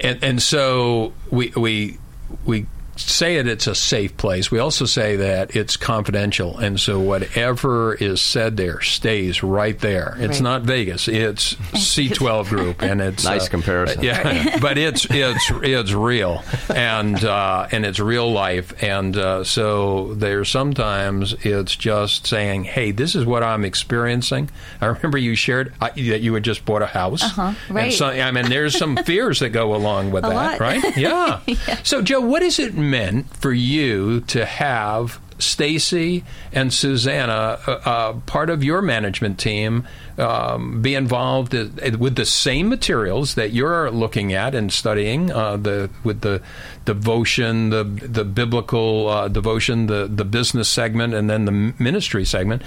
And, 0.00 0.22
and 0.22 0.42
so 0.42 1.12
we 1.30 1.52
we 1.56 1.98
we 2.44 2.66
say 2.96 3.36
it 3.36 3.46
it's 3.46 3.66
a 3.66 3.74
safe 3.74 4.16
place. 4.16 4.50
We 4.50 4.58
also 4.58 4.84
say 4.86 5.16
that 5.16 5.54
it's 5.56 5.76
confidential, 5.76 6.58
and 6.58 6.78
so 6.80 7.00
whatever 7.00 7.94
is 7.94 8.20
said 8.20 8.56
there 8.56 8.80
stays 8.80 9.42
right 9.42 9.78
there. 9.78 10.16
It's 10.18 10.34
Right. 10.34 10.42
not 10.42 10.62
Vegas. 10.62 11.08
It's 11.08 11.54
C12 11.74 12.48
Group, 12.48 12.82
and 12.82 13.00
it's 13.00 13.24
Nice 13.24 13.48
comparison. 13.48 14.02
Yeah, 14.02 14.58
but 14.60 14.78
it's 14.78 15.06
it's 15.10 15.50
it's 15.62 15.92
real, 15.92 16.42
and 16.74 17.22
uh, 17.24 17.66
and 17.72 17.84
it's 17.84 17.98
real 18.00 18.30
life, 18.32 18.82
and 18.82 19.16
uh, 19.16 19.44
so 19.44 20.14
there's 20.14 20.48
sometimes 20.48 21.34
it's 21.42 21.74
just 21.76 22.26
saying, 22.26 22.64
"Hey, 22.64 22.90
this 22.90 23.14
is 23.14 23.24
what 23.24 23.42
I'm 23.42 23.64
experiencing." 23.64 24.50
I 24.80 24.86
remember 24.86 25.18
you 25.18 25.34
shared 25.34 25.72
uh, 25.80 25.88
that 25.96 26.20
you 26.20 26.34
had 26.34 26.42
just 26.44 26.64
bought 26.64 26.82
a 26.82 26.86
house, 26.86 27.22
Uh-huh, 27.22 27.54
And 27.68 27.76
right. 27.76 27.92
so, 27.92 28.06
I 28.06 28.30
mean, 28.30 28.48
there's 28.48 28.76
some 28.76 28.96
fears 28.98 29.40
that 29.40 29.50
go 29.50 29.74
along 29.74 30.10
with 30.10 30.24
A 30.26 30.28
that, 30.28 30.34
lot. 30.34 30.60
right? 30.60 30.96
Yeah. 30.96 31.40
So, 31.82 32.02
Joe, 32.02 32.20
what 32.20 32.42
has 32.42 32.58
it 32.58 32.74
meant 32.90 33.34
for 33.36 33.52
you 33.52 34.20
to 34.22 34.44
have 34.44 35.20
Stacy 35.38 36.24
and 36.52 36.72
Susannah, 36.72 37.58
uh, 37.66 37.70
uh, 37.84 38.12
part 38.26 38.50
of 38.50 38.62
your 38.62 38.82
management 38.82 39.38
team, 39.38 39.86
um, 40.18 40.80
be 40.80 40.94
involved 40.94 41.52
with 41.52 42.14
the 42.14 42.24
same 42.24 42.68
materials 42.68 43.34
that 43.34 43.52
you're 43.52 43.90
looking 43.90 44.32
at 44.32 44.54
and 44.54 44.72
studying, 44.72 45.32
uh, 45.32 45.56
the 45.56 45.90
with 46.04 46.20
the 46.20 46.40
devotion, 46.84 47.70
the 47.70 47.84
the 47.84 48.24
biblical 48.24 49.08
uh, 49.08 49.28
devotion, 49.28 49.86
the 49.86 50.06
the 50.06 50.24
business 50.24 50.68
segment, 50.68 51.14
and 51.14 51.28
then 51.28 51.44
the 51.44 51.74
ministry 51.78 52.24
segment. 52.24 52.62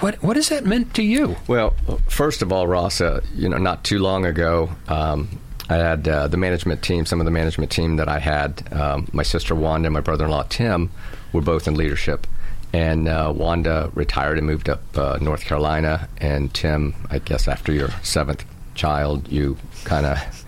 What 0.00 0.22
what 0.22 0.36
has 0.36 0.48
that 0.48 0.64
meant 0.64 0.94
to 0.94 1.02
you? 1.02 1.36
Well, 1.48 1.74
first 2.08 2.42
of 2.42 2.52
all, 2.52 2.66
Ross, 2.66 3.00
uh, 3.00 3.20
you 3.34 3.48
know, 3.48 3.58
not 3.58 3.84
too 3.84 3.98
long 3.98 4.24
ago, 4.24 4.70
um, 4.88 5.28
I 5.70 5.76
had 5.76 6.08
uh, 6.08 6.26
the 6.26 6.36
management 6.36 6.82
team, 6.82 7.06
some 7.06 7.20
of 7.20 7.24
the 7.24 7.30
management 7.30 7.70
team 7.70 7.96
that 7.96 8.08
I 8.08 8.18
had, 8.18 8.72
um, 8.72 9.08
my 9.12 9.22
sister 9.22 9.54
Wanda 9.54 9.86
and 9.86 9.94
my 9.94 10.00
brother-in-law 10.00 10.46
Tim, 10.48 10.90
were 11.32 11.40
both 11.40 11.68
in 11.68 11.74
leadership. 11.74 12.26
And 12.72 13.06
uh, 13.06 13.32
Wanda 13.34 13.90
retired 13.94 14.38
and 14.38 14.46
moved 14.46 14.68
up 14.68 14.82
uh, 14.98 15.18
North 15.20 15.44
Carolina. 15.44 16.08
And 16.18 16.52
Tim, 16.52 16.94
I 17.08 17.20
guess 17.20 17.46
after 17.46 17.72
your 17.72 17.90
seventh 18.02 18.44
child, 18.74 19.28
you 19.28 19.56
kind 19.84 20.06
of 20.06 20.44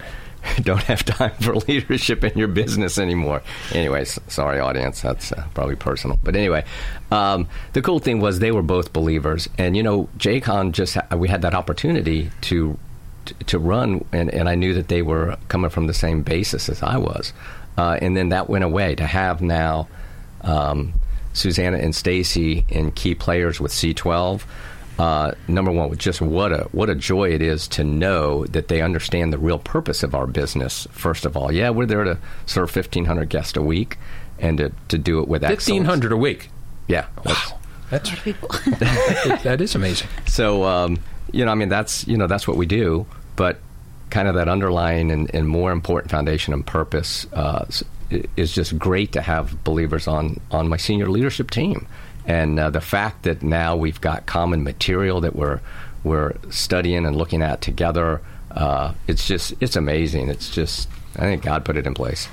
don't 0.62 0.82
have 0.82 1.04
time 1.04 1.34
for 1.40 1.54
leadership 1.68 2.24
in 2.24 2.36
your 2.36 2.48
business 2.48 2.98
anymore. 2.98 3.42
Anyways, 3.72 4.18
sorry, 4.26 4.58
audience, 4.58 5.02
that's 5.02 5.30
uh, 5.30 5.46
probably 5.54 5.76
personal. 5.76 6.18
But 6.24 6.34
anyway, 6.34 6.64
um, 7.12 7.46
the 7.74 7.82
cool 7.82 8.00
thing 8.00 8.20
was 8.20 8.40
they 8.40 8.50
were 8.52 8.62
both 8.62 8.92
believers, 8.92 9.48
and 9.56 9.76
you 9.76 9.84
know, 9.84 10.08
J. 10.16 10.40
Conn 10.40 10.72
just 10.72 10.94
ha- 10.94 11.16
we 11.16 11.28
had 11.28 11.42
that 11.42 11.54
opportunity 11.54 12.30
to 12.42 12.76
to, 13.26 13.34
to 13.46 13.58
run, 13.58 14.04
and, 14.12 14.30
and 14.30 14.48
I 14.48 14.54
knew 14.54 14.74
that 14.74 14.88
they 14.88 15.02
were 15.02 15.36
coming 15.48 15.70
from 15.70 15.86
the 15.86 15.94
same 15.94 16.22
basis 16.22 16.68
as 16.68 16.82
I 16.82 16.96
was, 16.98 17.32
uh, 17.78 17.98
and 18.00 18.16
then 18.16 18.30
that 18.30 18.48
went 18.48 18.64
away. 18.64 18.94
To 18.96 19.06
have 19.06 19.40
now. 19.42 19.88
Um, 20.42 20.94
Susannah 21.34 21.78
and 21.78 21.94
Stacy 21.94 22.66
and 22.70 22.94
key 22.94 23.14
players 23.14 23.58
with 23.58 23.72
C12. 23.72 24.42
Uh, 24.98 25.32
number 25.48 25.72
one, 25.72 25.96
just 25.96 26.20
what 26.20 26.52
a 26.52 26.64
what 26.72 26.90
a 26.90 26.94
joy 26.94 27.30
it 27.32 27.40
is 27.40 27.66
to 27.68 27.82
know 27.84 28.44
that 28.46 28.68
they 28.68 28.82
understand 28.82 29.32
the 29.32 29.38
real 29.38 29.58
purpose 29.58 30.02
of 30.02 30.14
our 30.14 30.26
business. 30.26 30.86
First 30.92 31.24
of 31.24 31.34
all, 31.34 31.50
yeah, 31.50 31.70
we're 31.70 31.86
there 31.86 32.04
to 32.04 32.18
serve 32.44 32.70
fifteen 32.70 33.06
hundred 33.06 33.30
guests 33.30 33.56
a 33.56 33.62
week 33.62 33.96
and 34.38 34.58
to, 34.58 34.72
to 34.88 34.98
do 34.98 35.20
it 35.20 35.28
with 35.28 35.42
fifteen 35.42 35.86
hundred 35.86 36.12
a 36.12 36.16
week. 36.18 36.50
Yeah, 36.86 37.06
that's- 37.24 37.52
That's 37.93 38.11
People. 38.22 38.49
that 38.78 39.61
is 39.61 39.74
amazing. 39.74 40.09
So 40.26 40.64
um, 40.64 40.99
you 41.30 41.45
know, 41.45 41.53
I 41.53 41.55
mean, 41.55 41.68
that's 41.68 42.09
you 42.09 42.16
know 42.16 42.26
that's 42.26 42.49
what 42.49 42.57
we 42.57 42.64
do, 42.64 43.05
but 43.36 43.59
kind 44.09 44.28
of 44.28 44.34
that 44.34 44.49
underlying 44.49 45.11
and, 45.11 45.32
and 45.34 45.47
more 45.47 45.72
important 45.72 46.11
foundation 46.11 46.55
and 46.55 46.66
purpose 46.66 47.26
uh, 47.34 47.66
is 48.36 48.53
just 48.55 48.78
great 48.78 49.12
to 49.12 49.20
have 49.20 49.62
believers 49.62 50.09
on 50.09 50.40
on 50.51 50.68
my 50.68 50.78
senior 50.78 51.11
leadership 51.11 51.51
team, 51.51 51.86
and 52.26 52.59
uh, 52.59 52.70
the 52.70 52.80
fact 52.80 53.24
that 53.24 53.43
now 53.43 53.76
we've 53.76 54.01
got 54.01 54.24
common 54.24 54.64
material 54.64 55.20
that 55.20 55.36
we're 55.36 55.61
we're 56.03 56.32
studying 56.49 57.05
and 57.05 57.14
looking 57.14 57.43
at 57.43 57.61
together, 57.61 58.22
uh, 58.53 58.95
it's 59.07 59.26
just 59.26 59.53
it's 59.61 59.76
amazing. 59.76 60.30
It's 60.30 60.49
just 60.49 60.88
I 61.16 61.20
think 61.20 61.43
God 61.43 61.66
put 61.66 61.76
it 61.76 61.86
in 61.86 61.93
place. 61.93 62.26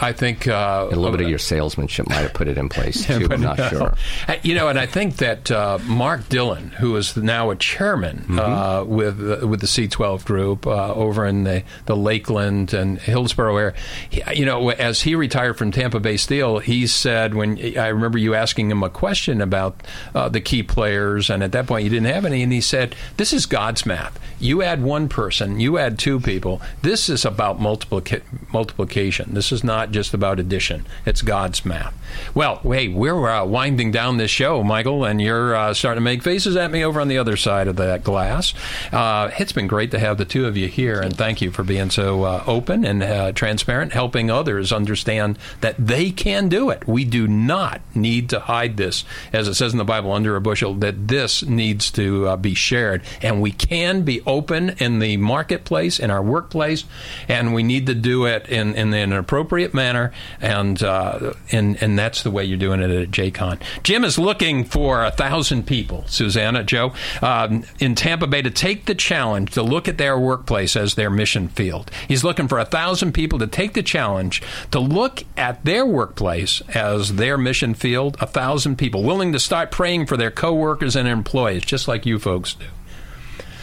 I 0.00 0.12
think 0.12 0.46
uh, 0.46 0.86
A 0.90 0.94
little 0.94 1.10
bit 1.10 1.20
of 1.22 1.28
your 1.28 1.38
salesmanship 1.38 2.08
might 2.08 2.16
have 2.18 2.34
put 2.34 2.48
it 2.48 2.56
in 2.58 2.68
place 2.68 3.04
too. 3.06 3.28
I'm 3.30 3.40
not 3.40 3.58
no. 3.58 3.68
sure. 3.68 3.94
Uh, 4.28 4.36
You 4.42 4.54
know, 4.54 4.68
and 4.68 4.78
I 4.78 4.86
think 4.86 5.16
that 5.16 5.50
uh, 5.50 5.78
Mark 5.86 6.28
Dillon, 6.28 6.70
who 6.70 6.96
is 6.96 7.16
now 7.16 7.50
a 7.50 7.56
chairman 7.56 8.18
Mm-hmm. 8.28 8.38
uh, 8.38 8.84
with 8.84 9.42
uh, 9.42 9.46
with 9.46 9.60
the 9.60 9.66
C12 9.66 10.24
group 10.24 10.66
uh, 10.66 10.92
over 10.94 11.26
in 11.26 11.44
the, 11.44 11.62
the 11.86 11.96
Lakeland 11.96 12.72
and 12.74 12.98
Hillsborough 12.98 13.56
area, 13.56 13.74
he, 14.10 14.22
you 14.34 14.44
know, 14.46 14.70
as 14.70 15.00
he 15.02 15.14
retired 15.14 15.54
from 15.58 15.70
Tampa 15.72 16.00
Bay 16.00 16.16
Steel, 16.16 16.58
he 16.58 16.86
said 16.86 17.34
when 17.34 17.58
I 17.78 17.88
remember 17.88 18.18
you 18.18 18.34
asking 18.34 18.70
him 18.70 18.82
a 18.82 18.90
question 18.90 19.40
about 19.40 19.82
uh, 20.14 20.28
the 20.28 20.40
key 20.40 20.62
players, 20.62 21.30
and 21.30 21.42
at 21.42 21.52
that 21.52 21.66
point 21.66 21.84
you 21.84 21.90
didn't 21.90 22.06
have 22.12 22.24
any, 22.24 22.42
and 22.42 22.52
he 22.52 22.60
said, 22.60 22.94
"This 23.16 23.32
is 23.32 23.46
God's 23.46 23.84
math. 23.86 24.18
You 24.40 24.62
add 24.62 24.82
one 24.82 25.08
person, 25.08 25.58
you 25.60 25.78
add 25.78 25.98
two 25.98 26.20
people. 26.20 26.60
This 26.82 27.08
is 27.08 27.24
about 27.24 27.58
multiplica- 27.58 28.22
multiplication. 28.52 29.34
This 29.34 29.50
is 29.52 29.64
not 29.64 29.87
just 29.90 30.14
about 30.14 30.40
addition. 30.40 30.86
It's 31.06 31.22
God's 31.22 31.64
math." 31.64 31.94
Well, 32.34 32.60
hey, 32.64 32.88
we're 32.88 33.28
uh, 33.28 33.44
winding 33.44 33.90
down 33.90 34.16
this 34.16 34.30
show, 34.30 34.62
Michael, 34.62 35.04
and 35.04 35.20
you're 35.20 35.54
uh, 35.54 35.74
starting 35.74 35.98
to 35.98 36.04
make 36.04 36.22
faces 36.22 36.56
at 36.56 36.70
me 36.70 36.84
over 36.84 37.00
on 37.00 37.08
the 37.08 37.18
other 37.18 37.36
side 37.36 37.68
of 37.68 37.76
that 37.76 38.04
glass. 38.04 38.54
Uh, 38.92 39.30
it's 39.38 39.52
been 39.52 39.66
great 39.66 39.90
to 39.90 39.98
have 39.98 40.18
the 40.18 40.24
two 40.24 40.46
of 40.46 40.56
you 40.56 40.68
here, 40.68 41.00
and 41.00 41.16
thank 41.16 41.40
you 41.40 41.50
for 41.50 41.62
being 41.62 41.90
so 41.90 42.24
uh, 42.24 42.44
open 42.46 42.84
and 42.84 43.02
uh, 43.02 43.32
transparent, 43.32 43.92
helping 43.92 44.30
others 44.30 44.72
understand 44.72 45.38
that 45.60 45.76
they 45.78 46.10
can 46.10 46.48
do 46.48 46.70
it. 46.70 46.86
We 46.86 47.04
do 47.04 47.28
not 47.28 47.80
need 47.94 48.28
to 48.30 48.40
hide 48.40 48.76
this, 48.76 49.04
as 49.32 49.48
it 49.48 49.54
says 49.54 49.72
in 49.72 49.78
the 49.78 49.84
Bible, 49.84 50.12
under 50.12 50.36
a 50.36 50.40
bushel, 50.40 50.74
that 50.74 51.08
this 51.08 51.42
needs 51.42 51.90
to 51.92 52.28
uh, 52.28 52.36
be 52.36 52.54
shared, 52.54 53.02
and 53.22 53.40
we 53.40 53.52
can 53.52 54.02
be 54.02 54.22
open 54.26 54.70
in 54.78 54.98
the 54.98 55.16
marketplace, 55.16 55.98
in 55.98 56.10
our 56.10 56.22
workplace, 56.22 56.84
and 57.28 57.54
we 57.54 57.62
need 57.62 57.86
to 57.86 57.94
do 57.94 58.24
it 58.24 58.48
in, 58.48 58.74
in 58.74 58.92
an 58.94 59.12
appropriate 59.12 59.74
manner, 59.78 60.12
and, 60.40 60.82
uh, 60.82 61.34
and, 61.52 61.80
and 61.80 61.96
that's 61.96 62.24
the 62.24 62.30
way 62.32 62.44
you're 62.44 62.58
doing 62.58 62.80
it 62.80 62.90
at 62.90 63.10
J. 63.12 63.30
Conn. 63.30 63.60
Jim 63.84 64.04
is 64.04 64.18
looking 64.18 64.64
for 64.64 65.04
a 65.04 65.12
thousand 65.12 65.66
people, 65.66 66.04
Susannah, 66.08 66.64
Joe, 66.64 66.92
um, 67.22 67.64
in 67.78 67.94
Tampa 67.94 68.26
Bay 68.26 68.42
to 68.42 68.50
take 68.50 68.86
the 68.86 68.94
challenge 68.94 69.52
to 69.52 69.62
look 69.62 69.86
at 69.86 69.96
their 69.96 70.18
workplace 70.18 70.74
as 70.74 70.96
their 70.96 71.10
mission 71.10 71.48
field. 71.48 71.90
He's 72.08 72.24
looking 72.24 72.48
for 72.48 72.58
a 72.58 72.64
thousand 72.64 73.12
people 73.12 73.38
to 73.38 73.46
take 73.46 73.74
the 73.74 73.82
challenge 73.84 74.42
to 74.72 74.80
look 74.80 75.22
at 75.36 75.64
their 75.64 75.86
workplace 75.86 76.60
as 76.74 77.14
their 77.14 77.38
mission 77.38 77.74
field. 77.74 78.16
A 78.20 78.26
thousand 78.26 78.76
people 78.76 79.04
willing 79.04 79.32
to 79.32 79.38
start 79.38 79.70
praying 79.70 80.06
for 80.06 80.16
their 80.16 80.32
coworkers 80.32 80.96
and 80.96 81.06
employees, 81.06 81.64
just 81.64 81.86
like 81.86 82.04
you 82.04 82.18
folks 82.18 82.54
do 82.54 82.66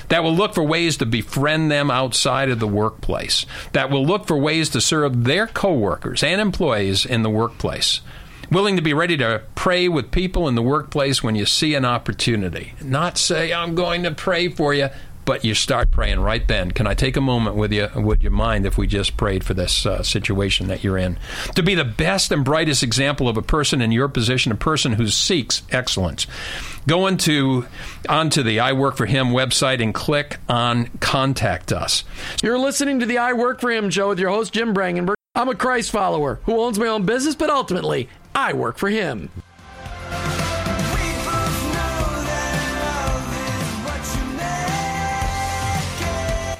that 0.09 0.23
will 0.23 0.35
look 0.35 0.53
for 0.53 0.63
ways 0.63 0.97
to 0.97 1.05
befriend 1.05 1.71
them 1.71 1.89
outside 1.89 2.49
of 2.49 2.59
the 2.59 2.67
workplace, 2.67 3.45
that 3.73 3.89
will 3.89 4.05
look 4.05 4.27
for 4.27 4.37
ways 4.37 4.69
to 4.69 4.81
serve 4.81 5.23
their 5.23 5.47
coworkers 5.47 6.23
and 6.23 6.41
employees 6.41 7.05
in 7.05 7.23
the 7.23 7.29
workplace. 7.29 8.01
Willing 8.51 8.75
to 8.75 8.81
be 8.81 8.93
ready 8.93 9.17
to 9.17 9.41
pray 9.55 9.87
with 9.87 10.11
people 10.11 10.47
in 10.47 10.55
the 10.55 10.61
workplace 10.61 11.23
when 11.23 11.35
you 11.35 11.45
see 11.45 11.73
an 11.73 11.85
opportunity. 11.85 12.73
Not 12.81 13.17
say, 13.17 13.51
I'm 13.51 13.73
going 13.73 14.03
to 14.03 14.11
pray 14.11 14.49
for 14.49 14.73
you, 14.73 14.89
but 15.25 15.43
you 15.43 15.53
start 15.53 15.91
praying 15.91 16.19
right 16.19 16.47
then. 16.47 16.71
Can 16.71 16.87
I 16.87 16.93
take 16.93 17.17
a 17.17 17.21
moment 17.21 17.55
with 17.55 17.73
you? 17.73 17.89
Would 17.95 18.23
you 18.23 18.29
mind 18.29 18.65
if 18.65 18.77
we 18.77 18.87
just 18.87 19.17
prayed 19.17 19.43
for 19.43 19.53
this 19.53 19.85
uh, 19.85 20.03
situation 20.03 20.67
that 20.67 20.83
you're 20.83 20.97
in? 20.97 21.17
To 21.55 21.63
be 21.63 21.75
the 21.75 21.83
best 21.83 22.31
and 22.31 22.45
brightest 22.45 22.83
example 22.83 23.27
of 23.27 23.37
a 23.37 23.41
person 23.41 23.81
in 23.81 23.91
your 23.91 24.07
position, 24.07 24.51
a 24.51 24.55
person 24.55 24.93
who 24.93 25.07
seeks 25.07 25.63
excellence. 25.71 26.27
Go 26.87 27.07
into 27.07 27.65
onto 28.07 28.43
the 28.43 28.59
I 28.59 28.73
Work 28.73 28.95
for 28.95 29.07
Him 29.07 29.27
website 29.27 29.81
and 29.81 29.93
click 29.93 30.37
on 30.47 30.87
Contact 30.99 31.71
Us. 31.71 32.03
You're 32.43 32.59
listening 32.59 32.99
to 32.99 33.05
the 33.05 33.17
I 33.17 33.33
Work 33.33 33.59
for 33.59 33.71
Him 33.71 33.89
show 33.89 34.09
with 34.09 34.19
your 34.19 34.29
host, 34.29 34.53
Jim 34.53 34.73
Brangenberg. 34.73 35.15
I'm 35.33 35.49
a 35.49 35.55
Christ 35.55 35.91
follower 35.91 36.39
who 36.43 36.61
owns 36.61 36.79
my 36.79 36.87
own 36.87 37.05
business, 37.05 37.35
but 37.35 37.49
ultimately, 37.49 38.07
I 38.33 38.53
work 38.53 38.77
for 38.77 38.89
him. 38.89 39.29